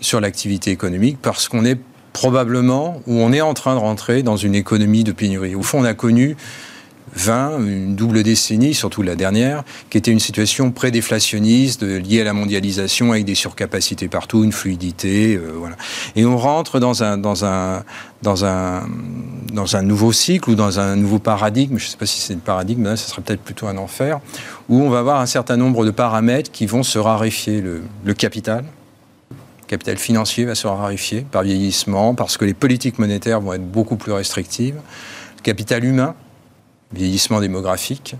sur 0.00 0.20
l'activité 0.20 0.70
économique 0.70 1.18
parce 1.22 1.48
qu'on 1.48 1.64
est 1.64 1.78
probablement 2.12 3.00
où 3.06 3.14
on 3.14 3.32
est 3.32 3.40
en 3.40 3.54
train 3.54 3.74
de 3.74 3.80
rentrer 3.80 4.22
dans 4.22 4.36
une 4.36 4.54
économie 4.54 5.04
de 5.04 5.12
pénurie. 5.12 5.54
Au 5.54 5.62
fond, 5.62 5.80
on 5.80 5.84
a 5.84 5.94
connu 5.94 6.36
20, 7.14 7.58
une 7.58 7.96
double 7.96 8.22
décennie, 8.22 8.74
surtout 8.74 9.02
la 9.02 9.16
dernière, 9.16 9.64
qui 9.90 9.98
était 9.98 10.10
une 10.10 10.20
situation 10.20 10.70
pré-déflationniste 10.70 11.82
liée 11.82 12.20
à 12.22 12.24
la 12.24 12.32
mondialisation 12.32 13.12
avec 13.12 13.24
des 13.24 13.34
surcapacités 13.34 14.08
partout, 14.08 14.44
une 14.44 14.52
fluidité, 14.52 15.36
euh, 15.36 15.52
voilà. 15.56 15.76
Et 16.16 16.24
on 16.24 16.36
rentre 16.36 16.80
dans 16.80 17.02
un 17.02 17.18
dans 17.18 17.44
un 17.44 17.84
dans 18.22 18.44
un 18.44 18.88
dans 19.52 19.76
un 19.76 19.82
nouveau 19.82 20.12
cycle 20.12 20.50
ou 20.50 20.54
dans 20.54 20.80
un 20.80 20.96
nouveau 20.96 21.18
paradigme. 21.18 21.78
Je 21.78 21.86
ne 21.86 21.90
sais 21.90 21.96
pas 21.96 22.06
si 22.06 22.20
c'est 22.20 22.34
le 22.34 22.40
paradigme, 22.40 22.84
là, 22.84 22.96
ce 22.96 23.08
sera 23.08 23.20
peut-être 23.22 23.42
plutôt 23.42 23.66
un 23.66 23.76
enfer, 23.76 24.20
où 24.68 24.80
on 24.80 24.88
va 24.88 25.00
avoir 25.00 25.20
un 25.20 25.26
certain 25.26 25.56
nombre 25.56 25.84
de 25.84 25.90
paramètres 25.90 26.50
qui 26.50 26.66
vont 26.66 26.82
se 26.82 26.98
raréfier 26.98 27.60
le, 27.60 27.82
le 28.04 28.14
capital, 28.14 28.64
capital 29.72 29.96
financier 29.96 30.44
va 30.44 30.54
se 30.54 30.66
raréfier 30.66 31.24
par 31.30 31.44
vieillissement, 31.44 32.14
parce 32.14 32.36
que 32.36 32.44
les 32.44 32.52
politiques 32.52 32.98
monétaires 32.98 33.40
vont 33.40 33.54
être 33.54 33.66
beaucoup 33.66 33.96
plus 33.96 34.12
restrictives. 34.12 34.74
Le 35.38 35.42
capital 35.42 35.82
humain, 35.82 36.14
vieillissement 36.92 37.40
démographique. 37.40 38.16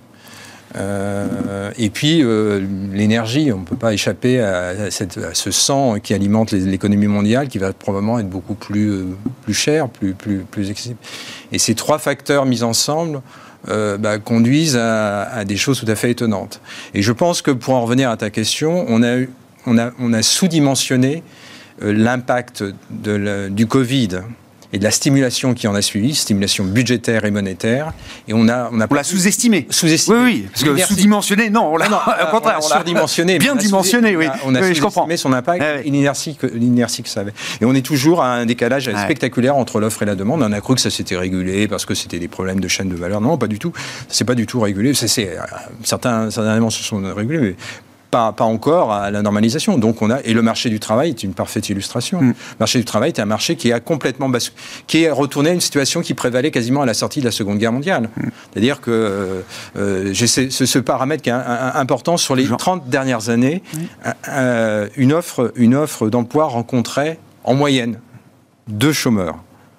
Euh, 0.76 1.70
et 1.76 1.90
puis 1.90 2.22
euh, 2.22 2.64
l'énergie, 2.92 3.52
on 3.52 3.60
ne 3.60 3.64
peut 3.64 3.76
pas 3.76 3.92
échapper 3.92 4.40
à, 4.40 4.90
ce 4.90 5.50
sang 5.50 5.98
qui 6.02 6.14
alimente 6.14 6.52
l'économie 6.52 7.06
mondiale, 7.06 7.48
qui 7.48 7.58
va 7.58 7.72
probablement 7.72 8.18
être 8.18 8.28
beaucoup 8.28 8.54
plus, 8.54 8.90
euh, 8.90 9.04
plus 9.42 9.54
cher, 9.54 9.88
plus, 9.88 10.14
plus, 10.14 10.38
plus 10.38 10.70
excessif. 10.70 10.96
Et 11.52 11.58
ces 11.58 11.74
trois 11.74 11.98
facteurs 11.98 12.46
mis 12.46 12.62
ensemble 12.62 13.20
bah, 13.66 14.18
conduisent 14.18 14.76
à, 14.76 15.44
des 15.44 15.56
choses 15.56 15.78
tout 15.78 15.88
à 15.88 15.94
fait 15.94 16.10
étonnantes. 16.10 16.60
Et 16.94 17.02
je 17.02 17.12
pense 17.12 17.42
que 17.42 17.52
pour 17.52 17.74
en 17.74 17.82
revenir 17.82 18.10
à 18.10 18.16
ta 18.16 18.28
question, 18.28 18.84
on 18.88 19.04
a, 19.04 19.24
on 19.66 19.78
a, 19.78 19.92
on 20.00 20.12
a 20.12 20.22
sous-dimensionné 20.22 21.22
l'impact 21.80 22.64
du 22.90 23.66
Covid 23.68 24.22
et 24.72 24.78
de 24.78 24.84
la 24.84 24.90
stimulation 24.90 25.54
qui 25.54 25.66
en 25.66 25.74
a 25.74 25.82
suivi, 25.82 26.14
stimulation 26.14 26.64
budgétaire 26.64 27.24
et 27.24 27.30
monétaire. 27.30 27.92
Et 28.28 28.34
on 28.34 28.48
a, 28.48 28.70
on 28.72 28.80
a 28.80 28.86
l'a 28.92 29.04
sous-estimé. 29.04 29.66
Sous-estimé. 29.70 30.18
Oui, 30.18 30.24
oui, 30.24 30.48
parce 30.50 30.64
que 30.64 30.76
sous-dimensionné, 30.86 31.50
non, 31.50 31.72
on 31.72 31.76
l'a, 31.76 31.88
non, 31.88 31.96
au 32.26 32.30
contraire, 32.30 32.58
on 32.62 32.68
l'a 32.68 32.76
surdimensionné, 32.76 33.38
bien 33.38 33.56
dimensionné, 33.56 34.16
oui. 34.16 34.26
On 34.44 34.54
a, 34.54 34.62
sous-estimé 34.62 35.16
son 35.16 35.32
impact, 35.32 35.84
l'inertie 35.84 36.36
que, 36.36 36.46
l'inertie 36.46 37.02
que 37.02 37.08
ça 37.08 37.20
avait. 37.20 37.34
Et 37.60 37.64
on 37.64 37.74
est 37.74 37.84
toujours 37.84 38.22
à 38.22 38.32
un 38.32 38.46
décalage 38.46 38.90
spectaculaire 39.04 39.56
entre 39.56 39.80
l'offre 39.80 40.02
et 40.02 40.06
la 40.06 40.14
demande. 40.14 40.42
On 40.42 40.52
a 40.52 40.60
cru 40.60 40.74
que 40.74 40.80
ça 40.80 40.90
s'était 40.90 41.16
régulé 41.16 41.68
parce 41.68 41.84
que 41.84 41.94
c'était 41.94 42.18
des 42.18 42.28
problèmes 42.28 42.60
de 42.60 42.68
chaîne 42.68 42.88
de 42.88 42.96
valeur. 42.96 43.20
Non, 43.20 43.36
pas 43.38 43.46
du 43.46 43.58
tout. 43.58 43.72
C'est 44.08 44.24
pas 44.24 44.34
du 44.34 44.46
tout 44.46 44.60
régulé. 44.60 44.90
Euh, 44.90 45.36
certains, 45.84 46.30
certains 46.30 46.52
éléments 46.52 46.70
se 46.70 46.82
sont 46.82 47.02
régulés, 47.14 47.38
mais 47.38 47.56
pas, 48.12 48.34
encore 48.40 48.92
à 48.92 49.10
la 49.10 49.22
normalisation. 49.22 49.78
Donc 49.78 50.02
on 50.02 50.10
a 50.10 50.20
et 50.20 50.34
le 50.34 50.42
marché 50.42 50.68
du 50.68 50.78
travail 50.78 51.10
est 51.10 51.22
une 51.22 51.32
parfaite 51.32 51.68
illustration. 51.70 52.20
Mm. 52.20 52.28
Le 52.28 52.56
marché 52.60 52.78
du 52.78 52.84
travail 52.84 53.08
est 53.08 53.20
un 53.20 53.24
marché 53.24 53.56
qui 53.56 53.72
a 53.72 53.80
complètement 53.80 54.30
qui 54.86 55.02
est 55.02 55.10
retourné 55.10 55.50
à 55.50 55.52
une 55.54 55.60
situation 55.60 56.02
qui 56.02 56.14
prévalait 56.14 56.50
quasiment 56.50 56.82
à 56.82 56.86
la 56.86 56.94
sortie 56.94 57.20
de 57.20 57.24
la 57.24 57.30
Seconde 57.30 57.58
Guerre 57.58 57.72
mondiale. 57.72 58.10
Mm. 58.16 58.28
C'est-à-dire 58.52 58.80
que 58.80 58.90
euh, 58.90 59.40
euh, 59.76 60.10
j'ai 60.12 60.26
ce, 60.26 60.78
paramètre 60.78 61.22
qui 61.22 61.30
est 61.30 61.32
important 61.32 62.16
sur 62.16 62.36
les 62.36 62.46
30 62.46 62.88
dernières 62.88 63.30
années, 63.30 63.62
euh, 64.28 64.88
une 64.96 65.12
offre 65.12 65.52
une 65.56 65.74
offre 65.74 66.08
d'emploi 66.08 66.44
rencontrait 66.46 67.18
en 67.44 67.54
moyenne 67.54 67.98
deux 68.68 68.92
chômeurs. 68.92 69.36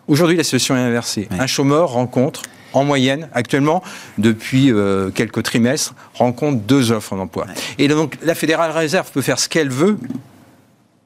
Aujourd'hui, 0.07 0.37
la 0.37 0.43
situation 0.43 0.75
est 0.75 0.81
inversée. 0.81 1.29
Un 1.39 1.47
chômeur 1.47 1.89
rencontre 1.91 2.41
en 2.73 2.83
moyenne, 2.83 3.29
actuellement, 3.33 3.83
depuis 4.17 4.71
euh, 4.71 5.09
quelques 5.11 5.43
trimestres, 5.43 5.93
rencontre 6.13 6.59
deux 6.61 6.91
offres 6.91 7.15
d'emploi. 7.15 7.45
Et 7.77 7.87
donc, 7.87 8.17
la 8.23 8.35
Fédérale 8.35 8.71
Réserve 8.71 9.11
peut 9.11 9.21
faire 9.21 9.39
ce 9.39 9.47
qu'elle 9.47 9.69
veut, 9.69 9.97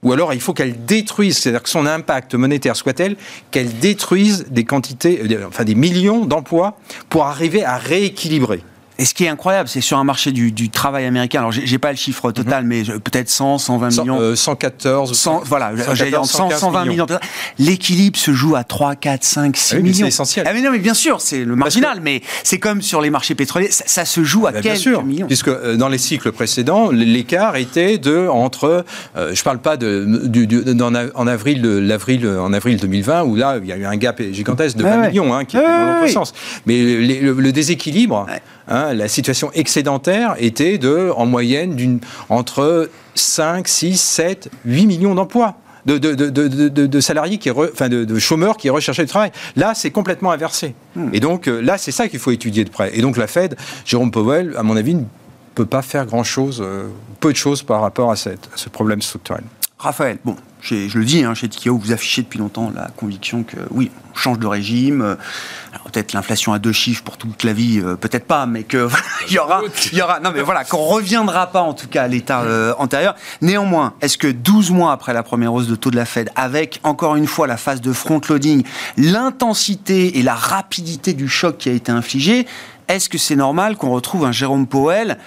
ou 0.04 0.14
alors 0.14 0.34
il 0.34 0.42
faut 0.42 0.54
qu'elle 0.54 0.86
détruise, 0.86 1.38
c'est-à-dire 1.38 1.64
que 1.64 1.70
son 1.70 1.86
impact 1.86 2.36
monétaire 2.36 2.76
soit 2.76 2.94
tel 2.94 3.18
qu'elle 3.52 3.80
détruise 3.80 4.46
des 4.50 4.64
quantités, 4.64 5.22
euh, 5.30 5.48
enfin 5.48 5.64
des 5.64 5.76
millions 5.76 6.26
d'emplois 6.26 6.78
pour 7.10 7.26
arriver 7.26 7.64
à 7.64 7.78
rééquilibrer. 7.78 8.62
Et 9.00 9.06
ce 9.06 9.14
qui 9.14 9.26
est 9.26 9.30
incroyable, 9.30 9.70
c'est 9.70 9.82
sur 9.82 9.98
un 9.98 10.04
marché 10.04 10.32
du, 10.32 10.52
du 10.52 10.70
travail 10.70 11.06
américain. 11.06 11.40
Alors, 11.40 11.52
j'ai 11.52 11.78
pas 11.78 11.92
le 11.92 11.98
chiffre 11.98 12.32
total, 12.32 12.64
mhm. 12.64 12.70
mais 12.70 12.84
peut-être 12.84 13.30
100, 13.30 13.60
120 13.60 13.90
millions. 13.90 14.36
114. 14.36 15.14
100, 15.14 15.42
voilà, 15.46 15.72
j'allais 15.94 16.12
dire 16.12 16.26
100, 16.26 16.52
120 16.52 16.86
millions. 16.86 17.06
L'équilibre 17.60 18.18
se 18.18 18.34
joue 18.34 18.56
à 18.56 18.64
3, 18.64 18.96
4, 18.96 19.24
5, 19.24 19.58
6 19.58 19.76
millions. 19.78 19.94
C'est 19.94 20.08
essentiel. 20.08 20.46
Ah, 20.50 20.54
mais 20.54 20.62
non, 20.62 20.72
mais 20.72 20.80
bien 20.80 20.94
sûr, 20.94 21.22
c'est 21.22 21.44
le 21.44 21.56
marginal, 21.56 22.00
mais 22.02 22.22
c'est 22.44 22.60
comme 22.60 22.82
sur 22.82 23.02
les 23.02 23.10
marchés 23.10 23.36
pétroliers, 23.36 23.70
ça, 23.72 24.06
se 24.06 24.24
joue 24.24 24.48
à 24.48 24.52
bah, 24.52 24.62
quelques 24.62 24.78
sûr, 24.78 25.04
millions. 25.04 25.28
Puisque 25.28 25.48
euh, 25.50 25.76
dans 25.76 25.90
les 25.90 25.98
cycles 25.98 26.32
précédents, 26.32 26.92
l'écart 26.92 27.56
était 27.56 27.98
de 27.98 28.28
entre, 28.28 28.86
euh, 29.16 29.34
je 29.34 29.44
parle 29.44 29.60
pas 29.60 29.78
de, 29.78 30.28
du, 30.28 30.48
en 31.16 31.28
avril, 31.28 31.62
l'avril, 31.62 32.28
en 32.28 32.54
avril 32.54 32.78
2020, 32.78 33.24
où 33.24 33.36
là, 33.36 33.60
il 33.62 33.68
y 33.68 33.72
a 33.72 33.78
eu 33.78 33.86
un 33.86 33.98
gap 33.98 34.22
gigantesque 34.32 34.78
de 34.78 34.84
20 34.84 35.08
millions, 35.08 35.34
hein, 35.34 35.46
qui 35.46 35.58
était 35.58 35.66
dans 35.66 36.00
l'autre 36.00 36.12
sens. 36.12 36.34
Mais 36.66 36.82
le, 36.82 37.52
déséquilibre. 37.52 38.28
Hein, 38.68 38.94
la 38.94 39.08
situation 39.08 39.52
excédentaire 39.54 40.36
était 40.40 40.78
de, 40.78 41.12
en 41.16 41.26
moyenne 41.26 41.76
d'une, 41.76 42.00
entre 42.30 42.90
5, 43.16 43.68
6, 43.68 44.00
7, 44.00 44.50
8 44.66 44.86
millions 44.86 45.16
d'emplois. 45.16 45.56
De, 45.86 45.98
de, 45.98 46.16
de, 46.16 46.68
de, 46.68 47.00
salariés, 47.00 47.38
qui 47.38 47.50
enfin 47.50 47.88
de, 47.88 48.20
chômeurs 48.20 48.58
qui 48.58 48.70
recherchaient 48.70 49.06
du 49.06 49.10
travail. 49.10 49.32
Là, 49.56 49.74
c'est 49.74 49.90
complètement 49.90 50.34
inversé. 50.34 50.76
Hmm. 50.98 51.12
Et 51.14 51.22
donc, 51.22 51.48
euh, 51.48 51.62
là, 51.62 51.78
c'est 51.78 51.94
ça 51.94 52.10
qu'il 52.10 52.20
faut 52.20 52.32
étudier 52.32 52.66
de 52.66 52.70
près. 52.70 52.92
Et 52.94 53.02
donc, 53.02 53.16
la 53.16 53.26
Fed, 53.26 53.56
Jérôme 53.86 54.12
Powell, 54.12 54.54
à 54.58 54.64
mon 54.64 54.76
avis, 54.76 54.96
ne 54.96 55.06
peut 55.56 55.66
pas 55.66 55.82
faire 55.82 56.06
grand-chose, 56.06 56.62
euh, 56.62 56.88
peu 57.22 57.32
de 57.32 57.38
choses 57.38 57.64
par 57.64 57.80
rapport 57.80 58.12
à, 58.12 58.18
cette, 58.18 58.50
à 58.54 58.58
ce 58.58 58.68
problème 58.68 59.02
structurel. 59.02 59.46
Raphaël, 59.80 60.18
bon, 60.26 60.36
je 60.60 60.98
le 60.98 61.06
dis, 61.06 61.24
hein, 61.24 61.36
chez 61.36 61.48
Tikeo, 61.48 61.78
vous 61.78 61.92
affichez 61.92 62.24
depuis 62.24 62.40
longtemps 62.40 62.72
la 62.74 62.88
conviction 62.98 63.44
que 63.44 63.58
oui, 63.70 63.92
on 64.12 64.18
change 64.18 64.40
de 64.40 64.48
régime. 64.48 65.18
peut-être 65.86 66.14
l'inflation 66.14 66.52
à 66.52 66.58
deux 66.58 66.72
chiffres 66.72 67.04
pour 67.04 67.18
toute 67.18 67.44
la 67.44 67.54
vie, 67.54 67.80
euh, 67.80 67.96
peut-être 67.96 68.26
pas, 68.26 68.48
mais 68.48 68.64
que 68.64 68.90
il 69.28 69.34
y 69.34 69.40
aura, 69.40 69.62
il 69.92 69.98
y 69.98 70.02
aura, 70.02 70.20
non 70.20 70.32
mais 70.34 70.42
voilà, 70.42 70.64
qu'on 70.64 70.84
reviendra 70.84 71.52
pas 71.52 71.62
en 71.62 71.76
tout 71.76 71.88
cas 71.88 72.04
à 72.04 72.08
l'état 72.08 72.42
euh, 72.42 72.74
antérieur. 72.80 73.16
Néanmoins, 73.42 73.94
est-ce 74.02 74.18
que 74.18 74.28
12 74.28 74.72
mois 74.72 74.92
après 74.92 75.14
la 75.14 75.22
première 75.22 75.54
hausse 75.54 75.68
de 75.68 75.76
taux 75.76 75.92
de 75.92 75.96
la 75.96 76.06
Fed, 76.06 76.32
avec 76.36 76.80
encore 76.82 77.16
une 77.16 77.28
fois 77.28 77.46
la 77.46 77.58
phase 77.58 77.80
de 77.80 77.94
front-loading, 77.94 78.64
l'intensité 78.98 80.18
et 80.18 80.24
la 80.24 80.36
rapidité 80.36 81.14
du 81.14 81.28
choc 81.28 81.58
qui 81.60 81.70
a 81.70 81.74
été 81.74 81.92
infligé, 81.92 82.48
est-ce 82.88 83.10
que 83.10 83.20
c'est 83.20 83.36
normal 83.36 83.78
qu'on 83.78 83.92
retrouve 83.92 84.26
un 84.26 84.32
Jérôme 84.32 84.66
Powell 84.66 85.20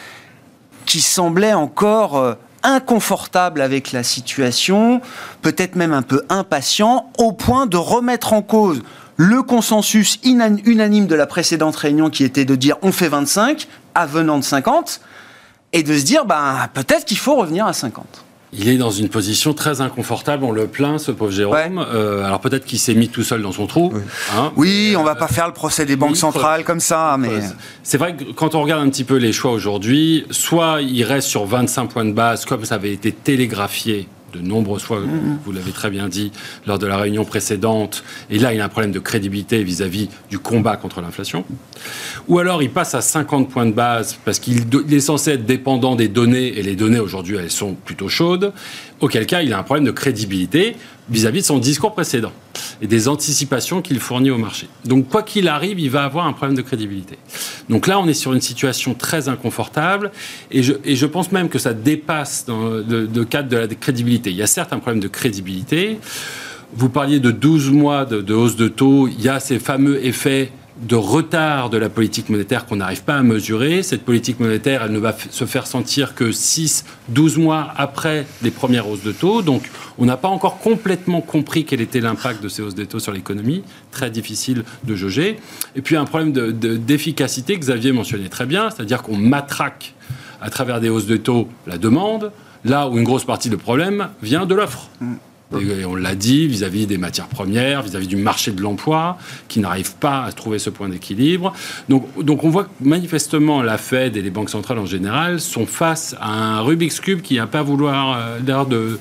qui 0.87 1.01
semblait 1.01 1.55
encore 1.55 2.17
euh, 2.17 2.35
inconfortable 2.63 3.61
avec 3.61 3.93
la 3.93 4.03
situation, 4.03 5.01
peut-être 5.43 5.77
même 5.77 5.93
un 5.93 6.03
peu 6.03 6.23
impatient, 6.29 7.11
au 7.19 7.33
point 7.33 7.67
de 7.67 7.77
remettre 7.77 8.33
en 8.33 8.43
cause 8.43 8.83
le 9.17 9.43
consensus 9.43 10.19
unanime 10.25 11.07
de 11.07 11.15
la 11.15 11.27
précédente 11.27 11.77
réunion 11.77 12.09
qui 12.09 12.25
était 12.25 12.47
de 12.47 12.55
dire 12.55 12.77
on 12.81 12.91
fait 12.91 13.09
25 13.09 13.69
avenant 13.95 14.39
de 14.39 14.45
50 14.45 15.01
et 15.75 15.83
de 15.83 15.97
se 15.99 16.05
dire 16.05 16.25
ben, 16.25 16.69
peut-être 16.73 17.05
qu'il 17.05 17.19
faut 17.19 17.37
revenir 17.37 17.67
à 17.67 17.75
50. 17.75 18.25
Il 18.53 18.69
est 18.69 18.77
dans 18.77 18.91
une 18.91 19.09
position 19.09 19.55
très 19.55 19.81
inconfortable, 19.81 20.45
on 20.45 20.51
le 20.51 20.67
plaint, 20.67 20.99
ce 20.99 21.13
pauvre 21.13 21.31
Jérôme. 21.31 21.85
Euh, 21.93 22.25
alors 22.25 22.41
peut-être 22.41 22.65
qu'il 22.65 22.81
s'est 22.81 22.95
mis 22.95 23.09
tout 23.09 23.23
seul 23.23 23.43
dans 23.43 23.53
son 23.53 23.67
trou. 23.67 23.91
Oui, 23.93 24.01
hein. 24.37 24.53
oui 24.57 24.95
on 24.99 25.05
va 25.05 25.15
pas 25.15 25.29
faire 25.29 25.47
le 25.47 25.53
procès 25.53 25.87
des 25.87 25.97
banques 25.97 26.17
centrales 26.17 26.65
comme 26.65 26.81
ça, 26.81 27.17
mais... 27.19 27.41
C'est 27.83 27.99
vrai 27.99 28.17
que 28.17 28.25
quand 28.33 28.55
on 28.55 28.63
regarde 28.63 28.85
un 28.85 28.91
petit 28.91 29.05
peu 29.05 29.17
les 29.17 29.33
choix 29.33 29.53
aujourd'hui, 29.53 30.27
soit 30.31 30.81
il 30.83 31.05
reste 31.05 31.29
sur 31.29 31.45
25 31.45 31.87
points 31.87 32.05
de 32.05 32.13
base, 32.13 32.45
comme 32.45 32.65
ça 32.65 32.75
avait 32.77 32.93
été 32.93 33.13
télégraphié 33.13 34.09
de 34.33 34.41
nombreuses 34.41 34.83
fois, 34.83 35.01
vous 35.45 35.53
l'avez 35.53 35.73
très 35.73 35.91
bien 35.91 36.09
dit, 36.09 36.33
lors 36.67 36.79
de 36.79 36.87
la 36.87 36.97
réunion 36.97 37.25
précédente. 37.25 38.05
Et 38.31 38.39
là, 38.39 38.53
il 38.53 38.59
y 38.59 38.61
a 38.61 38.65
un 38.65 38.69
problème 38.69 38.93
de 38.93 38.99
crédibilité 38.99 39.63
vis-à-vis 39.63 40.09
du 40.29 40.39
combat 40.39 40.77
contre 40.77 41.01
l'inflation. 41.01 41.45
Ou 42.29 42.39
alors, 42.39 42.63
il 42.63 42.71
passe 42.71 42.95
à 42.95 43.01
50 43.01 43.49
points 43.49 43.67
de 43.67 43.73
base 43.73 44.19
parce 44.25 44.39
qu'il 44.39 44.65
est 44.91 45.01
censé 45.01 45.33
être 45.33 45.47
dépendant 45.47 45.97
des 45.97 46.09
données, 46.09 46.59
et 46.59 46.63
les 46.63 46.77
données 46.77 47.01
aujourd'hui, 47.01 47.37
elles 47.37 47.51
sont 47.51 47.75
plutôt 47.75 48.09
chaudes. 48.09 48.53
Auquel 49.01 49.27
cas, 49.27 49.43
il 49.43 49.53
a 49.53 49.59
un 49.59 49.63
problème 49.63 49.87
de 49.87 49.91
crédibilité 49.91 50.77
vis-à-vis 51.09 51.41
de 51.41 51.47
son 51.47 51.59
discours 51.59 51.95
précédent 51.95 52.33
et 52.83 52.87
des 52.87 53.09
anticipations 53.09 53.81
qu'il 53.83 53.99
fournit 53.99 54.31
au 54.31 54.39
marché. 54.39 54.69
Donc, 54.85 55.09
quoi 55.09 55.23
qu'il 55.23 55.49
arrive, 55.49 55.81
il 55.81 55.91
va 55.91 56.05
avoir 56.05 56.27
un 56.27 56.33
problème 56.33 56.57
de 56.57 56.63
crédibilité. 56.63 57.19
Donc 57.69 57.87
là, 57.87 57.99
on 57.99 58.07
est 58.09 58.15
sur 58.15 58.33
une 58.33 58.41
situation 58.41 58.95
très 58.95 59.29
inconfortable 59.29 60.11
et 60.51 60.63
je, 60.63 60.75
et 60.85 60.97
je 60.97 61.07
pense 61.07 61.33
même 61.33 61.49
que 61.49 61.59
ça 61.59 61.73
dépasse 61.73 62.47
le, 62.49 63.25
cadre 63.25 63.49
de 63.49 63.57
la 63.57 63.67
crédibilité. 63.69 64.31
Il 64.31 64.37
y 64.37 64.43
a 64.43 64.47
certes 64.47 64.73
un 64.73 64.79
problème 64.79 65.01
de 65.01 65.09
crédibilité. 65.09 65.99
Vous 66.75 66.89
parliez 66.89 67.21
de 67.21 67.31
12 67.31 67.71
mois 67.71 68.05
de, 68.05 68.21
de 68.21 68.35
hausse 68.35 68.57
de 68.57 68.69
taux. 68.69 69.09
Il 69.09 69.21
y 69.21 69.29
a 69.29 69.41
ces 69.41 69.59
fameux 69.59 70.05
effets 70.05 70.53
de 70.81 70.97
retard 70.97 71.69
de 71.69 71.77
la 71.77 71.89
politique 71.89 72.29
monétaire 72.31 72.65
qu'on 72.65 72.77
n'arrive 72.77 73.03
pas 73.03 73.17
à 73.17 73.23
mesurer. 73.23 73.83
Cette 73.83 74.03
politique 74.03 74.41
monétaire, 74.41 74.83
elle 74.85 74.93
ne 74.93 74.99
va 74.99 75.15
se 75.31 75.45
faire 75.45 75.67
sentir 75.67 76.15
que 76.15 76.33
6, 76.33 76.85
12 77.09 77.39
mois 77.39 77.73
après 77.77 78.27
les 78.43 78.51
premières 78.51 78.89
hausses 78.89 79.03
de 79.03 79.13
taux. 79.13 79.43
Donc, 79.43 79.71
on 79.99 80.07
n'a 80.07 80.17
pas 80.17 80.29
encore 80.29 80.59
complètement 80.59 81.21
compris 81.21 81.65
quel 81.65 81.81
était 81.81 82.01
l'impact 82.01 82.43
de 82.43 82.49
ces 82.49 82.63
hausses 82.63 82.75
de 82.75 82.85
taux 82.85 82.99
sur 82.99 83.13
l'économie. 83.13 83.63
Très 83.91 84.11
difficile 84.11 84.65
de 84.85 84.95
jauger. 84.95 85.39
Et 85.77 85.83
puis, 85.83 85.97
un 85.97 86.05
problème 86.05 86.33
d'efficacité 86.33 87.55
que 87.55 87.61
Xavier 87.61 87.93
mentionnait 87.93 88.29
très 88.29 88.47
bien, 88.47 88.71
c'est-à-dire 88.71 89.03
qu'on 89.03 89.17
matraque 89.17 89.95
à 90.41 90.49
travers 90.49 90.81
des 90.81 90.89
hausses 90.89 91.07
de 91.07 91.19
taux 91.19 91.49
la 91.67 91.77
demande, 91.77 92.33
là 92.65 92.89
où 92.89 92.97
une 92.97 93.05
grosse 93.05 93.25
partie 93.25 93.51
du 93.51 93.59
problème 93.59 94.09
vient 94.23 94.47
de 94.47 94.55
l'offre. 94.55 94.89
Et 95.59 95.85
on 95.85 95.97
l'a 95.97 96.15
dit 96.15 96.47
vis-à-vis 96.47 96.87
des 96.87 96.99
matières 96.99 97.27
premières, 97.27 97.83
vis-à-vis 97.83 98.07
du 98.07 98.17
marché 98.17 98.53
de 98.53 98.63
l'emploi, 98.63 99.19
qui 99.49 99.59
n'arrive 99.59 99.95
pas 99.97 100.23
à 100.23 100.33
trouver 100.33 100.59
ce 100.59 100.71
point 100.71 100.89
d'équilibre. 100.89 101.53
Donc, 101.89 102.07
donc 102.23 102.45
on 102.45 102.51
voit 102.51 102.65
que 102.65 102.71
manifestement 102.81 103.63
la 103.63 103.77
Fed 103.77 104.17
et 104.17 104.23
les 104.23 104.31
banques 104.31 104.51
centrales 104.51 104.79
en 104.79 104.87
général 104.87 105.41
sont 105.41 105.67
face 105.67 106.15
à 106.21 106.31
un 106.31 106.61
Rubik's 106.61 107.01
Cube 107.01 107.21
qui 107.21 107.37
n'a 107.37 107.47
pas 107.47 107.63
vouloir 107.63 108.17
euh, 108.17 108.65
de, 108.65 108.99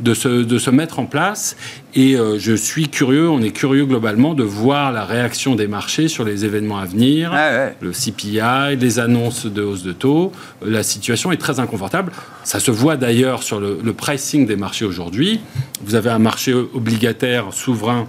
de 0.00 0.14
se, 0.14 0.28
de 0.28 0.58
se 0.58 0.70
mettre 0.70 0.98
en 0.98 1.06
place. 1.06 1.56
Et 1.94 2.16
euh, 2.16 2.38
je 2.38 2.54
suis 2.54 2.88
curieux, 2.88 3.28
on 3.28 3.40
est 3.42 3.50
curieux 3.50 3.84
globalement 3.84 4.34
de 4.34 4.42
voir 4.42 4.92
la 4.92 5.04
réaction 5.04 5.54
des 5.54 5.66
marchés 5.66 6.08
sur 6.08 6.24
les 6.24 6.44
événements 6.44 6.78
à 6.78 6.86
venir, 6.86 7.32
le 7.80 7.92
CPI, 7.92 8.76
les 8.78 8.98
annonces 8.98 9.46
de 9.46 9.62
hausse 9.62 9.82
de 9.82 9.92
taux. 9.92 10.32
La 10.64 10.82
situation 10.82 11.32
est 11.32 11.36
très 11.36 11.60
inconfortable. 11.60 12.12
Ça 12.44 12.60
se 12.60 12.70
voit 12.70 12.96
d'ailleurs 12.96 13.42
sur 13.42 13.60
le, 13.60 13.78
le 13.82 13.92
pricing 13.92 14.46
des 14.46 14.56
marchés 14.56 14.84
aujourd'hui. 14.84 15.40
Vous 15.84 15.94
avez 15.94 16.10
un 16.10 16.18
marché 16.18 16.52
obligataire 16.52 17.52
souverain 17.52 18.06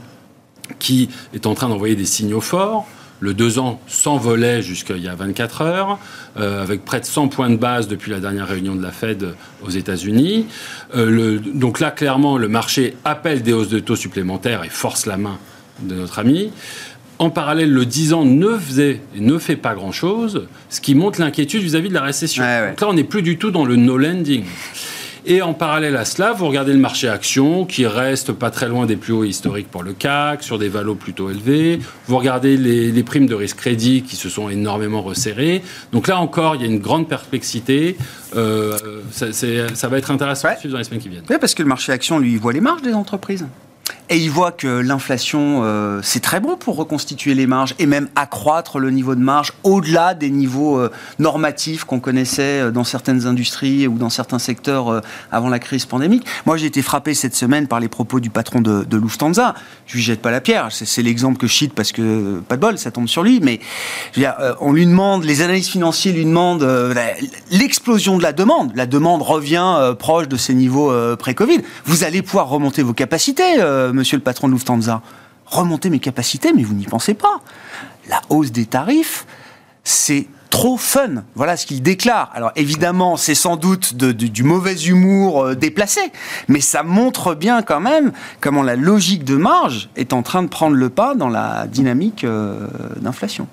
qui 0.80 1.10
est 1.34 1.46
en 1.46 1.54
train 1.54 1.70
d'envoyer 1.70 1.96
des 1.96 2.06
signaux 2.06 2.42
forts. 2.42 2.88
Le 3.24 3.34
2 3.34 3.58
ans 3.58 3.80
s'envolait 3.88 4.62
jusqu'à 4.62 4.98
il 4.98 5.04
y 5.04 5.08
a 5.08 5.16
24 5.16 5.62
heures, 5.62 5.98
euh, 6.36 6.62
avec 6.62 6.84
près 6.84 7.00
de 7.00 7.06
100 7.06 7.30
points 7.30 7.50
de 7.50 7.56
base 7.56 7.88
depuis 7.88 8.12
la 8.12 8.20
dernière 8.20 8.50
réunion 8.50 8.76
de 8.76 8.84
la 8.84 8.92
Fed 8.92 9.30
aux 9.66 9.70
États-Unis. 9.70 10.46
Euh, 10.94 11.40
donc 11.40 11.80
là, 11.80 11.90
clairement, 11.90 12.38
le 12.38 12.50
marché 12.50 12.98
appelle 13.06 13.42
des 13.42 13.54
hausses 13.54 13.70
de 13.70 13.80
taux 13.80 13.96
supplémentaires 13.96 14.66
et 14.66 14.70
force 14.70 15.06
la 15.06 15.16
main 15.16 15.38
de 15.80 15.96
notre 15.96 16.20
ami. 16.20 16.52
En 17.18 17.30
parallèle, 17.30 17.72
le 17.72 17.86
10 17.86 18.12
ans 18.12 18.26
ne 18.26 18.58
faisait 18.58 19.00
et 19.16 19.22
ne 19.22 19.38
fait 19.38 19.56
pas 19.56 19.74
grand-chose, 19.74 20.50
ce 20.70 20.82
qui 20.82 20.94
montre 20.94 21.22
l'inquiétude 21.22 21.64
vis-à-vis 21.64 21.88
de 21.88 21.94
la 21.94 22.02
récession. 22.02 22.44
Donc 22.44 22.82
là, 22.82 22.90
on 22.90 22.94
n'est 22.94 23.06
plus 23.06 23.22
du 23.22 23.38
tout 23.38 23.52
dans 23.52 23.64
le 23.64 23.78
no 23.78 23.98
lending. 23.98 24.44
Et 25.26 25.42
en 25.42 25.54
parallèle 25.54 25.96
à 25.96 26.04
cela, 26.04 26.34
vous 26.34 26.48
regardez 26.48 26.74
le 26.74 26.80
marché 26.80 27.08
action 27.08 27.66
qui 27.66 27.86
reste 27.86 28.34
pas 28.34 28.52
très 28.52 28.68
loin 28.68 28.86
des 28.86 28.98
plus 28.98 29.14
hauts 29.14 29.24
historiques 29.24 29.72
pour 29.72 29.82
le 29.82 29.94
CAC, 29.94 30.44
sur 30.44 30.60
des 30.60 30.68
valos 30.68 30.96
plutôt 30.96 31.30
élevés. 31.30 31.80
Vous 32.08 32.18
regardez 32.18 32.58
les, 32.58 33.04
primes 33.04 33.28
de 33.28 33.36
risque 33.36 33.58
crédit 33.58 34.02
qui 34.02 34.16
se 34.18 34.28
sont 34.28 34.50
énormément 34.50 35.02
resserrées. 35.02 35.64
Donc 35.94 36.08
là 36.08 36.20
encore, 36.20 36.56
il 36.56 36.62
y 36.62 36.66
a 36.66 36.68
une 36.68 36.80
grande 36.80 37.08
perplexité. 37.08 37.98
Euh, 38.36 38.78
ça, 39.12 39.88
va 39.88 39.98
être 39.98 40.12
intéressant 40.12 40.50
suivre 40.60 40.74
dans 40.74 40.80
les 40.80 40.84
semaines 40.84 41.02
qui 41.02 41.10
viennent. 41.10 41.24
Oui, 41.30 41.38
parce 41.40 41.54
que 41.54 41.64
le 41.64 41.70
marché 41.70 41.92
action, 41.92 42.20
lui, 42.20 42.36
voit 42.36 42.54
les 42.54 42.62
marges 42.62 42.82
des 42.82 42.94
entreprises. 42.94 43.46
Et 44.10 44.18
il 44.18 44.30
voit 44.30 44.52
que 44.52 44.68
l'inflation, 44.68 45.62
euh, 45.64 46.02
c'est 46.04 46.20
très 46.20 46.42
bon 46.42 46.58
pour 46.58 46.76
reconstituer 46.76 47.36
les 47.36 47.48
marges 47.48 47.74
et 47.80 47.86
même 47.86 48.10
accroître 48.16 48.78
le 48.78 48.90
niveau 48.92 49.16
de 49.16 49.22
marge 49.22 49.54
au-delà 49.64 50.14
des 50.14 50.30
niveaux 50.30 50.78
euh, 50.78 50.92
normatifs 51.20 51.86
qu'on 51.86 52.02
connaissait 52.02 52.62
euh, 52.62 52.72
dans 52.72 52.84
certaines 52.84 53.26
industries 53.26 53.88
ou 53.88 53.98
dans 53.98 54.10
certains 54.10 54.40
secteurs 54.40 55.02
avant 55.32 55.48
la 55.48 55.60
crise 55.60 55.86
pandémique. 55.86 56.26
Moi, 56.46 56.58
j'ai 56.58 56.66
été 56.66 56.82
frappé 56.82 57.14
cette 57.14 57.34
semaine 57.34 57.68
par 57.68 57.80
les 57.80 57.88
propos 57.88 58.20
du 58.20 58.30
patron 58.30 58.60
de, 58.60 58.98
Lufthansa. 58.98 59.56
Je 59.88 59.96
lui 59.96 60.04
jette 60.04 60.22
pas 60.22 60.32
la 60.32 60.42
pierre, 60.42 60.68
c'est 60.72 61.02
l'exemple 61.02 61.38
que 61.38 61.48
je 61.48 61.54
cite 61.54 61.74
parce 61.74 61.92
que, 61.92 62.40
pas 62.48 62.56
de 62.56 62.62
bol, 62.62 62.78
ça 62.78 62.92
tombe 62.92 63.08
sur 63.08 63.24
lui, 63.24 63.40
mais 63.42 63.60
on 64.60 64.72
lui 64.72 64.86
demande, 64.86 65.24
les 65.24 65.42
analystes 65.42 65.72
financiers 65.72 66.12
lui 66.12 66.26
demandent 66.26 66.68
l'explosion 67.52 68.18
de 68.18 68.24
la 68.24 68.34
demande. 68.34 68.72
La 68.76 68.86
demande 68.86 69.22
revient 69.22 69.96
proche 69.98 70.28
de 70.28 70.38
ses 70.38 70.54
niveaux 70.54 70.92
pré-Covid. 71.18 71.62
Vous 71.86 72.04
allez 72.04 72.22
pouvoir 72.22 72.50
remonter 72.50 72.84
vos 72.84 72.94
capacités 72.94 73.60
monsieur 73.94 74.18
le 74.18 74.24
patron 74.24 74.48
de 74.48 74.54
Lufthansa, 74.54 75.02
remonter 75.46 75.90
mes 75.90 76.00
capacités, 76.00 76.54
mais 76.54 76.64
vous 76.64 76.74
n'y 76.74 76.86
pensez 76.86 77.14
pas. 77.14 77.42
La 78.10 78.22
hausse 78.30 78.52
des 78.52 78.66
tarifs, 78.66 79.26
c'est 79.84 80.28
trop 80.50 80.78
fun. 80.78 81.24
Voilà 81.36 81.58
ce 81.58 81.66
qu'il 81.66 81.82
déclare. 81.82 82.32
Alors 82.36 82.52
évidemment, 82.56 83.18
c'est 83.18 83.34
sans 83.34 83.56
doute 83.56 83.96
du 83.96 84.44
mauvais 84.44 84.76
humour 84.76 85.44
euh, 85.44 85.56
déplacé, 85.56 86.02
mais 86.48 86.62
ça 86.62 86.84
montre 86.84 87.34
bien 87.34 87.64
quand 87.64 87.80
même 87.80 88.12
comment 88.40 88.62
la 88.62 88.76
logique 88.76 89.24
de 89.24 89.36
marge 89.36 89.90
est 89.96 90.14
en 90.14 90.22
train 90.22 90.44
de 90.44 90.50
prendre 90.50 90.76
le 90.76 90.90
pas 90.90 91.16
dans 91.16 91.30
la 91.30 91.66
dynamique 91.66 92.24
euh, 92.24 92.68
d'inflation. 92.98 93.48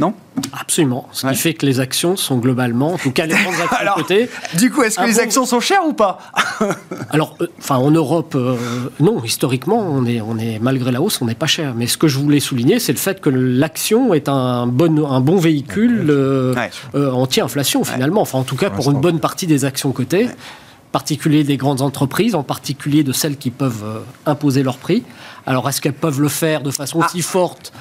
Non 0.00 0.14
Absolument. 0.58 1.06
Ce 1.12 1.26
qui 1.26 1.34
fait 1.34 1.54
que 1.54 1.66
les 1.66 1.78
actions 1.78 2.16
sont 2.16 2.38
globalement, 2.38 2.94
en 2.94 2.98
tout 2.98 3.10
cas 3.10 3.26
les 3.26 3.34
grandes 3.34 3.54
actions 3.62 3.76
Alors, 3.78 3.94
côté. 3.96 4.28
Du 4.56 4.70
coup, 4.70 4.82
est-ce 4.82 4.98
que 4.98 5.04
les 5.04 5.20
actions 5.20 5.44
sont 5.44 5.60
chères 5.60 5.84
ou 5.86 5.92
pas 5.92 6.18
Alors, 7.10 7.36
euh, 7.40 7.46
enfin, 7.58 7.76
en 7.76 7.90
Europe, 7.90 8.34
euh, 8.34 8.56
non. 8.98 9.22
Historiquement, 9.22 9.78
on 9.78 10.06
est, 10.06 10.20
on 10.20 10.38
est 10.38 10.58
malgré 10.58 10.90
la 10.90 11.02
hausse, 11.02 11.20
on 11.20 11.26
n'est 11.26 11.34
pas 11.34 11.46
cher. 11.46 11.74
Mais 11.76 11.86
ce 11.86 11.98
que 11.98 12.08
je 12.08 12.18
voulais 12.18 12.40
souligner, 12.40 12.80
c'est 12.80 12.92
le 12.92 12.98
fait 12.98 13.20
que 13.20 13.28
l'action 13.30 14.14
est 14.14 14.28
un 14.28 14.66
bon, 14.66 15.06
un 15.06 15.20
bon 15.20 15.36
véhicule 15.36 16.06
euh, 16.08 16.54
anti-inflation 16.94 17.84
finalement. 17.84 18.22
Enfin, 18.22 18.38
en 18.38 18.44
tout 18.44 18.56
cas, 18.56 18.70
pour 18.70 18.90
une 18.90 19.00
bonne 19.00 19.20
partie 19.20 19.46
des 19.46 19.64
actions 19.64 19.92
cotées. 19.92 20.26
En 20.26 20.92
particulier 20.92 21.44
des 21.44 21.56
grandes 21.56 21.82
entreprises, 21.82 22.34
en 22.34 22.42
particulier 22.42 23.04
de 23.04 23.12
celles 23.12 23.36
qui 23.36 23.50
peuvent 23.50 24.02
imposer 24.26 24.64
leur 24.64 24.76
prix. 24.76 25.04
Alors, 25.50 25.68
est-ce 25.68 25.80
qu'elles 25.80 25.94
peuvent 25.94 26.20
le 26.20 26.28
faire 26.28 26.62
de 26.62 26.70
façon 26.70 27.00
ah. 27.02 27.08
si 27.10 27.22
forte, 27.22 27.72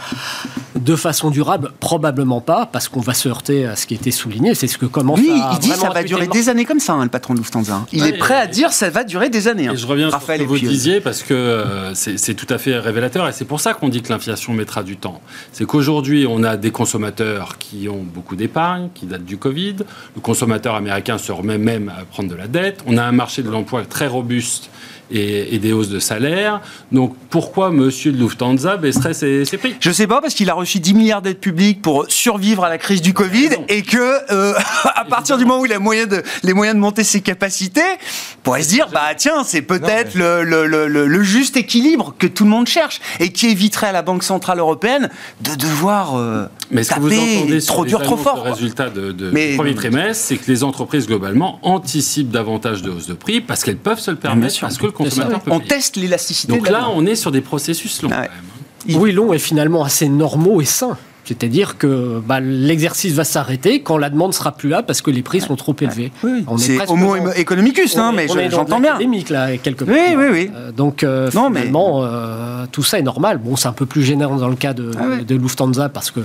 de 0.75 0.95
façon 0.95 1.29
durable? 1.29 1.71
Probablement 1.79 2.41
pas, 2.41 2.65
parce 2.65 2.89
qu'on 2.89 2.99
va 2.99 3.13
se 3.13 3.29
heurter 3.29 3.67
à 3.67 3.75
ce 3.75 3.85
qui 3.85 3.93
était 3.93 4.09
souligné. 4.09 4.55
C'est 4.55 4.65
ce 4.65 4.79
que 4.79 4.87
commence 4.87 5.19
oui, 5.19 5.31
il 5.53 5.59
dit 5.59 5.69
ça 5.69 5.91
va 5.91 6.01
durer 6.01 6.25
des 6.25 6.49
années 6.49 6.65
comme 6.65 6.79
ça, 6.79 6.93
hein, 6.93 7.03
le 7.03 7.11
patron 7.11 7.35
de 7.35 7.39
Lufthansa. 7.39 7.85
Il 7.91 8.03
est 8.07 8.17
prêt 8.17 8.33
à 8.33 8.47
dire 8.47 8.73
ça 8.73 8.89
va 8.89 9.03
durer 9.03 9.29
des 9.29 9.47
années. 9.47 9.67
Hein. 9.67 9.73
Et 9.73 9.77
je 9.77 9.85
reviens 9.85 10.09
sur 10.09 10.19
ce 10.19 10.25
que 10.25 10.43
vous 10.45 10.57
disiez, 10.57 10.99
parce 10.99 11.21
que 11.21 11.35
euh, 11.35 11.93
c'est 11.93 12.33
tout 12.33 12.51
à 12.51 12.57
fait 12.57 12.75
révélateur, 12.79 13.27
et 13.27 13.33
c'est 13.33 13.45
pour 13.45 13.59
ça 13.59 13.75
qu'on 13.75 13.89
dit 13.89 14.01
que 14.01 14.11
l'inflation 14.11 14.51
mettra 14.53 14.81
du 14.81 14.97
temps. 14.97 15.21
C'est 15.53 15.65
qu'aujourd'hui, 15.65 16.25
on 16.27 16.41
a 16.41 16.57
des 16.57 16.71
consommateurs 16.71 17.59
qui 17.59 17.87
ont 17.87 18.01
beaucoup 18.01 18.35
d'épargne, 18.35 18.89
qui 18.95 19.05
datent 19.05 19.25
du 19.25 19.37
Covid. 19.37 19.75
Le 20.15 20.21
consommateur 20.21 20.73
américain 20.73 21.19
se 21.19 21.31
remet 21.31 21.59
même 21.59 21.89
à 21.95 22.03
prendre 22.05 22.29
de 22.29 22.35
la 22.35 22.47
dette. 22.47 22.81
On 22.87 22.97
a 22.97 23.03
un 23.03 23.11
marché 23.11 23.43
de 23.43 23.49
l'emploi 23.51 23.85
très 23.85 24.07
robuste 24.07 24.71
et, 25.11 25.57
des 25.59 25.73
hausses 25.73 25.89
de 25.89 25.99
salaire. 25.99 26.61
Donc 26.91 27.15
pourquoi 27.29 27.71
Monsieur 27.71 28.11
de 28.11 28.17
Lufthansa 28.17 28.77
baisserait 28.77 29.13
ses, 29.13 29.45
prix? 29.57 29.75
Je 29.79 29.91
sais 29.91 30.07
pas 30.07 30.21
parce 30.21 30.33
qu'il 30.33 30.49
a 30.49 30.53
reçu 30.53 30.79
10 30.79 30.93
milliards 30.93 31.21
d'aides 31.21 31.39
publiques 31.39 31.81
pour 31.81 32.05
survivre 32.09 32.63
à 32.63 32.69
la 32.69 32.77
crise 32.77 33.01
du 33.01 33.13
Covid 33.13 33.49
et 33.67 33.81
que 33.81 34.31
euh, 34.31 34.53
à 34.95 35.05
partir 35.05 35.37
du 35.37 35.45
moment 35.45 35.61
où 35.61 35.65
il 35.65 35.73
a 35.73 35.79
moyen 35.79 36.05
de, 36.05 36.23
les 36.43 36.53
moyens 36.53 36.75
de 36.75 36.81
monter 36.81 37.03
ses 37.03 37.21
capacités, 37.21 37.81
on 37.81 38.41
pourrait 38.43 38.63
se 38.63 38.69
dire 38.69 38.87
bah 38.91 39.13
tiens 39.17 39.43
c'est 39.43 39.61
peut-être 39.61 40.15
le, 40.15 40.43
le, 40.43 40.65
le, 40.67 40.87
le, 40.87 41.23
juste 41.23 41.57
équilibre 41.57 42.15
que 42.17 42.27
tout 42.27 42.43
le 42.43 42.49
monde 42.49 42.67
cherche 42.67 43.01
et 43.19 43.31
qui 43.31 43.47
éviterait 43.47 43.87
à 43.87 43.91
la 43.91 44.01
Banque 44.01 44.23
centrale 44.23 44.59
européenne 44.59 45.09
de 45.41 45.55
devoir 45.55 46.17
euh, 46.17 46.45
mais 46.71 46.83
ce 46.83 46.93
que 46.93 46.99
vous 46.99 47.13
entendez 47.13 47.61
trop 47.61 47.85
dur, 47.85 48.01
trop 48.01 48.17
fort. 48.17 48.43
Le 48.45 48.51
résultat 48.51 48.89
de, 48.89 49.11
de 49.11 49.29
du 49.31 49.55
premier 49.55 49.75
trimestre, 49.75 50.23
c'est 50.23 50.37
que 50.37 50.49
les 50.49 50.63
entreprises 50.63 51.07
globalement 51.07 51.59
anticipent 51.63 52.29
davantage 52.29 52.81
de 52.81 52.91
hausse 52.91 53.07
de 53.07 53.13
prix 53.13 53.41
parce 53.41 53.63
qu'elles 53.63 53.77
peuvent 53.77 53.99
se 53.99 54.11
le 54.11 54.17
permettre, 54.17 54.59
parce 54.61 54.77
que 54.77 54.85
le 54.85 54.91
consommateur 55.03 55.41
peut 55.41 55.51
On 55.51 55.59
teste 55.59 55.95
l'élasticité. 55.95 56.53
Donc 56.53 56.69
là, 56.69 56.89
on 56.93 57.05
est 57.05 57.15
sur 57.15 57.31
des 57.31 57.41
processus 57.41 58.01
longs. 58.01 58.09
Quand 58.09 58.21
même. 58.21 58.29
Hein. 58.29 58.93
Oui, 58.95 59.11
longs 59.11 59.33
et 59.33 59.39
finalement 59.39 59.83
assez 59.83 60.07
normaux 60.07 60.61
et 60.61 60.65
sains. 60.65 60.97
C'est-à-dire 61.25 61.77
que 61.77 62.19
bah, 62.25 62.39
l'exercice 62.39 63.13
va 63.13 63.23
s'arrêter 63.23 63.83
quand 63.83 63.99
la 63.99 64.09
demande 64.09 64.33
sera 64.33 64.51
plus 64.51 64.67
là 64.67 64.81
parce 64.81 65.03
que 65.03 65.11
les 65.11 65.21
prix 65.21 65.41
sont 65.41 65.55
trop 65.55 65.75
élevés. 65.79 66.11
Oui, 66.23 66.43
c'est 66.57 66.89
homo 66.89 67.15
economicus, 67.35 67.95
hein, 67.97 68.13
mais 68.15 68.27
j'entends 68.49 68.79
bien. 68.79 68.97
là, 69.29 69.55
quelque 69.57 69.83
part. 69.83 69.93
Oui, 69.93 70.15
oui, 70.17 70.25
oui. 70.31 70.51
Euh, 70.55 70.71
donc, 70.71 71.03
euh, 71.03 71.29
finalement, 71.29 72.03
euh, 72.03 72.65
tout 72.71 72.81
ça 72.81 72.97
est 72.97 73.03
normal. 73.03 73.37
Bon, 73.37 73.55
c'est 73.55 73.67
un 73.67 73.73
peu 73.73 73.85
plus 73.85 74.01
généreux 74.01 74.39
dans 74.39 74.47
le 74.47 74.55
cas 74.55 74.73
de, 74.73 74.89
ah 74.99 75.23
de 75.23 75.35
Lufthansa 75.35 75.89
parce 75.89 76.09
que 76.09 76.21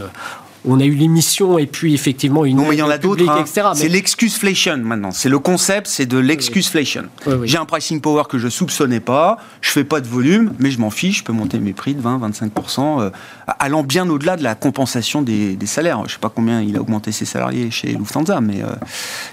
on 0.67 0.81
a 0.81 0.85
eu 0.85 0.95
l'émission 0.95 1.59
et 1.59 1.67
puis 1.67 1.95
effectivement 1.95 2.45
une. 2.45 2.57
Non, 2.57 2.69
mais 2.69 2.77
il 2.77 2.79
y 2.79 2.83
en 2.83 2.89
a 2.89 2.99
d'autres. 2.99 3.29
Hein. 3.29 3.45
C'est 3.75 3.89
l'excuseflation 3.89 4.79
maintenant. 4.79 5.11
C'est 5.11 5.29
le 5.29 5.39
concept, 5.39 5.87
c'est 5.87 6.07
de 6.07 6.19
l'excuseflation. 6.19 7.05
J'ai 7.45 7.59
un 7.59 7.67
pricing 7.67 8.01
power 8.01 8.25
que 8.29 8.39
je 8.39 8.49
soupçonnais 8.49 9.01
pas. 9.01 9.39
Je 9.61 9.71
fais 9.71 9.85
pas 9.85 10.01
de 10.01 10.09
volume, 10.09 10.55
mais 10.59 10.71
je 10.71 10.81
m'en 10.81 10.91
fiche. 10.91 11.19
Je 11.19 11.25
peux 11.25 11.33
monter 11.33 11.59
mes 11.59 11.73
prix 11.73 11.95
de 11.95 12.01
20, 12.01 12.31
25% 12.31 13.03
euh, 13.03 13.11
allant 13.59 13.83
bien 13.83 14.09
au-delà 14.09 14.37
de 14.37 14.43
la 14.43 14.55
compensation 14.55 15.23
des, 15.23 15.59
salaires. 15.67 16.03
Je 16.07 16.15
sais 16.15 16.19
pas 16.19 16.31
combien 16.35 16.63
il 16.63 16.77
a 16.77 16.81
augmenté 16.81 17.13
ses 17.13 17.25
salariés 17.25 17.71
chez 17.71 17.89
Lufthansa, 17.89 18.41
mais 18.41 18.63
euh, 18.63 18.69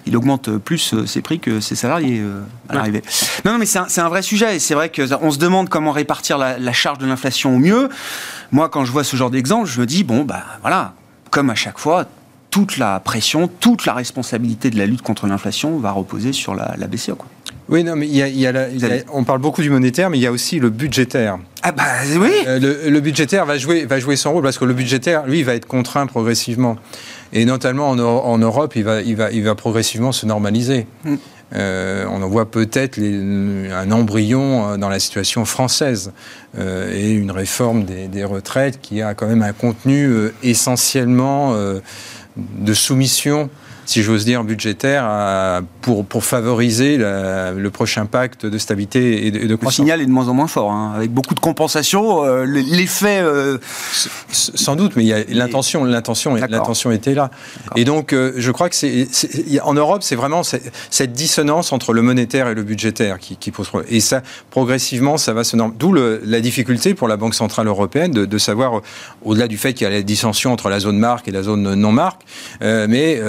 il 0.05 0.15
augmente 0.17 0.57
plus 0.57 0.93
euh, 0.93 1.05
ses 1.05 1.21
prix 1.21 1.39
que 1.39 1.59
ses 1.59 1.75
salariés 1.75 2.21
à 2.69 2.75
l'arrivée. 2.75 3.03
Non, 3.45 3.53
non, 3.53 3.57
mais 3.57 3.65
c'est 3.65 4.01
un, 4.01 4.09
vrai 4.09 4.21
sujet. 4.21 4.57
Et 4.57 4.59
c'est 4.59 4.73
vrai 4.73 4.91
qu'on 4.91 5.31
se 5.31 5.37
demande 5.37 5.69
comment 5.69 5.91
répartir 5.91 6.37
la, 6.37 6.57
la 6.57 6.73
charge 6.73 6.97
de 6.97 7.05
l'inflation 7.05 7.55
au 7.55 7.59
mieux. 7.59 7.89
Moi, 8.51 8.67
quand 8.69 8.83
je 8.83 8.91
vois 8.91 9.03
ce 9.03 9.15
genre 9.15 9.29
d'exemple, 9.29 9.67
je 9.67 9.79
me 9.79 9.85
dis 9.85 10.03
bon, 10.03 10.23
bah 10.23 10.43
voilà 10.61 10.93
comme 11.31 11.49
à 11.49 11.55
chaque 11.55 11.79
fois, 11.79 12.05
toute 12.51 12.77
la 12.77 12.99
pression, 12.99 13.47
toute 13.47 13.85
la 13.85 13.93
responsabilité 13.93 14.69
de 14.69 14.77
la 14.77 14.85
lutte 14.85 15.01
contre 15.01 15.25
l'inflation 15.25 15.79
va 15.79 15.91
reposer 15.91 16.33
sur 16.33 16.53
la, 16.53 16.75
BCE. 16.87 17.13
Quoi. 17.17 17.27
Oui, 17.69 17.83
non, 17.85 17.95
mais 17.95 18.07
il 18.07 18.15
y 18.15 18.45
a, 18.45 18.53
on 19.13 19.23
parle 19.23 19.39
beaucoup 19.39 19.61
du 19.61 19.69
monétaire, 19.69 20.09
mais 20.09 20.17
il 20.17 20.21
y 20.21 20.27
a 20.27 20.31
aussi 20.31 20.59
le 20.59 20.69
budgétaire. 20.69 21.39
Ah 21.63 21.71
bah 21.71 21.83
oui 22.17 22.31
euh, 22.47 22.89
le, 22.89 22.99
budgétaire 22.99 23.45
va 23.45 23.57
jouer, 23.57 23.85
va 23.85 23.99
jouer 23.99 24.17
son 24.17 24.33
rôle, 24.33 24.43
parce 24.43 24.57
que 24.57 24.65
le 24.65 24.73
budgétaire, 24.73 25.25
lui, 25.25 25.41
va 25.43 25.55
être 25.55 25.65
contraint 25.65 26.05
progressivement. 26.05 26.75
Et 27.31 27.45
notamment 27.45 27.91
en, 27.91 28.37
Europe, 28.37 28.75
il 28.75 28.83
va, 28.83 29.01
il, 29.01 29.15
va, 29.15 29.31
il 29.31 29.43
va 29.43 29.55
progressivement 29.55 30.11
se 30.11 30.25
normaliser. 30.25 30.85
Mm. 31.05 31.15
Euh, 31.53 32.05
on 32.09 32.21
en 32.21 32.27
voit 32.27 32.49
peut-être 32.49 32.99
un 32.99 33.91
embryon 33.91 34.69
euh, 34.69 34.77
dans 34.77 34.89
la 34.89 34.99
situation 34.99 35.43
française 35.43 36.13
euh, 36.57 36.93
et 36.93 37.11
une 37.11 37.31
réforme 37.31 37.83
des, 37.83 38.23
retraites 38.23 38.79
qui 38.81 39.01
a 39.01 39.13
quand 39.13 39.27
même 39.27 39.41
un 39.41 39.53
contenu 39.53 40.29
essentiellement 40.43 41.55
de 42.37 42.73
soumission 42.73 43.49
si 43.85 44.03
j'ose 44.03 44.25
dire, 44.25 44.43
budgétaire 44.43 45.61
pour, 45.81 46.05
pour 46.05 46.23
favoriser 46.23 46.97
le 46.97 47.69
prochain 47.69 48.05
pacte 48.05 48.45
de 48.45 48.57
stabilité 48.57 49.27
et 49.27 49.31
de, 49.31 49.47
de 49.47 49.55
croissance. 49.55 49.79
Le 49.79 49.83
signal 49.83 50.01
est 50.01 50.05
de 50.05 50.11
moins 50.11 50.27
en 50.27 50.33
moins 50.33 50.47
fort, 50.47 50.71
hein, 50.71 50.93
avec 50.95 51.11
beaucoup 51.11 51.35
de 51.35 51.39
compensation. 51.39 52.23
Euh, 52.23 52.45
l'effet. 52.45 53.19
Euh, 53.21 53.57
sans 54.31 54.75
doute, 54.75 54.95
mais 54.95 55.25
l'intention, 55.29 55.83
l'intention, 55.83 56.35
l'intention 56.35 56.91
était 56.91 57.13
là. 57.13 57.31
Et 57.75 57.83
donc, 57.83 58.13
euh, 58.13 58.33
je 58.37 58.51
crois 58.51 58.69
que 58.69 58.75
c'est, 58.75 59.07
en 59.61 59.73
Europe, 59.73 60.03
c'est 60.03 60.15
vraiment 60.15 60.41
cette 60.43 61.13
dissonance 61.13 61.71
entre 61.71 61.93
le 61.93 62.01
monétaire 62.01 62.47
et 62.47 62.55
le 62.55 62.63
budgétaire 62.63 63.19
qui, 63.19 63.51
pose 63.51 63.67
problème. 63.67 63.91
Et 63.91 63.99
ça, 63.99 64.21
progressivement, 64.49 65.17
ça 65.17 65.33
va 65.33 65.43
se 65.43 65.51
D'où 65.77 65.93
la 65.93 66.39
difficulté 66.39 66.93
pour 66.93 67.09
la 67.09 67.17
Banque 67.17 67.35
centrale 67.35 67.67
européenne 67.67 68.11
de, 68.11 68.37
savoir, 68.37 68.81
au-delà 69.23 69.49
du 69.49 69.57
fait 69.57 69.73
qu'il 69.73 69.83
y 69.83 69.87
a 69.87 69.93
la 69.93 70.01
dissension 70.01 70.53
entre 70.53 70.69
la 70.69 70.79
zone 70.79 70.97
marque 70.97 71.27
et 71.27 71.31
la 71.31 71.43
zone 71.43 71.75
non 71.75 71.91
marque, 71.91 72.21
mais 72.61 73.21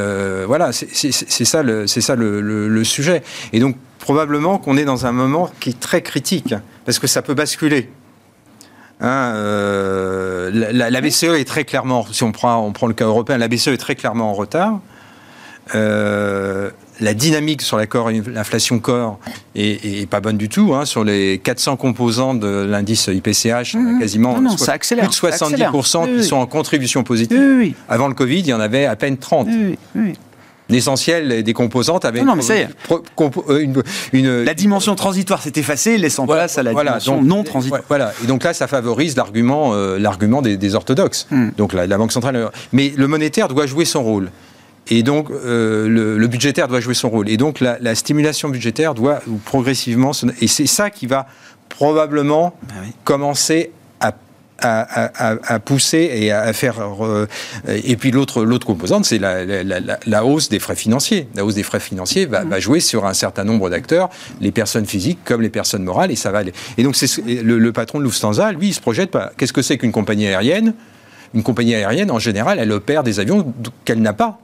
voilà, 0.53 0.71
c'est 0.71 1.13
ça, 1.13 1.63
le, 1.63 1.87
ça 1.87 2.15
le, 2.15 2.85
sujet. 2.85 3.23
Et 3.55 3.59
donc, 3.59 3.75
probablement 3.99 4.59
qu'on 4.59 4.77
est 4.77 4.85
dans 4.85 5.07
un 5.07 5.13
moment 5.13 5.49
qui 5.61 5.71
est 5.71 5.81
très 5.81 6.03
critique, 6.03 6.55
parce 6.85 6.99
que 6.99 7.07
ça 7.07 7.23
peut 7.23 7.33
basculer. 7.33 7.89
Hein, 9.01 9.33
euh, 9.35 10.51
la, 10.53 11.01
BCE 11.01 11.39
est 11.39 11.49
très 11.49 11.65
clairement, 11.65 12.05
si 12.13 12.23
on 12.23 12.33
prend, 12.33 12.67
on 12.67 12.73
prend 12.73 12.87
le 12.87 12.93
cas 12.93 13.07
européen, 13.07 13.39
la 13.39 13.49
BCE 13.49 13.69
est 13.69 13.79
très 13.79 13.95
clairement 13.95 14.29
en 14.29 14.35
retard. 14.35 14.81
Euh, 15.75 16.69
la 17.01 17.15
dynamique 17.15 17.63
sur 17.63 17.79
l'inflation 17.79 18.79
corps 18.79 19.19
est, 19.55 20.07
pas 20.11 20.21
bonne 20.21 20.37
du 20.37 20.51
tout. 20.51 20.75
Hein. 20.75 20.85
Sur 20.85 21.03
les 21.03 21.39
400 21.43 21.79
composants 21.79 22.35
de 22.35 22.67
l'indice 22.69 23.07
IPCH, 23.07 23.75
mmh. 23.75 24.01
quasiment 24.01 24.39
non, 24.39 24.59
ça 24.59 24.73
accélère, 24.73 25.09
plus 25.09 25.19
de 25.19 25.33
70% 25.33 26.19
qui 26.19 26.25
sont 26.25 26.37
en 26.37 26.47
contribution 26.47 27.05
positive. 27.05 27.75
Avant 27.89 28.09
le 28.09 28.15
Covid, 28.15 28.41
il 28.41 28.49
y 28.49 28.53
en 28.53 28.61
avait 28.61 28.85
à 28.85 28.97
peine 28.97 29.17
30 29.17 29.49
l'essentiel 30.69 31.43
des 31.43 31.53
composantes 31.53 32.05
avec 32.05 32.25
non, 32.25 32.37
mais 32.37 32.43
ça 32.43 32.55
euh, 32.55 33.67
une, 34.13 34.43
la 34.45 34.55
dimension 34.55 34.95
transitoire 34.95 35.43
s'est 35.43 35.53
effacée, 35.57 35.99
laissant 35.99 36.27
place 36.27 36.59
à 36.59 36.63
la 36.63 36.75
dimension 36.75 37.23
non 37.23 37.45
transitoire. 37.45 37.83
Voilà, 37.89 38.13
et 38.23 38.27
donc 38.27 38.45
là, 38.45 38.55
ça 38.55 38.67
favorise 38.67 39.17
l'argument, 39.17 39.75
euh, 39.75 39.99
l'argument 39.99 40.43
des, 40.43 40.75
orthodoxes. 40.75 41.27
Hmm. 41.31 41.51
Donc 41.57 41.73
la, 41.73 41.87
Banque 41.99 42.13
centrale, 42.13 42.51
mais 42.73 42.93
le 42.97 43.07
monétaire 43.07 43.49
doit 43.49 43.67
jouer 43.67 43.85
son 43.85 44.03
rôle. 44.03 44.31
Et 44.89 45.03
donc, 45.03 45.31
euh, 45.31 45.89
le, 45.89 46.27
budgétaire 46.27 46.69
doit 46.69 46.81
jouer 46.81 46.95
son 46.95 47.11
rôle. 47.11 47.29
Et 47.29 47.37
donc, 47.37 47.61
la, 47.61 47.95
stimulation 47.95 48.49
budgétaire 48.49 48.95
doit 48.95 49.21
progressivement... 49.45 50.13
Et 50.41 50.49
c'est 50.49 50.67
ça 50.67 50.91
qui 50.91 51.07
va 51.07 51.27
probablement 51.69 52.55
ah 52.71 52.75
commencer 53.05 53.71
à, 54.63 55.61
pousser 55.61 56.11
et 56.15 56.33
à 56.33 56.53
faire. 56.53 56.77
Euh, 57.05 57.27
et 57.67 57.97
puis 57.97 58.11
l'autre 58.11 58.45
l'autre 58.45 58.67
composante, 58.67 59.05
c'est 59.05 59.19
la, 59.19 60.25
hausse 60.25 60.49
des 60.49 60.59
frais 60.59 60.77
financiers. 60.77 61.29
La 61.35 61.45
hausse 61.45 61.55
des 61.55 61.63
frais 61.63 61.81
financiers 61.81 62.27
va, 62.27 62.45
va 62.45 62.61
jouer 62.61 62.81
sur 62.81 63.07
un 63.07 63.15
certain 63.15 63.45
nombre 63.45 63.71
d'acteurs, 63.71 64.11
les 64.41 64.53
personnes 64.53 64.87
physiques 64.87 65.19
comme 65.25 65.43
les 65.43 65.51
personnes 65.51 65.85
morales, 65.85 66.11
et 66.11 66.17
ça 66.17 66.31
va. 66.31 66.43
Aller. 66.43 66.53
Et 66.77 66.83
donc 66.83 66.97
c'est 66.97 67.23
le, 67.25 67.73
patron 67.73 67.99
de 67.99 68.05
Lufthansa, 68.05 68.53
lui, 68.53 68.69
il 68.69 68.75
se 68.75 68.81
projette 68.81 69.11
pas. 69.11 69.33
Qu'est-ce 69.37 69.53
que 69.53 69.63
c'est 69.63 69.79
qu'une 69.79 69.93
compagnie 69.93 70.27
aérienne? 70.27 70.75
Une 71.35 71.43
compagnie 71.43 71.75
aérienne, 71.75 72.11
en 72.11 72.19
général, 72.19 72.59
elle 72.59 72.73
opère 72.73 73.03
des 73.03 73.21
avions 73.21 73.53
qu'elle 73.85 74.03
n'a 74.03 74.13
pas. 74.13 74.39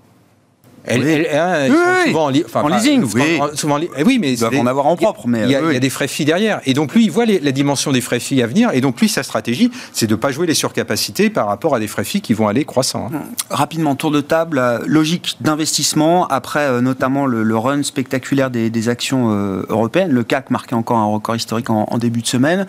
Elle, 0.89 1.71
oui, 1.71 2.07
souvent 2.07 2.25
en, 2.65 2.69
leasing, 2.69 3.05
oui. 3.15 3.39
Souvent, 3.55 3.79
eh 3.79 4.03
oui, 4.03 4.19
mais 4.19 4.33
ils 4.33 4.39
doivent 4.39 4.59
en 4.59 4.67
avoir 4.67 4.87
en 4.87 4.97
propre. 4.97 5.27
Mais 5.27 5.43
il 5.45 5.51
y, 5.51 5.55
a, 5.55 5.79
des 5.79 5.91
frais 5.91 6.09
FI 6.09 6.25
derrière. 6.25 6.61
Et 6.67 6.75
donc 6.75 6.95
lui, 6.95 7.05
il 7.05 7.11
voit 7.11 7.27
la 7.27 7.53
dimension 7.53 7.93
des 7.93 8.01
frais 8.01 8.21
FI 8.21 8.43
à 8.43 8.47
venir. 8.47 8.71
Et 8.73 8.81
donc 8.81 9.01
lui, 9.01 9.09
sa 9.09 9.23
stratégie, 9.23 9.71
c'est 9.93 10.07
de 10.07 10.15
ne 10.15 10.17
pas 10.17 10.31
jouer 10.31 10.47
les 10.47 10.55
surcapacités 10.55 11.31
par 11.31 11.47
rapport 11.47 11.75
à 11.75 11.81
des 11.81 11.89
frais 11.89 12.05
FI 12.05 12.21
qui 12.21 12.35
vont 12.35 12.49
aller 12.49 12.65
croissant. 12.65 13.11
Hein. 13.13 13.23
Rapidement, 13.51 13.95
tour 13.95 14.11
de 14.11 14.21
table, 14.21 14.59
euh, 14.59 14.79
logique 14.87 15.37
d'investissement 15.41 16.27
après 16.29 16.61
euh, 16.61 16.81
notamment 16.81 17.27
le, 17.27 17.57
run 17.57 17.83
spectaculaire 17.83 18.51
des, 18.51 18.89
actions 18.89 19.33
euh, 19.33 19.67
européennes. 19.69 20.11
Le 20.11 20.23
CAC 20.23 20.51
marquait 20.51 20.75
encore 20.75 20.99
un 20.99 21.07
record 21.07 21.37
historique 21.37 21.71
en, 21.71 21.87
en 21.91 21.99
début 21.99 22.23
de 22.23 22.27
semaine 22.27 22.67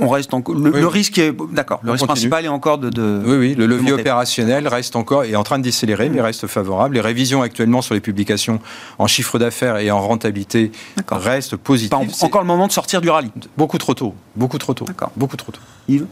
on 0.00 0.08
reste 0.08 0.34
encore. 0.34 0.54
Le, 0.54 0.86
risque 0.86 1.18
est. 1.18 1.34
D'accord. 1.52 1.80
Le 1.82 1.92
risque 1.92 2.06
principal 2.06 2.44
est 2.44 2.48
encore 2.48 2.78
de. 2.78 3.22
oui, 3.24 3.36
oui. 3.36 3.54
Le 3.54 3.66
levier 3.66 3.92
opérationnel 3.92 4.68
reste 4.68 4.96
encore 4.96 5.24
est 5.24 5.36
en 5.36 5.42
train 5.42 5.58
de 5.58 5.64
décélérer, 5.64 6.08
mais 6.08 6.20
reste 6.20 6.46
favorable. 6.46 6.94
Les 6.94 7.00
révisions 7.00 7.42
actuellement 7.42 7.82
sur 7.82 7.94
les 7.94 8.00
publications 8.00 8.60
en 8.98 9.06
chiffre 9.06 9.38
d'affaires 9.38 9.78
et 9.78 9.90
en 9.90 10.00
rentabilité 10.00 10.72
restent 11.10 11.56
positives. 11.56 11.98
encore 12.22 12.40
le 12.40 12.46
moment 12.46 12.66
de 12.66 12.72
sortir 12.72 13.00
du 13.00 13.10
rallye. 13.10 13.30
Beaucoup 13.56 13.78
trop 13.78 13.94
tôt. 13.94 14.14
Beaucoup 14.36 14.58
trop 14.58 14.74
tôt. 14.74 14.84
D'accord. 14.84 15.10
Beaucoup 15.16 15.36
trop 15.36 15.52
tôt. 15.52 15.60
Yves? 15.88 16.06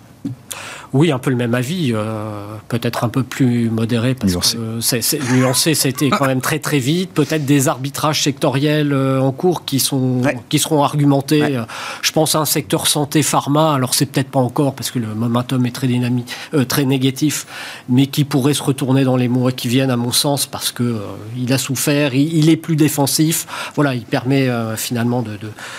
Oui, 0.93 1.11
un 1.11 1.18
peu 1.18 1.31
le 1.31 1.37
même 1.37 1.55
avis, 1.55 1.93
euh, 1.93 2.47
peut-être 2.68 3.05
un 3.05 3.09
peu 3.09 3.22
plus 3.22 3.70
modéré 3.70 4.14
parce 4.14 4.33
nuancé. 4.33 4.57
que 4.57 4.81
c'est 4.81 5.33
nuancé, 5.33 5.72
été 5.87 6.11
quand 6.11 6.27
même 6.27 6.41
très 6.41 6.59
très 6.59 6.79
vite. 6.79 7.11
Peut-être 7.11 7.45
des 7.45 7.68
arbitrages 7.68 8.22
sectoriels 8.22 8.93
euh, 8.93 9.20
en 9.20 9.33
cours 9.33 9.64
qui 9.64 9.81
sont 9.81 10.22
qui 10.49 10.59
seront 10.59 10.83
argumentés. 10.83 11.61
Je 12.03 12.12
pense 12.12 12.35
à 12.35 12.39
un 12.39 12.45
secteur 12.45 12.87
santé 12.87 13.22
pharma. 13.22 13.74
Alors 13.74 13.95
c'est 13.95 14.07
peut-être 14.07 14.31
pas 14.31 14.41
encore 14.41 14.74
parce 14.74 14.91
que 14.91 14.99
le 14.99 15.09
momentum 15.09 15.66
est 15.66 15.74
très 15.74 15.87
dynamique, 15.87 16.33
euh, 16.55 16.64
très 16.64 16.85
négatif, 16.85 17.47
mais 17.89 18.07
qui 18.07 18.24
pourrait 18.24 18.55
se 18.55 18.62
retourner 18.62 19.05
dans 19.05 19.16
les 19.16 19.29
mois 19.29 19.53
qui 19.53 19.68
viennent 19.68 19.91
à 19.91 19.97
mon 19.97 20.12
sens 20.12 20.47
parce 20.47 20.72
que 20.72 21.01
il 21.37 21.53
a 21.53 21.59
souffert, 21.59 22.14
il, 22.14 22.49
est 22.49 22.57
plus 22.57 22.77
défensif. 22.77 23.47
Voilà, 23.74 23.95
il 23.95 24.05
permet 24.05 24.49
finalement 24.77 25.22
de, 25.22 25.39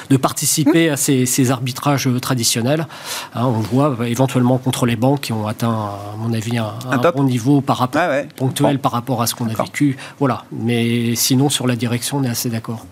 de, 0.09 0.17
participer 0.17 0.89
à 0.89 0.97
ces, 0.97 1.25
ces 1.25 1.51
arbitrages 1.51 2.09
traditionnels. 2.21 2.87
Hein, 3.33 3.45
on 3.45 3.59
voit 3.59 3.97
éventuellement 4.05 4.36
contre 4.43 4.85
les 4.85 4.95
banques 4.95 5.21
qui 5.21 5.33
ont 5.33 5.47
atteint, 5.47 5.69
à 5.71 6.15
mon 6.17 6.33
avis, 6.33 6.57
un, 6.57 6.73
bon 7.11 7.23
niveau 7.23 7.61
par 7.61 7.77
rapport, 7.77 8.09
ponctuel 8.35 8.79
par 8.79 8.91
rapport 8.91 9.21
à 9.21 9.27
ce 9.27 9.35
qu'on 9.35 9.47
a 9.49 9.53
vécu. 9.53 9.97
Voilà. 10.19 10.43
Mais 10.51 11.15
sinon, 11.15 11.49
sur 11.49 11.67
la 11.67 11.75
direction, 11.75 12.17
on 12.17 12.23
est 12.23 12.29
assez 12.29 12.49
d'accord 12.49 12.85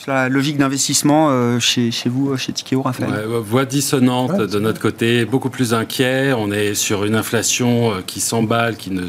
sur 0.00 0.12
la 0.12 0.30
logique 0.30 0.56
d'investissement 0.56 1.28
euh, 1.28 1.58
chez, 1.58 1.90
chez, 1.90 2.08
vous, 2.08 2.34
chez 2.38 2.54
Tikeo, 2.54 2.80
Raphaël 2.80 3.26
Voix 3.26 3.66
dissonante 3.66 4.40
de 4.40 4.58
notre 4.58 4.80
côté, 4.80 5.26
beaucoup 5.26 5.50
plus 5.50 5.74
inquiet. 5.74 6.32
On 6.32 6.50
est 6.50 6.74
sur 6.74 7.04
une 7.04 7.14
inflation 7.14 7.92
euh, 7.92 8.00
qui 8.06 8.20
s'emballe, 8.20 8.76
qui 8.76 8.90
ne 8.90 9.02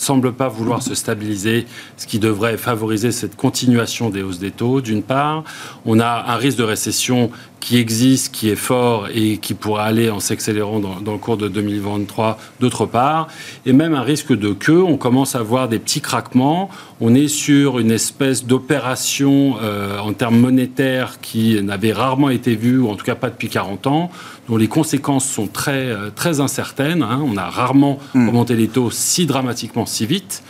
semble 0.00 0.32
pas 0.32 0.48
vouloir 0.48 0.82
se 0.82 0.94
stabiliser, 0.94 1.66
ce 1.96 2.06
qui 2.06 2.18
devrait 2.18 2.56
favoriser 2.56 3.12
cette 3.12 3.36
continuation 3.36 4.10
des 4.10 4.22
hausses 4.22 4.38
des 4.38 4.50
taux, 4.50 4.80
d'une 4.80 5.02
part. 5.02 5.44
On 5.84 6.00
a 6.00 6.24
un 6.28 6.36
risque 6.36 6.58
de 6.58 6.64
récession 6.64 7.30
qui 7.60 7.76
existe, 7.76 8.34
qui 8.34 8.48
est 8.48 8.56
fort 8.56 9.08
et 9.14 9.36
qui 9.36 9.54
pourra 9.54 9.84
aller 9.84 10.10
en 10.10 10.18
s'accélérant 10.18 10.80
dans, 10.80 11.12
le 11.12 11.18
cours 11.18 11.36
de 11.36 11.46
2023 11.48 12.38
d'autre 12.58 12.86
part, 12.86 13.28
et 13.66 13.72
même 13.72 13.94
un 13.94 14.02
risque 14.02 14.32
de 14.32 14.52
queue. 14.52 14.82
On 14.82 14.96
commence 14.96 15.34
à 15.34 15.42
voir 15.42 15.68
des 15.68 15.78
petits 15.78 16.00
craquements. 16.00 16.70
On 17.00 17.14
est 17.14 17.28
sur 17.28 17.78
une 17.78 17.90
espèce 17.90 18.44
d'opération 18.44 19.56
euh, 19.62 19.98
en 19.98 20.12
termes 20.12 20.38
monétaires 20.38 21.20
qui 21.20 21.62
n'avait 21.62 21.92
rarement 21.92 22.30
été 22.30 22.56
vue, 22.56 22.80
ou 22.80 22.88
en 22.88 22.96
tout 22.96 23.04
cas 23.04 23.14
pas 23.14 23.30
depuis 23.30 23.48
40 23.48 23.86
ans, 23.86 24.10
dont 24.48 24.56
les 24.56 24.68
conséquences 24.68 25.28
sont 25.28 25.46
très, 25.46 25.86
euh, 25.86 26.10
très 26.14 26.40
incertaines. 26.40 27.02
Hein. 27.02 27.22
On 27.24 27.36
a 27.36 27.48
rarement 27.48 27.98
hmm. 28.14 28.28
augmenté 28.28 28.56
les 28.56 28.68
taux 28.68 28.90
si 28.90 29.26
dramatiquement, 29.26 29.86
si 29.90 30.06
vite. 30.06 30.42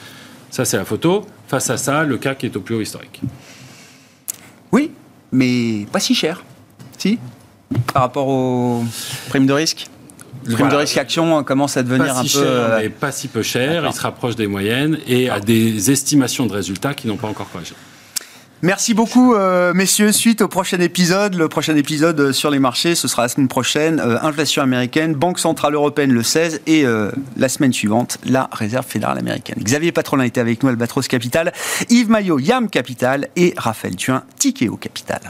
Ça, 0.51 0.65
c'est 0.65 0.77
la 0.77 0.85
photo. 0.85 1.27
Face 1.49 1.71
à 1.71 1.77
ça, 1.77 2.05
le 2.05 2.19
CAC 2.19 2.45
est 2.45 2.57
au 2.57 2.61
plus 2.61 2.75
haut 2.77 2.81
historique. 2.81 3.21
Oui, 4.73 4.93
mais 5.33 5.87
pas 5.93 6.01
si 6.01 6.15
cher. 6.15 6.45
Si 6.99 7.19
Par 7.93 8.03
rapport 8.03 8.29
aux 8.29 8.85
primes 9.29 9.47
de 9.47 9.53
risque 9.53 9.87
le 10.47 10.55
prime 10.55 10.69
de 10.69 10.77
risque 10.77 10.97
action 10.97 11.45
commence 11.45 11.77
à 11.77 11.83
devenir 11.83 12.17
un 12.17 12.23
peu. 12.23 12.29
Cher, 12.29 12.43
euh, 12.45 12.79
mais 12.81 12.89
pas 12.89 13.13
si 13.13 13.29
peu 13.29 13.43
cher, 13.43 13.85
il 13.87 13.93
se 13.93 14.01
rapproche 14.01 14.37
des 14.37 14.47
moyennes 14.47 14.99
et 15.07 15.29
à 15.29 15.39
des 15.41 15.91
estimations 15.91 16.47
de 16.47 16.53
résultats 16.53 16.95
qui 16.95 17.09
n'ont 17.09 17.17
pas 17.17 17.29
encore 17.29 17.51
corrigé. 17.51 17.75
Merci 18.63 18.93
beaucoup, 18.93 19.35
euh, 19.35 19.73
messieurs. 19.73 20.13
Suite 20.13 20.43
au 20.43 20.49
prochain 20.49 20.79
épisode, 20.81 21.35
le 21.35 21.49
prochain 21.49 21.77
épisode 21.77 22.21
euh, 22.21 22.33
sur 22.33 22.51
les 22.51 22.59
marchés, 22.59 22.95
ce 22.95 23.09
sera 23.09 23.23
la 23.23 23.29
semaine 23.29 23.49
prochaine. 23.49 24.01
inflation 24.01 24.63
américaine, 24.63 25.15
Banque 25.15 25.39
centrale 25.39 25.75
européenne 25.75 26.13
le 26.13 26.23
16 26.23 26.61
et 26.67 26.85
la 27.37 27.49
semaine 27.49 27.73
suivante, 27.73 28.19
la 28.25 28.49
Réserve 28.53 28.87
fédérale 28.87 29.19
américaine. 29.19 29.59
Xavier 29.63 29.93
Patron 29.93 30.21
a 30.21 30.27
été 30.27 30.41
avec 30.41 30.63
nous, 30.63 30.69
Albatros 30.69 31.09
Capital, 31.09 31.53
Yves 31.89 32.11
Maillot, 32.11 32.39
Yam 32.39 32.69
Capital 32.69 33.29
et 33.37 33.55
Raphaël 33.57 33.97
Thuin, 33.97 34.23
Tikeo 34.39 34.77
Capital. 34.77 35.21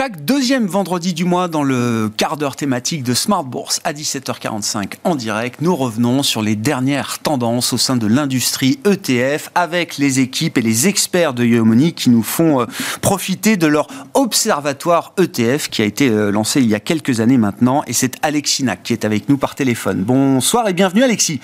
Chaque 0.00 0.24
deuxième 0.24 0.66
vendredi 0.66 1.12
du 1.12 1.26
mois 1.26 1.46
dans 1.46 1.62
le 1.62 2.10
quart 2.16 2.38
d'heure 2.38 2.56
thématique 2.56 3.02
de 3.02 3.12
Smart 3.12 3.44
Bourse 3.44 3.82
à 3.84 3.92
17h45 3.92 4.94
en 5.04 5.14
direct, 5.14 5.60
nous 5.60 5.76
revenons 5.76 6.22
sur 6.22 6.40
les 6.40 6.56
dernières 6.56 7.18
tendances 7.18 7.74
au 7.74 7.76
sein 7.76 7.98
de 7.98 8.06
l'industrie 8.06 8.78
ETF 8.86 9.50
avec 9.54 9.98
les 9.98 10.20
équipes 10.20 10.56
et 10.56 10.62
les 10.62 10.88
experts 10.88 11.34
de 11.34 11.44
Yomoni 11.44 11.92
qui 11.92 12.08
nous 12.08 12.22
font 12.22 12.62
euh, 12.62 12.66
profiter 13.02 13.58
de 13.58 13.66
leur 13.66 13.88
observatoire 14.14 15.12
ETF 15.18 15.68
qui 15.68 15.82
a 15.82 15.84
été 15.84 16.08
euh, 16.08 16.30
lancé 16.30 16.62
il 16.62 16.68
y 16.70 16.74
a 16.74 16.80
quelques 16.80 17.20
années 17.20 17.36
maintenant 17.36 17.82
et 17.86 17.92
c'est 17.92 18.16
Alexis 18.22 18.64
Nac 18.64 18.82
qui 18.82 18.94
est 18.94 19.04
avec 19.04 19.28
nous 19.28 19.36
par 19.36 19.54
téléphone. 19.54 20.02
Bonsoir 20.02 20.66
et 20.66 20.72
bienvenue 20.72 21.02
Alexis. 21.02 21.40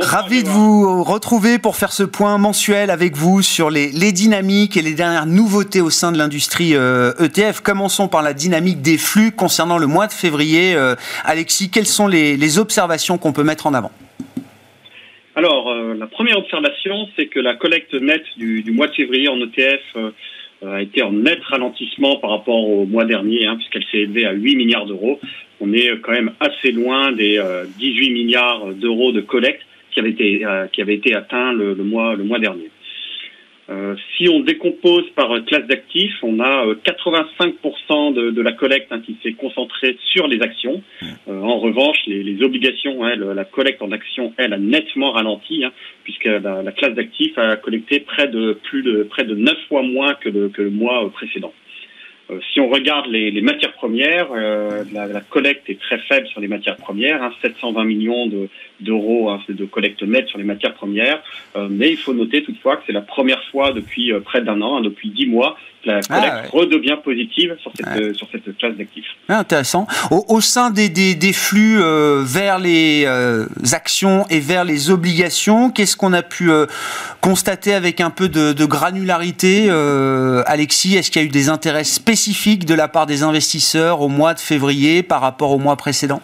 Ravi 0.00 0.44
de 0.44 0.48
vous 0.48 1.02
retrouver 1.02 1.58
pour 1.58 1.74
faire 1.74 1.92
ce 1.92 2.04
point 2.04 2.38
mensuel 2.38 2.90
avec 2.90 3.16
vous 3.16 3.42
sur 3.42 3.68
les, 3.68 3.90
les 3.90 4.12
dynamiques 4.12 4.76
et 4.76 4.82
les 4.82 4.94
dernières 4.94 5.26
nouveautés 5.26 5.80
au 5.80 5.90
sein 5.90 6.12
de 6.12 6.18
l'industrie 6.18 6.72
ETF. 6.72 7.63
Commençons 7.64 8.08
par 8.08 8.22
la 8.22 8.34
dynamique 8.34 8.82
des 8.82 8.98
flux 8.98 9.32
concernant 9.32 9.78
le 9.78 9.86
mois 9.86 10.06
de 10.06 10.12
février. 10.12 10.74
Euh, 10.74 10.96
Alexis, 11.24 11.70
quelles 11.70 11.86
sont 11.86 12.06
les, 12.06 12.58
observations 12.58 13.16
qu'on 13.16 13.32
peut 13.32 13.42
mettre 13.42 13.66
en 13.66 13.72
avant? 13.72 13.90
Alors, 15.34 15.70
euh, 15.70 15.94
la 15.94 16.06
première 16.06 16.36
observation, 16.36 17.08
c'est 17.16 17.26
que 17.26 17.40
la 17.40 17.54
collecte 17.54 17.94
nette 17.94 18.26
du, 18.36 18.70
mois 18.70 18.86
de 18.86 18.92
février 18.92 19.28
en 19.28 19.40
ETF 19.40 19.80
euh, 19.96 20.10
a 20.62 20.82
été 20.82 21.02
en 21.02 21.12
net 21.12 21.42
ralentissement 21.42 22.16
par 22.16 22.30
rapport 22.30 22.68
au 22.68 22.84
mois 22.84 23.06
dernier, 23.06 23.46
hein, 23.46 23.56
puisqu'elle 23.56 23.84
s'est 23.90 24.02
élevée 24.02 24.26
à 24.26 24.32
8 24.32 24.56
milliards 24.56 24.84
d'euros. 24.84 25.18
On 25.62 25.72
est 25.72 25.88
quand 26.02 26.12
même 26.12 26.32
assez 26.40 26.70
loin 26.70 27.12
des 27.12 27.40
18 27.78 28.10
milliards 28.10 28.66
d'euros 28.74 29.12
de 29.12 29.22
collecte 29.22 29.62
qui 29.90 30.00
avaient 30.00 30.10
été, 30.10 30.44
qui 30.72 30.82
avait 30.82 30.96
été 30.96 31.14
atteints 31.14 31.54
le, 31.54 31.74
mois, 31.76 32.14
le 32.14 32.24
mois 32.24 32.38
dernier. 32.38 32.68
Euh, 33.70 33.96
si 34.16 34.28
on 34.28 34.40
décompose 34.40 35.08
par 35.16 35.30
classe 35.46 35.66
d'actifs, 35.66 36.16
on 36.22 36.38
a 36.40 36.66
85% 36.66 37.54
euh, 37.90 38.12
de, 38.12 38.30
de, 38.30 38.42
la 38.42 38.52
collecte 38.52 38.92
hein, 38.92 39.00
qui 39.04 39.16
s'est 39.22 39.32
concentrée 39.32 39.96
sur 40.12 40.26
les 40.28 40.42
actions. 40.42 40.82
Euh, 41.02 41.40
en 41.40 41.58
revanche, 41.58 41.96
les, 42.06 42.22
les 42.22 42.42
obligations, 42.44 43.06
elle, 43.08 43.20
la 43.20 43.44
collecte 43.44 43.80
en 43.80 43.90
actions, 43.90 44.34
elle, 44.36 44.52
a 44.52 44.58
nettement 44.58 45.12
ralenti, 45.12 45.64
hein, 45.64 45.72
puisque 46.02 46.26
la, 46.26 46.62
la 46.62 46.72
classe 46.72 46.94
d'actifs 46.94 47.38
a 47.38 47.56
collecté 47.56 48.00
près 48.00 48.28
de 48.28 48.58
plus 48.64 48.82
de 48.82 49.04
près 49.04 49.24
de 49.24 49.34
9 49.34 49.54
fois 49.68 49.82
moins 49.82 50.14
que 50.14 50.28
le, 50.28 50.48
que 50.50 50.60
le 50.60 50.70
mois 50.70 51.10
précédent. 51.10 51.52
Euh, 52.30 52.40
si 52.52 52.60
on 52.60 52.68
regarde 52.68 53.06
les, 53.06 53.40
matières 53.42 53.72
premières, 53.74 54.28
euh, 54.32 54.84
la, 54.92 55.06
la, 55.06 55.20
collecte 55.20 55.68
est 55.68 55.78
très 55.78 55.98
faible 55.98 56.26
sur 56.28 56.40
les 56.40 56.48
matières 56.48 56.76
premières, 56.76 57.22
hein, 57.22 57.32
720 57.42 57.84
millions 57.84 58.30
d'euros 58.80 59.30
hein, 59.30 59.40
de 59.48 59.64
collecte 59.66 60.02
nette 60.02 60.28
sur 60.28 60.38
les 60.38 60.44
matières 60.44 60.74
premières. 60.74 61.22
Euh, 61.56 61.68
mais 61.70 61.90
il 61.90 61.96
faut 61.96 62.14
noter 62.14 62.42
toutefois 62.42 62.76
que 62.76 62.84
c'est 62.86 62.92
la 62.92 63.02
première 63.02 63.42
fois 63.50 63.72
depuis 63.72 64.12
près 64.24 64.42
d'un 64.42 64.62
an, 64.62 64.78
hein, 64.78 64.80
depuis 64.80 65.10
dix 65.10 65.26
mois, 65.26 65.58
la 65.84 66.00
ah, 66.08 66.20
collecte 66.20 66.50
redevient 66.52 66.96
positive 67.02 67.56
sur 67.60 67.72
cette, 67.74 68.00
euh, 68.00 68.14
sur 68.14 68.28
cette 68.30 68.56
classe 68.56 68.76
d'actifs. 68.76 69.06
Ah, 69.28 69.38
intéressant. 69.38 69.86
Au, 70.10 70.40
sein 70.40 70.70
des, 70.70 70.88
des, 70.88 71.14
des 71.14 71.32
flux 71.32 71.80
euh, 71.80 72.22
vers 72.24 72.58
les 72.58 73.04
euh, 73.06 73.46
actions 73.72 74.24
et 74.30 74.40
vers 74.40 74.64
les 74.64 74.90
obligations, 74.90 75.70
qu'est-ce 75.70 75.96
qu'on 75.96 76.12
a 76.12 76.22
pu 76.22 76.50
constater 77.20 77.74
avec 77.74 78.00
un 78.00 78.10
peu 78.10 78.28
de, 78.28 78.52
de 78.52 78.64
granularité 78.64 79.70
Alexis, 80.46 80.96
est-ce 80.96 81.10
qu'il 81.10 81.22
y 81.22 81.24
a 81.24 81.28
eu 81.28 81.30
des 81.30 81.48
intérêts 81.48 81.84
spécifiques 81.84 82.64
de 82.64 82.74
la 82.74 82.88
part 82.88 83.06
des 83.06 83.22
investisseurs 83.22 84.00
au 84.00 84.08
mois 84.08 84.34
de 84.34 84.40
février 84.40 85.02
par 85.02 85.20
rapport 85.20 85.50
au 85.50 85.58
mois 85.58 85.76
précédent? 85.76 86.20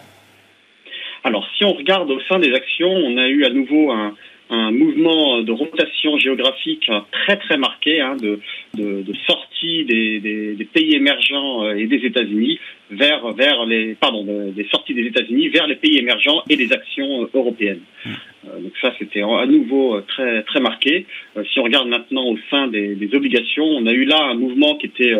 Alors, 1.23 1.45
si 1.57 1.65
on 1.65 1.73
regarde 1.73 2.09
au 2.09 2.19
sein 2.27 2.39
des 2.39 2.53
actions, 2.53 2.89
on 2.89 3.17
a 3.17 3.27
eu 3.27 3.45
à 3.45 3.49
nouveau 3.49 3.91
un, 3.91 4.13
un 4.51 4.71
mouvement 4.71 5.41
de 5.41 5.51
rotation 5.51 6.17
géographique 6.17 6.91
très 7.11 7.37
très 7.37 7.57
marqué 7.57 8.01
hein, 8.01 8.17
de, 8.17 8.39
de, 8.75 9.01
de, 9.01 9.13
sortie 9.25 9.85
des, 9.85 10.19
des, 10.19 10.55
des, 10.55 10.65
pays 10.65 10.93
émergents 10.93 11.63
euh, 11.63 11.75
et 11.75 11.87
des 11.87 12.05
États-Unis 12.05 12.59
vers 12.89 13.31
vers 13.31 13.65
les 13.65 13.95
pardon 13.95 14.23
des 14.25 14.65
sorties 14.65 14.93
des 14.93 15.05
États-Unis 15.07 15.47
vers 15.47 15.67
les 15.67 15.77
pays 15.77 15.97
émergents 15.97 16.43
et 16.49 16.57
les 16.57 16.73
actions 16.73 17.23
euh, 17.23 17.29
européennes. 17.33 17.81
Euh, 18.05 18.59
donc 18.59 18.73
ça 18.81 18.93
c'était 18.99 19.21
à 19.21 19.45
nouveau 19.45 20.01
très 20.01 20.43
très 20.43 20.59
marqué. 20.59 21.05
si 21.51 21.59
on 21.59 21.63
regarde 21.63 21.87
maintenant 21.87 22.25
au 22.25 22.37
sein 22.49 22.67
des, 22.67 22.95
des, 22.95 23.15
obligations, 23.15 23.65
on 23.65 23.85
a 23.87 23.93
eu 23.93 24.03
là 24.03 24.21
un 24.31 24.35
mouvement 24.35 24.75
qui 24.75 24.87
était 24.87 25.15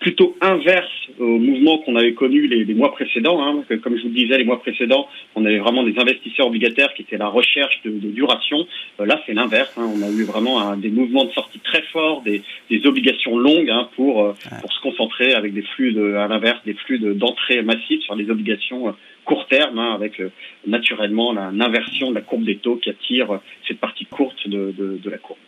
plutôt 0.00 0.36
inverse 0.40 0.90
au 1.18 1.38
mouvement 1.38 1.78
qu'on 1.78 1.96
avait 1.96 2.14
connu 2.14 2.46
les, 2.46 2.64
les 2.64 2.74
mois 2.74 2.92
précédents. 2.92 3.42
Hein, 3.42 3.64
comme 3.82 3.96
je 3.96 4.02
vous 4.02 4.08
le 4.08 4.14
disais, 4.14 4.38
les 4.38 4.44
mois 4.44 4.60
précédents, 4.60 5.08
on 5.34 5.44
avait 5.44 5.58
vraiment 5.58 5.82
des 5.82 5.98
investisseurs 5.98 6.46
obligataires 6.46 6.92
qui 6.94 7.02
étaient 7.02 7.16
à 7.16 7.20
la 7.20 7.28
recherche 7.28 7.80
de, 7.84 7.90
de 7.90 8.08
duration. 8.08 8.66
Euh, 9.00 9.06
là, 9.06 9.20
c'est 9.26 9.34
l'inverse. 9.34 9.72
Hein, 9.76 9.88
on 9.94 10.02
a 10.02 10.10
eu 10.10 10.24
vraiment 10.24 10.60
un, 10.60 10.76
des 10.76 10.90
mouvements 10.90 11.24
de 11.24 11.32
sortie 11.32 11.58
très 11.60 11.82
forts, 11.82 12.22
des, 12.22 12.42
des 12.70 12.86
obligations 12.86 13.36
longues 13.36 13.70
hein, 13.70 13.88
pour, 13.96 14.22
euh, 14.22 14.32
pour 14.60 14.72
se 14.72 14.80
concentrer 14.80 15.34
avec 15.34 15.52
des 15.52 15.62
flux 15.62 15.92
de, 15.92 16.14
à 16.14 16.28
l'inverse, 16.28 16.60
des 16.64 16.74
flux 16.74 16.98
d'entrée 16.98 17.62
massives 17.62 18.00
sur 18.02 18.14
les 18.14 18.30
obligations 18.30 18.88
euh, 18.88 18.92
court 19.24 19.46
terme, 19.46 19.78
hein, 19.78 19.92
avec 19.94 20.22
naturellement 20.66 21.34
l'inversion 21.34 22.08
de 22.08 22.14
la 22.14 22.22
courbe 22.22 22.44
des 22.44 22.56
taux 22.56 22.76
qui 22.76 22.88
attire 22.88 23.40
cette 23.66 23.78
partie 23.78 24.06
courte 24.06 24.48
de, 24.48 24.72
de 24.78 25.10
la 25.10 25.18
courbe. 25.18 25.38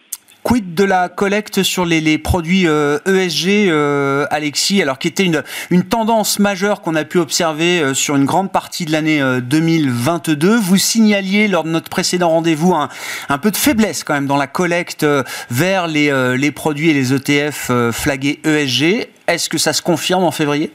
Quid 0.43 0.75
de 0.75 0.85
la 0.85 1.09
collecte 1.09 1.63
sur 1.63 1.85
les, 1.85 2.19
produits 2.19 2.63
ESG, 2.63 2.69
euh, 2.69 2.99
e 3.07 3.69
euh, 3.71 4.27
Alexis, 4.31 4.81
alors 4.81 4.99
qui 4.99 5.09
était 5.09 5.25
une, 5.25 5.83
tendance 5.85 6.39
majeure 6.39 6.81
qu'on 6.81 6.95
a 6.95 7.05
pu 7.05 7.19
observer 7.19 7.81
euh, 7.81 7.95
sur 7.95 8.17
une 8.17 8.25
grande 8.25 8.51
partie 8.51 8.85
de 8.85 8.93
l'année 8.93 9.23
2022. 9.43 10.57
Vous 10.57 10.77
signaliez 10.77 11.47
lors 11.49 11.65
de 11.65 11.71
notre 11.71 11.91
précédent 11.91 12.31
rendez-vous 12.31 12.75
un, 12.75 12.89
un, 13.29 13.39
peu 13.39 13.51
de 13.51 13.57
faiblesse 13.57 14.03
quand 14.05 14.15
même 14.15 14.27
dans 14.27 14.37
la 14.37 14.47
collecte 14.47 15.07
vers 15.51 15.87
les, 15.87 16.11
les 16.37 16.51
produits 16.51 16.91
et 16.91 16.95
les 16.95 17.13
ETF 17.13 17.71
flagués 17.93 18.41
ESG. 18.45 19.09
Est-ce 19.27 19.49
que 19.49 19.59
ça 19.59 19.73
se 19.73 19.83
confirme 19.83 20.25
en 20.25 20.31
février? 20.31 20.73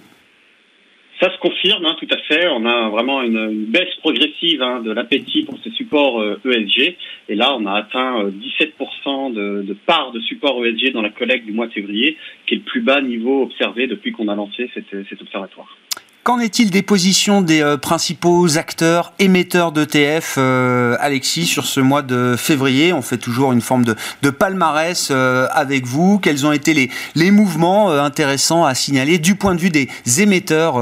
Ça 1.19 1.31
se 1.33 1.37
confirme, 1.39 1.85
hein, 1.85 1.95
tout 1.97 2.07
à 2.11 2.17
fait. 2.17 2.47
On 2.49 2.65
a 2.65 2.89
vraiment 2.89 3.21
une, 3.21 3.65
baisse 3.65 3.93
progressive 4.01 4.61
hein, 4.61 4.81
de 4.81 4.91
l'appétit 4.91 5.43
pour 5.43 5.57
ces 5.63 5.71
supports 5.71 6.21
ESG. 6.45 6.79
Euh, 6.79 6.91
e 6.91 6.93
Et 7.29 7.35
là, 7.35 7.55
on 7.55 7.65
a 7.65 7.73
atteint 7.73 8.25
17% 8.25 8.27
euh, 8.27 9.61
de, 9.61 9.67
de, 9.67 9.73
part 9.73 10.11
de 10.11 10.19
support 10.19 10.65
ESG 10.65 10.91
dans 10.91 11.01
la 11.01 11.09
collecte 11.09 11.45
du 11.45 11.53
mois 11.53 11.67
de 11.67 11.73
février, 11.73 12.17
qui 12.45 12.55
est 12.55 12.57
le 12.57 12.63
plus 12.63 12.81
bas 12.81 13.01
niveau 13.01 13.43
observé 13.43 13.87
depuis 13.87 14.11
qu'on 14.11 14.27
a 14.27 14.35
lancé 14.35 14.69
cet 14.73 15.21
observatoire. 15.21 15.77
Qu'en 16.25 16.39
est-il 16.39 16.71
des 16.71 16.81
positions 16.81 17.43
des 17.43 17.61
euh, 17.61 17.77
principaux 17.77 18.57
acteurs 18.57 19.13
émetteurs 19.19 19.71
d'ETF, 19.71 20.37
euh, 20.39 20.97
Alexis, 20.99 21.45
sur 21.45 21.67
ce 21.67 21.79
mois 21.79 22.01
de 22.01 22.33
février? 22.35 22.93
On 22.93 23.03
fait 23.03 23.19
toujours 23.19 23.53
une 23.53 23.61
forme 23.61 23.85
de, 23.85 24.29
palmarès 24.31 25.09
euh, 25.11 25.47
avec 25.51 25.85
vous. 25.85 26.17
Quels 26.17 26.47
ont 26.47 26.51
été 26.51 26.73
les, 26.73 26.89
les 27.13 27.29
mouvements 27.29 27.91
intéressants 27.91 28.65
à 28.65 28.73
signaler 28.73 29.19
du 29.19 29.35
point 29.35 29.53
de 29.53 29.61
vue 29.61 29.69
des 29.69 29.87
émetteurs 30.17 30.77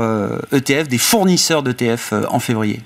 ETF, 0.53 0.85
e 0.85 0.87
des 0.87 0.97
fournisseurs 0.97 1.61
d'ETF 1.61 2.13
en 2.29 2.39
février? 2.39 2.79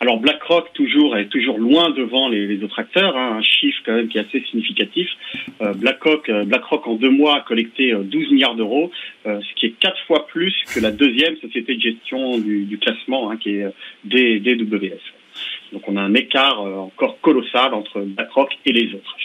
Alors 0.00 0.18
BlackRock 0.18 0.72
toujours 0.72 1.16
est 1.18 1.26
toujours 1.26 1.58
loin 1.58 1.90
devant 1.90 2.30
les, 2.30 2.62
autres 2.64 2.78
acteurs, 2.78 3.16
hein, 3.18 3.36
un 3.36 3.42
chiffre 3.42 3.80
quand 3.84 3.92
même 3.92 4.08
qui 4.08 4.16
est 4.16 4.22
assez 4.22 4.42
significatif. 4.50 5.08
Euh, 5.60 5.74
BlackRock, 5.74 6.26
euh, 6.30 6.44
BlackRock 6.44 6.86
en 6.86 6.94
deux 6.94 7.10
mois 7.10 7.36
a 7.36 7.40
collecté 7.42 7.92
12 7.92 8.02
euh, 8.02 8.32
milliards 8.32 8.54
d'euros, 8.54 8.90
ce 9.26 9.54
qui 9.56 9.66
est 9.66 9.74
quatre 9.78 10.00
fois 10.06 10.26
plus 10.26 10.54
que 10.74 10.80
la 10.80 10.90
deuxième 10.90 11.36
société 11.36 11.74
de 11.74 11.80
gestion 11.80 12.38
du, 12.38 12.78
classement, 12.80 13.30
hein, 13.30 13.36
qui 13.36 13.56
est 13.56 13.66
DWS. 14.04 15.00
Donc 15.72 15.86
on 15.86 15.96
a 15.96 16.00
un 16.00 16.14
écart 16.14 16.60
encore 16.60 17.20
colossal 17.20 17.74
entre 17.74 18.00
BlackRock 18.00 18.56
et 18.64 18.72
les 18.72 18.94
autres. 18.94 19.16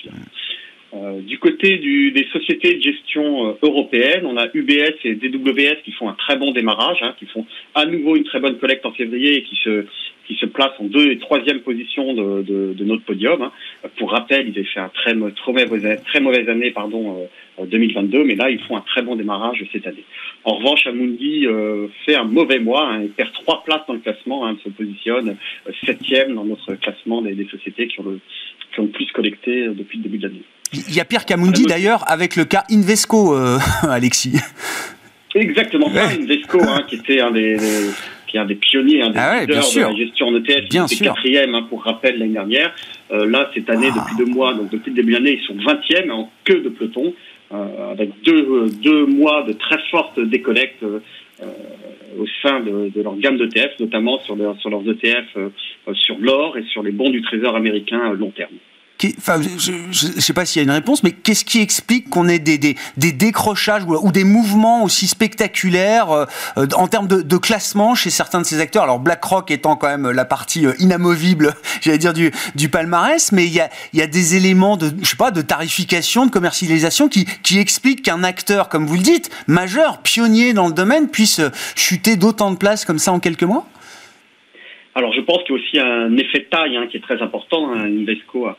Du 1.22 1.40
côté 1.40 1.78
des 1.78 2.28
sociétés 2.32 2.76
de 2.76 2.82
gestion 2.82 3.58
européennes, 3.62 4.26
on 4.26 4.38
a 4.38 4.48
UBS 4.54 4.96
et 5.04 5.16
DWS 5.16 5.82
qui 5.84 5.92
font 5.92 6.10
un 6.10 6.14
très 6.14 6.38
bon 6.38 6.52
démarrage, 6.52 7.00
hein, 7.02 7.16
qui 7.20 7.26
font 7.26 7.46
à 7.74 7.86
nouveau 7.86 8.16
une 8.16 8.24
très 8.24 8.40
bonne 8.40 8.58
collecte 8.58 8.86
en 8.86 8.92
février 8.92 9.36
et 9.36 9.44
qui 9.44 9.56
se 9.64 9.86
qui 10.28 10.36
se 10.36 10.46
place 10.46 10.72
en 10.80 10.86
deux 10.86 11.12
et 11.12 11.18
troisième 11.18 11.60
position 11.60 12.14
de, 12.14 12.84
notre 12.84 13.04
podium. 13.04 13.42
Hein. 13.42 13.52
Pour 13.98 14.12
rappel, 14.12 14.48
ils 14.48 14.58
avaient 14.58 14.68
fait 14.68 14.80
un 14.80 14.90
très, 14.90 15.14
très, 15.36 15.54
mauvaise, 15.54 16.04
très 16.06 16.20
mauvaise 16.20 16.50
année 16.50 16.72
pardon, 16.72 17.28
2022, 17.64 18.20
euh, 18.20 18.24
mais 18.26 18.36
là, 18.36 18.50
ils 18.50 18.60
font 18.60 18.78
un 18.78 18.82
très 18.82 19.02
bon 19.02 19.16
démarrage 19.16 19.64
cette 19.72 19.88
année. 19.88 20.04
En 20.44 20.56
revanche, 20.56 20.86
Amundi 20.88 21.46
euh, 21.48 21.88
fait 22.06 22.16
un 22.16 22.26
mauvais 22.26 22.60
mois, 22.60 22.88
hein, 22.88 23.02
il 23.04 23.10
perd 23.10 23.32
trois 23.34 23.64
places 23.64 23.86
dans 23.88 23.94
le 23.94 24.00
classement, 24.00 24.46
hein, 24.46 24.58
se 24.64 24.70
positionne 24.70 25.38
euh, 25.68 25.72
septième 25.86 26.36
dans 26.36 26.46
notre 26.46 26.76
classement 26.76 27.22
des, 27.22 27.34
des 27.34 27.46
sociétés 27.46 27.88
qui 27.88 28.00
ont, 28.00 28.04
le, 28.04 28.20
qui 28.74 28.80
ont 28.80 28.84
le 28.84 28.90
plus 28.90 29.12
collecté 29.12 29.68
depuis 29.70 29.98
le 29.98 30.04
début 30.04 30.18
de 30.18 30.28
l'année. 30.28 30.44
Il 30.74 30.96
y 30.96 31.00
a 31.00 31.06
pire 31.06 31.26
qu'Amundi 31.26 31.66
d'ailleurs 31.66 32.04
avec 32.10 32.36
le 32.36 32.46
cas 32.46 32.64
Invesco, 32.70 33.36
Alexis. 33.84 34.40
Exactement 35.36 35.90
ça, 35.94 36.08
Invesco, 36.08 36.62
hein, 36.62 36.84
qui 36.88 36.96
était 36.96 37.20
un 37.20 37.32
des, 37.32 37.58
qui 38.28 38.38
est 38.38 38.40
un 38.40 38.46
des 38.46 38.56
pionniers, 38.56 39.02
un 39.02 39.10
des 39.10 39.20
ah 39.20 39.42
leaders 39.42 39.64
de 39.64 39.80
la 39.80 39.96
gestion 39.96 40.28
en 40.28 40.36
ETF, 40.36 40.70
bien 40.70 40.88
sûr. 40.88 41.08
quatrième, 41.08 41.56
hein, 41.56 41.66
pour 41.70 41.84
rappel, 41.84 42.18
l'année 42.18 42.34
dernière. 42.34 42.74
Euh, 43.12 43.26
là, 43.26 43.52
cette 43.54 43.70
année, 43.70 43.88
depuis 43.88 44.16
deux 44.18 44.32
mois, 44.32 44.54
donc 44.54 44.70
depuis 44.72 44.92
le 44.92 44.96
début 44.96 45.12
de 45.12 45.18
l'année, 45.18 45.40
ils 45.42 45.46
sont 45.46 45.56
20e 45.56 46.12
en 46.12 46.32
queue 46.46 46.62
de 46.62 46.70
peloton, 46.70 47.14
euh, 47.52 47.92
avec 47.92 48.10
deux, 48.24 48.48
euh, 48.50 48.70
deux 48.82 49.06
mois 49.06 49.44
de 49.44 49.54
très 49.54 49.78
fortes 49.92 50.20
décollectes 50.20 50.84
euh, 50.84 51.00
au 52.18 52.26
sein 52.42 52.62
de, 52.62 52.90
de 52.90 53.02
leur 53.02 53.16
gamme 53.18 53.38
d'ETF, 53.38 53.80
notamment 53.80 54.20
sur, 54.20 54.36
sur 54.60 54.70
leurs 54.70 54.90
ETF 54.90 55.38
sur 55.94 56.18
l'or 56.18 56.58
et 56.58 56.64
sur 56.64 56.82
les 56.82 56.92
bons 56.92 57.10
du 57.10 57.22
Trésor 57.22 57.56
américain 57.56 58.14
long 58.14 58.32
terme. 58.32 58.56
Je 59.20 60.16
ne 60.16 60.22
sais 60.22 60.34
pas 60.34 60.46
s'il 60.46 60.62
y 60.62 60.64
a 60.64 60.64
une 60.64 60.72
réponse, 60.72 61.04
mais 61.04 61.12
qu'est-ce 61.12 61.46
qui 61.46 61.62
explique 61.62 62.10
qu'on 62.10 62.28
ait 62.28 62.40
des, 62.40 62.76
décrochages 62.98 63.84
ou, 63.86 64.12
des 64.12 64.24
mouvements 64.24 64.84
aussi 64.84 65.08
spectaculaires 65.08 66.12
euh, 66.12 66.26
en 66.76 66.88
termes 66.88 67.08
de, 67.08 67.38
classement 67.38 67.96
chez 67.96 68.10
certains 68.10 68.40
de 68.40 68.46
ces 68.46 68.60
acteurs? 68.60 68.84
Alors 68.84 69.00
BlackRock 69.00 69.52
étant 69.52 69.76
quand 69.76 69.88
même 69.88 70.10
la 70.10 70.26
partie 70.26 70.66
euh, 70.66 70.74
inamovible, 70.80 71.54
j'allais 71.82 71.98
dire 71.98 72.14
du, 72.14 72.70
palmarès, 72.70 73.32
mais 73.32 73.46
il 73.46 73.54
y 73.54 73.60
a, 73.60 73.70
y 73.94 74.02
a 74.02 74.08
des 74.08 74.36
éléments 74.36 74.78
de, 74.78 74.92
je 75.02 75.08
sais 75.08 75.18
pas, 75.18 75.32
de 75.32 75.42
tarification, 75.42 76.26
de 76.26 76.32
commercialisation 76.32 77.10
qui, 77.10 77.26
qui 77.44 77.60
expliquent 77.60 78.04
qu'un 78.04 78.24
acteur, 78.24 78.70
comme 78.70 78.86
vous 78.86 78.96
le 78.96 79.04
dites, 79.04 79.30
majeur, 79.48 80.02
pionnier 80.02 80.54
dans 80.54 80.68
le 80.68 80.74
domaine, 80.74 81.10
puisse 81.10 81.42
chuter 81.76 82.16
d'autant 82.16 82.52
de 82.52 82.58
places 82.58 82.86
comme 82.86 83.00
ça 83.00 83.12
en 83.12 83.20
quelques 83.20 83.44
mois? 83.44 83.68
Alors 84.96 85.14
je 85.14 85.20
pense 85.22 85.44
qu'il 85.44 85.56
y 85.56 85.58
a 85.58 85.62
aussi 85.62 85.80
un 85.80 86.18
effet 86.18 86.40
de 86.40 86.46
taille 86.46 86.78
hein, 86.78 86.88
qui 86.90 86.98
est 86.98 87.02
très 87.02 87.22
important. 87.22 87.70
Hein. 87.74 87.84
Invesco 87.86 88.46
a, 88.46 88.58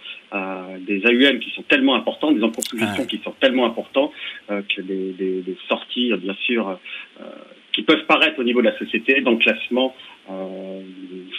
des 0.86 1.02
AUM 1.06 1.38
qui 1.38 1.50
sont 1.50 1.62
tellement 1.62 1.94
importants, 1.94 2.32
des 2.32 2.42
encours 2.42 2.64
qui 3.08 3.20
sont 3.22 3.34
tellement 3.40 3.66
importants 3.66 4.12
euh, 4.50 4.62
que 4.62 4.82
des, 4.82 5.56
sorties, 5.68 6.12
bien 6.18 6.34
sûr, 6.44 6.68
euh, 6.68 7.24
qui 7.72 7.82
peuvent 7.82 8.06
paraître 8.06 8.38
au 8.38 8.44
niveau 8.44 8.60
de 8.60 8.66
la 8.66 8.78
société 8.78 9.20
dans 9.20 9.32
le 9.32 9.36
classement, 9.38 9.94
euh, 10.30 10.80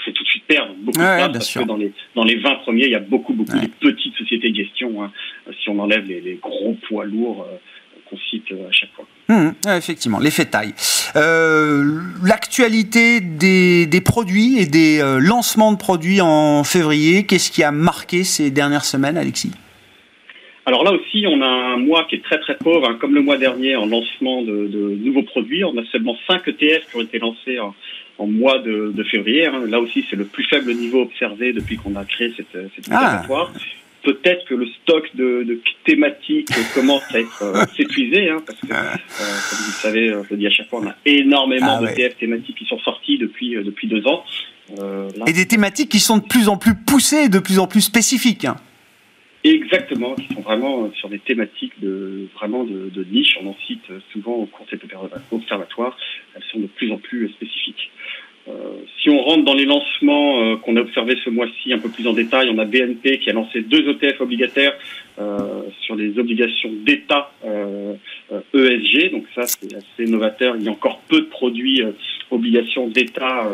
fait 0.06 0.12
tout 0.12 0.24
de 0.24 0.30
suite 0.30 0.46
perdre 0.46 0.74
beaucoup 0.78 1.00
de 1.00 1.04
place 1.04 1.32
parce 1.32 1.54
que 1.54 1.64
dans 1.64 1.76
les, 1.76 1.92
dans 2.16 2.24
les 2.24 2.36
20 2.36 2.56
premiers, 2.56 2.86
il 2.86 2.92
y 2.92 2.96
a 2.96 3.00
beaucoup, 3.00 3.34
beaucoup 3.34 3.58
de 3.58 3.68
petites 3.80 4.16
sociétés 4.16 4.52
de 4.52 4.56
gestion. 4.56 5.04
Hein, 5.04 5.12
si 5.62 5.70
on 5.70 5.80
enlève 5.80 6.06
les, 6.06 6.22
les 6.22 6.36
gros 6.36 6.78
poids 6.88 7.06
lourds 7.06 7.48
euh, 7.52 7.58
qu'on 8.10 8.18
cite 8.30 8.46
à 8.52 8.72
chaque 8.72 8.92
fois. 8.94 9.06
Hum, 9.30 9.54
effectivement, 9.68 10.20
l'effet 10.20 10.46
taille. 10.46 10.74
Euh, 11.16 11.84
L'actualité 12.24 13.20
des, 13.20 13.86
des, 13.86 14.02
produits 14.02 14.60
et 14.60 14.66
des 14.66 15.00
euh, 15.02 15.20
lancements 15.20 15.72
de 15.72 15.78
produits 15.78 16.22
en 16.22 16.64
février, 16.64 17.26
qu'est-ce 17.26 17.52
qui 17.52 17.64
a 17.64 17.72
marqué 17.72 18.24
ces 18.24 18.52
dernières 18.52 18.86
semaines, 18.86 19.18
Alexis? 19.18 19.52
Alors 20.66 20.84
là 20.84 20.92
aussi, 20.92 21.26
on 21.28 21.42
a 21.42 21.48
un 21.48 21.78
mois 21.78 22.06
qui 22.10 22.16
est 22.16 22.24
très 22.24 22.40
très 22.40 22.58
pauvre, 22.58 22.90
hein, 22.90 22.98
comme 23.00 23.16
le 23.16 23.22
mois 23.22 23.38
dernier 23.38 23.76
en 23.76 23.86
lancement 23.86 24.42
de, 24.42 24.68
de, 24.68 24.98
nouveaux 25.02 25.24
produits. 25.24 25.64
On 25.64 25.78
a 25.78 25.86
seulement 25.92 26.18
5 26.28 26.46
ETF 26.48 26.90
qui 26.90 26.98
ont 26.98 27.02
été 27.02 27.20
lancés 27.20 27.60
en, 27.60 27.74
en 28.18 28.28
mois 28.28 28.60
de, 28.60 28.92
de 28.94 29.04
février. 29.04 29.46
Hein. 29.46 29.64
Là 29.68 29.80
aussi, 29.80 30.06
c'est 30.10 30.18
le 30.18 30.26
plus 30.26 30.44
faible 30.44 30.74
niveau 30.74 31.02
observé 31.02 31.54
depuis 31.54 31.78
qu'on 31.78 31.96
a 31.96 32.04
créé 32.04 32.34
cette, 32.36 32.52
cette 32.76 32.86
ah 32.92 33.24
peut-être 34.08 34.46
que 34.46 34.56
le 34.56 34.66
stock 34.68 35.04
de, 35.16 35.44
de 35.44 35.60
thématiques 35.84 36.50
commence 36.74 37.04
à 37.14 37.20
être 37.20 37.44
euh, 37.44 37.66
s'épuiser, 37.76 38.30
hein, 38.30 38.42
parce 38.46 38.58
que, 38.62 38.72
euh, 38.72 38.96
comme 39.50 39.60
vous 39.60 39.68
le 39.68 39.82
savez, 39.82 40.08
je 40.08 40.30
le 40.30 40.38
dis 40.38 40.48
à 40.48 40.50
chaque 40.50 40.70
fois, 40.70 40.80
on 40.82 40.88
a 40.88 40.96
énormément 41.06 41.78
ah 41.80 41.82
de 41.82 41.94
TF 41.94 42.18
thématiques 42.18 42.58
qui 42.58 42.66
sont 42.66 42.80
sorties 42.80 43.18
depuis, 43.18 43.58
euh, 43.58 43.64
depuis 43.64 43.88
deux 43.88 44.08
ans. 44.08 44.24
et 45.28 45.34
des 45.34 45.46
thématiques 45.46 45.90
qui 45.90 46.00
sont 46.00 46.20
de 46.20 46.24
plus 46.26 46.48
en 46.48 46.56
plus 46.56 46.74
poussées, 46.74 47.28
de 47.28 47.40
plus 47.40 47.60
en 47.60 47.68
plus 47.68 47.82
spécifiques. 47.82 48.46
Hein. 48.46 48.56
Exactement, 49.44 50.16
qui 50.16 50.34
sont 50.34 50.42
vraiment 50.42 50.90
sur 50.94 51.10
des 51.10 51.20
thématiques 51.20 51.74
de 51.82 52.30
vraiment 52.36 52.64
de, 52.64 52.90
de 52.90 53.04
niche. 53.04 53.38
On 53.44 53.50
en 53.50 53.58
cite 53.68 53.86
souvent 54.14 54.36
au 54.36 54.46
cours 54.46 54.66
de 54.66 54.72
cet 54.72 54.84
observatoire. 55.32 55.98
Elles 56.34 56.44
sont 56.52 56.60
de 56.60 56.68
plus 56.68 56.92
en 56.94 56.98
plus 56.98 57.28
spécifiques. 57.30 57.92
Euh, 58.48 58.54
si 59.02 59.10
on 59.10 59.22
rentre 59.22 59.44
dans 59.44 59.54
les 59.54 59.66
lancements 59.66 60.42
euh, 60.42 60.56
qu'on 60.58 60.78
a 60.78 60.82
observés 60.82 61.18
ce 61.24 61.30
mois-ci 61.30 61.74
un 61.74 61.80
peu 61.80 61.90
plus 61.90 62.08
en 62.08 62.14
détail, 62.14 62.50
on 62.50 62.58
a 62.60 62.66
BNP 62.66 63.20
qui 63.20 63.30
a 63.30 63.34
lancé 63.34 63.62
deux 63.62 63.90
ETF 63.90 64.22
obligataires 64.22 64.74
euh, 65.20 65.64
sur 65.82 65.98
des 65.98 66.18
obligations 66.18 66.72
d'État 66.86 67.32
ESG. 67.44 69.06
E 69.06 69.10
donc 69.12 69.26
ça, 69.36 69.44
c'est 69.44 69.76
assez 69.76 70.10
novateur. 70.10 70.56
Il 70.56 70.64
y 70.64 70.70
a 70.70 70.72
encore 70.72 71.02
peu 71.10 71.22
de 71.22 71.26
produits 71.26 71.82
obligations 72.32 72.88
d'État 72.88 73.50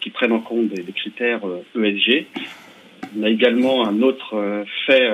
qui 0.00 0.10
prennent 0.10 0.32
en 0.32 0.40
compte 0.40 0.68
des, 0.68 0.92
critères 0.92 1.40
ESG. 1.74 2.10
E 2.10 2.24
on 3.18 3.22
a 3.22 3.30
également 3.30 3.86
un 3.86 4.02
autre 4.02 4.64
fait 4.86 5.10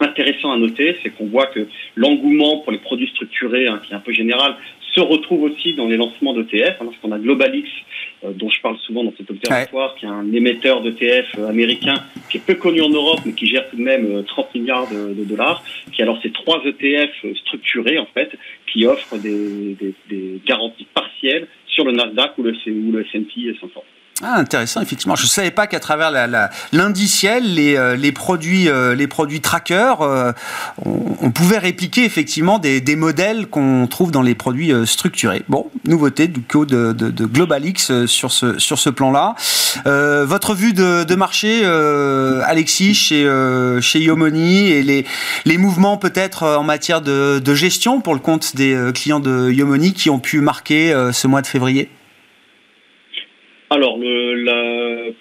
intéressant 0.00 0.52
à 0.52 0.58
noter, 0.58 0.96
c'est 1.02 1.10
qu'on 1.10 1.26
voit 1.26 1.46
que 1.46 1.66
l'engouement 1.94 2.58
pour 2.58 2.72
les 2.72 2.78
produits 2.78 3.08
structurés, 3.08 3.68
hein, 3.68 3.80
qui 3.84 3.92
est 3.92 3.96
un 3.96 4.00
peu 4.00 4.12
général, 4.12 4.56
se 4.94 5.00
retrouve 5.00 5.42
aussi 5.42 5.74
dans 5.74 5.88
les 5.88 5.96
lancements 5.96 6.32
d'ETF, 6.34 6.76
hein, 6.80 6.84
parce 6.84 6.96
qu'on 6.98 7.12
a 7.12 7.18
GlobalX, 7.18 7.68
euh, 8.24 8.32
dont 8.32 8.48
je 8.48 8.60
parle 8.60 8.78
souvent 8.78 9.04
dans 9.04 9.12
cet 9.16 9.30
observatoire, 9.30 9.94
qui 9.96 10.06
est 10.06 10.08
un 10.08 10.32
émetteur 10.32 10.82
d'ETF 10.82 11.26
euh, 11.38 11.48
américain, 11.48 11.94
qui 12.30 12.38
est 12.38 12.40
peu 12.40 12.54
connu 12.54 12.80
en 12.80 12.90
Europe, 12.90 13.20
mais 13.26 13.32
qui 13.32 13.46
gère 13.46 13.68
tout 13.70 13.76
de 13.76 13.82
même 13.82 14.24
30 14.24 14.46
euh, 14.46 14.58
milliards 14.58 14.88
de, 14.88 15.24
dollars, 15.24 15.62
qui 15.92 16.02
alors 16.02 16.20
ces 16.22 16.30
trois 16.30 16.62
ETF 16.64 17.10
structurés, 17.40 17.98
en 17.98 18.06
fait, 18.06 18.30
qui 18.72 18.86
offrent 18.86 19.18
des, 19.18 19.74
des, 19.74 19.94
des 20.08 20.40
garanties 20.46 20.86
partielles 20.94 21.48
sur 21.66 21.84
le 21.84 21.92
Nasdaq 21.92 22.38
ou 22.38 22.42
le, 22.42 22.52
ou 22.52 22.92
le 22.92 23.00
S&P 23.00 23.56
500. 23.60 23.82
Ah, 24.22 24.38
intéressant, 24.38 24.80
effectivement. 24.80 25.16
Je 25.16 25.24
ne 25.24 25.28
savais 25.28 25.50
pas 25.50 25.66
qu'à 25.66 25.80
travers 25.80 26.12
l'indiciel, 26.72 27.42
la, 27.42 27.50
les, 27.50 27.76
euh, 27.76 27.96
les, 27.96 28.12
produits, 28.12 28.68
euh, 28.68 28.94
les 28.94 29.08
produits 29.08 29.40
trackers, 29.40 30.02
euh, 30.02 30.30
on, 30.84 31.32
pouvait 31.32 31.58
répliquer 31.58 32.04
effectivement 32.04 32.60
des, 32.60 32.80
des 32.80 32.94
modèles 32.94 33.48
qu'on 33.48 33.88
trouve 33.88 34.12
dans 34.12 34.22
les 34.22 34.36
produits 34.36 34.72
structurés. 34.86 35.42
Bon, 35.48 35.68
nouveauté 35.84 36.28
du 36.28 36.40
coup 36.42 36.64
de, 36.64 36.92
de, 36.92 37.10
de 37.10 37.26
GlobalX 37.26 38.06
sur 38.06 38.30
ce, 38.30 38.56
sur 38.60 38.78
ce 38.78 38.88
plan-là. 38.88 39.34
votre 39.84 40.54
vue 40.54 40.72
de, 40.72 41.02
de 41.02 41.14
marché, 41.16 41.64
Alexis, 42.44 42.94
chez, 42.94 43.28
chez 43.80 43.98
Yomoni 43.98 44.68
et 44.68 44.84
les, 44.84 45.06
les 45.44 45.58
mouvements 45.58 45.96
peut-être 45.96 46.44
en 46.44 46.62
matière 46.62 47.00
de, 47.00 47.40
de 47.44 47.54
gestion 47.54 48.00
pour 48.00 48.14
le 48.14 48.20
compte 48.20 48.54
des 48.54 48.78
clients 48.94 49.20
de 49.20 49.50
Yomoni 49.50 49.92
qui 49.92 50.08
ont 50.08 50.20
pu 50.20 50.40
marquer 50.40 50.94
ce 51.12 51.26
mois 51.26 51.42
de 51.42 51.48
février? 51.48 51.90
Alors, 53.74 53.98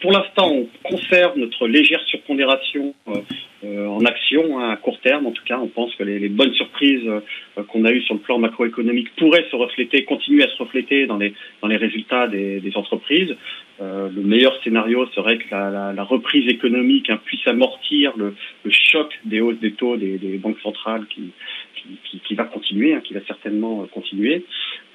pour 0.01 0.11
l'instant, 0.11 0.51
on 0.51 0.67
conserve 0.83 1.37
notre 1.37 1.67
légère 1.67 2.01
surpondération 2.05 2.93
euh, 3.07 3.21
euh, 3.63 3.87
en 3.87 4.05
action 4.05 4.59
hein, 4.59 4.69
à 4.69 4.77
court 4.77 4.99
terme. 5.01 5.25
En 5.25 5.31
tout 5.31 5.43
cas, 5.43 5.57
on 5.59 5.67
pense 5.67 5.93
que 5.95 6.03
les, 6.03 6.29
bonnes 6.29 6.53
surprises 6.53 7.07
euh, 7.07 7.63
qu'on 7.63 7.85
a 7.85 7.91
eues 7.91 8.03
sur 8.03 8.13
le 8.13 8.21
plan 8.21 8.37
macroéconomique 8.37 9.15
pourraient 9.15 9.45
se 9.49 9.55
refléter, 9.55 10.05
continuer 10.05 10.43
à 10.43 10.49
se 10.49 10.57
refléter 10.57 11.07
dans 11.07 11.17
les, 11.17 11.33
dans 11.61 11.67
les 11.67 11.77
résultats 11.77 12.27
des 12.27 12.71
entreprises. 12.75 13.35
Le 13.79 14.21
meilleur 14.21 14.53
scénario 14.63 15.05
serait 15.07 15.37
que 15.37 15.49
la, 15.51 16.03
reprise 16.03 16.47
économique 16.47 17.09
hein, 17.09 17.19
puisse 17.25 17.45
amortir 17.47 18.13
le, 18.17 18.35
choc 18.69 19.19
des 19.25 19.41
hausses 19.41 19.59
des 19.59 19.73
taux 19.73 19.97
des, 19.97 20.37
banques 20.37 20.59
centrales 20.61 21.05
qui, 21.07 21.31
qui, 21.75 22.19
qui, 22.19 22.35
va 22.35 22.45
continuer, 22.45 22.93
hein, 22.93 23.01
qui 23.03 23.13
va 23.13 23.21
certainement 23.27 23.85
continuer. 23.91 24.45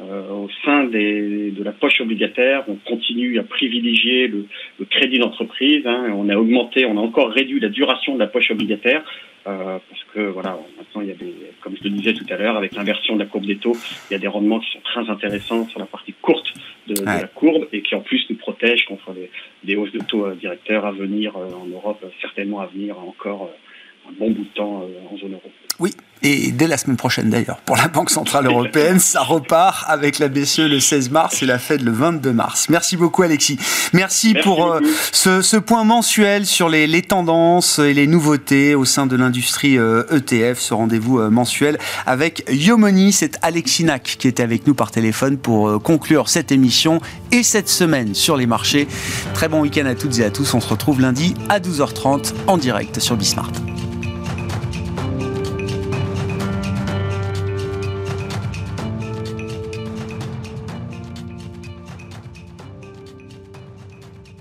Euh, 0.00 0.30
au 0.30 0.48
sein 0.64 0.84
de 0.84 1.62
la 1.62 1.72
poche 1.72 2.00
obligataire, 2.00 2.64
on 2.68 2.76
continue 2.76 3.38
à 3.38 3.42
privilégier 3.42 4.28
le, 4.28 4.46
le 4.78 4.84
crédit 4.84 5.18
d'entreprise. 5.18 5.86
Hein, 5.86 6.12
on 6.14 6.28
a 6.28 6.36
augmenté, 6.36 6.86
on 6.86 6.96
a 6.96 7.00
encore 7.00 7.30
réduit 7.30 7.60
la 7.60 7.68
duration 7.68 8.14
de 8.14 8.20
la 8.20 8.28
poche 8.28 8.50
obligataire 8.50 9.02
euh, 9.46 9.78
parce 9.88 10.04
que 10.12 10.20
voilà, 10.20 10.58
maintenant 10.76 11.00
il 11.00 11.08
y 11.08 11.10
a 11.10 11.14
des, 11.14 11.34
comme 11.60 11.76
je 11.76 11.84
le 11.84 11.90
disais 11.90 12.12
tout 12.14 12.26
à 12.30 12.36
l'heure, 12.36 12.56
avec 12.56 12.74
l'inversion 12.74 13.14
de 13.14 13.20
la 13.20 13.26
courbe 13.26 13.46
des 13.46 13.56
taux, 13.56 13.76
il 14.10 14.14
y 14.14 14.16
a 14.16 14.18
des 14.18 14.28
rendements 14.28 14.60
qui 14.60 14.70
sont 14.72 14.80
très 14.80 15.08
intéressants 15.08 15.66
sur 15.68 15.78
la 15.78 15.86
partie 15.86 16.14
courte 16.20 16.52
de, 16.86 16.94
de 16.94 17.04
la 17.04 17.28
courbe 17.28 17.66
et 17.72 17.82
qui 17.82 17.94
en 17.94 18.00
plus 18.00 18.24
nous 18.30 18.36
protègent 18.36 18.86
contre 18.86 19.12
les, 19.12 19.30
des 19.64 19.76
hausses 19.76 19.92
de 19.92 20.00
taux 20.00 20.26
euh, 20.26 20.34
directeurs 20.34 20.86
à 20.86 20.92
venir 20.92 21.36
euh, 21.36 21.50
en 21.52 21.66
Europe, 21.66 22.04
certainement 22.20 22.60
à 22.60 22.66
venir 22.66 22.98
encore 22.98 23.50
un 24.08 24.12
bon 24.12 24.30
bout 24.30 24.44
de 24.44 24.54
temps 24.54 24.88
en 25.10 25.16
zone 25.18 25.32
euro. 25.32 25.50
Oui, 25.78 25.90
et 26.22 26.52
dès 26.52 26.66
la 26.66 26.76
semaine 26.76 26.96
prochaine 26.96 27.30
d'ailleurs, 27.30 27.58
pour 27.64 27.76
la 27.76 27.88
Banque 27.88 28.10
Centrale 28.10 28.46
Européenne, 28.46 28.98
ça 28.98 29.22
repart 29.22 29.84
avec 29.88 30.18
la 30.18 30.28
BCE 30.28 30.60
le 30.60 30.80
16 30.80 31.10
mars 31.10 31.42
et 31.42 31.46
la 31.46 31.58
Fed 31.58 31.82
le 31.82 31.92
22 31.92 32.32
mars. 32.32 32.66
Merci 32.68 32.96
beaucoup 32.96 33.22
Alexis. 33.22 33.58
Merci, 33.92 34.34
pour 34.42 34.72
euh, 34.72 34.80
ce, 35.12 35.42
ce, 35.42 35.56
point 35.56 35.84
mensuel 35.84 36.46
sur 36.46 36.68
les, 36.68 36.86
les, 36.86 37.02
tendances 37.02 37.78
et 37.78 37.94
les 37.94 38.06
nouveautés 38.06 38.74
au 38.74 38.84
sein 38.84 39.06
de 39.06 39.16
l'industrie 39.16 39.74
ETF, 39.74 39.80
euh, 39.80 40.52
e 40.52 40.54
ce 40.54 40.74
rendez-vous 40.74 41.18
euh, 41.20 41.30
mensuel 41.30 41.78
avec 42.06 42.44
Yomoni. 42.50 43.12
C'est 43.12 43.38
Alexis 43.42 43.84
Nac 43.84 44.02
qui 44.18 44.28
était 44.28 44.42
avec 44.42 44.66
nous 44.66 44.74
par 44.74 44.90
téléphone 44.90 45.38
pour 45.38 45.82
conclure 45.82 46.28
cette 46.28 46.52
émission 46.52 47.00
et 47.32 47.42
cette 47.42 47.68
semaine 47.68 48.14
sur 48.14 48.36
les 48.36 48.46
marchés. 48.46 48.88
Très 49.34 49.48
bon 49.48 49.60
week-end 49.60 49.86
à 49.86 49.94
toutes 49.94 50.18
et 50.18 50.24
à 50.24 50.30
tous. 50.30 50.54
On 50.54 50.60
se 50.60 50.68
retrouve 50.68 51.00
lundi 51.00 51.34
à 51.48 51.60
12h30 51.60 52.32
en 52.46 52.56
direct 52.56 53.00
sur 53.00 53.16
Bismart. 53.16 53.52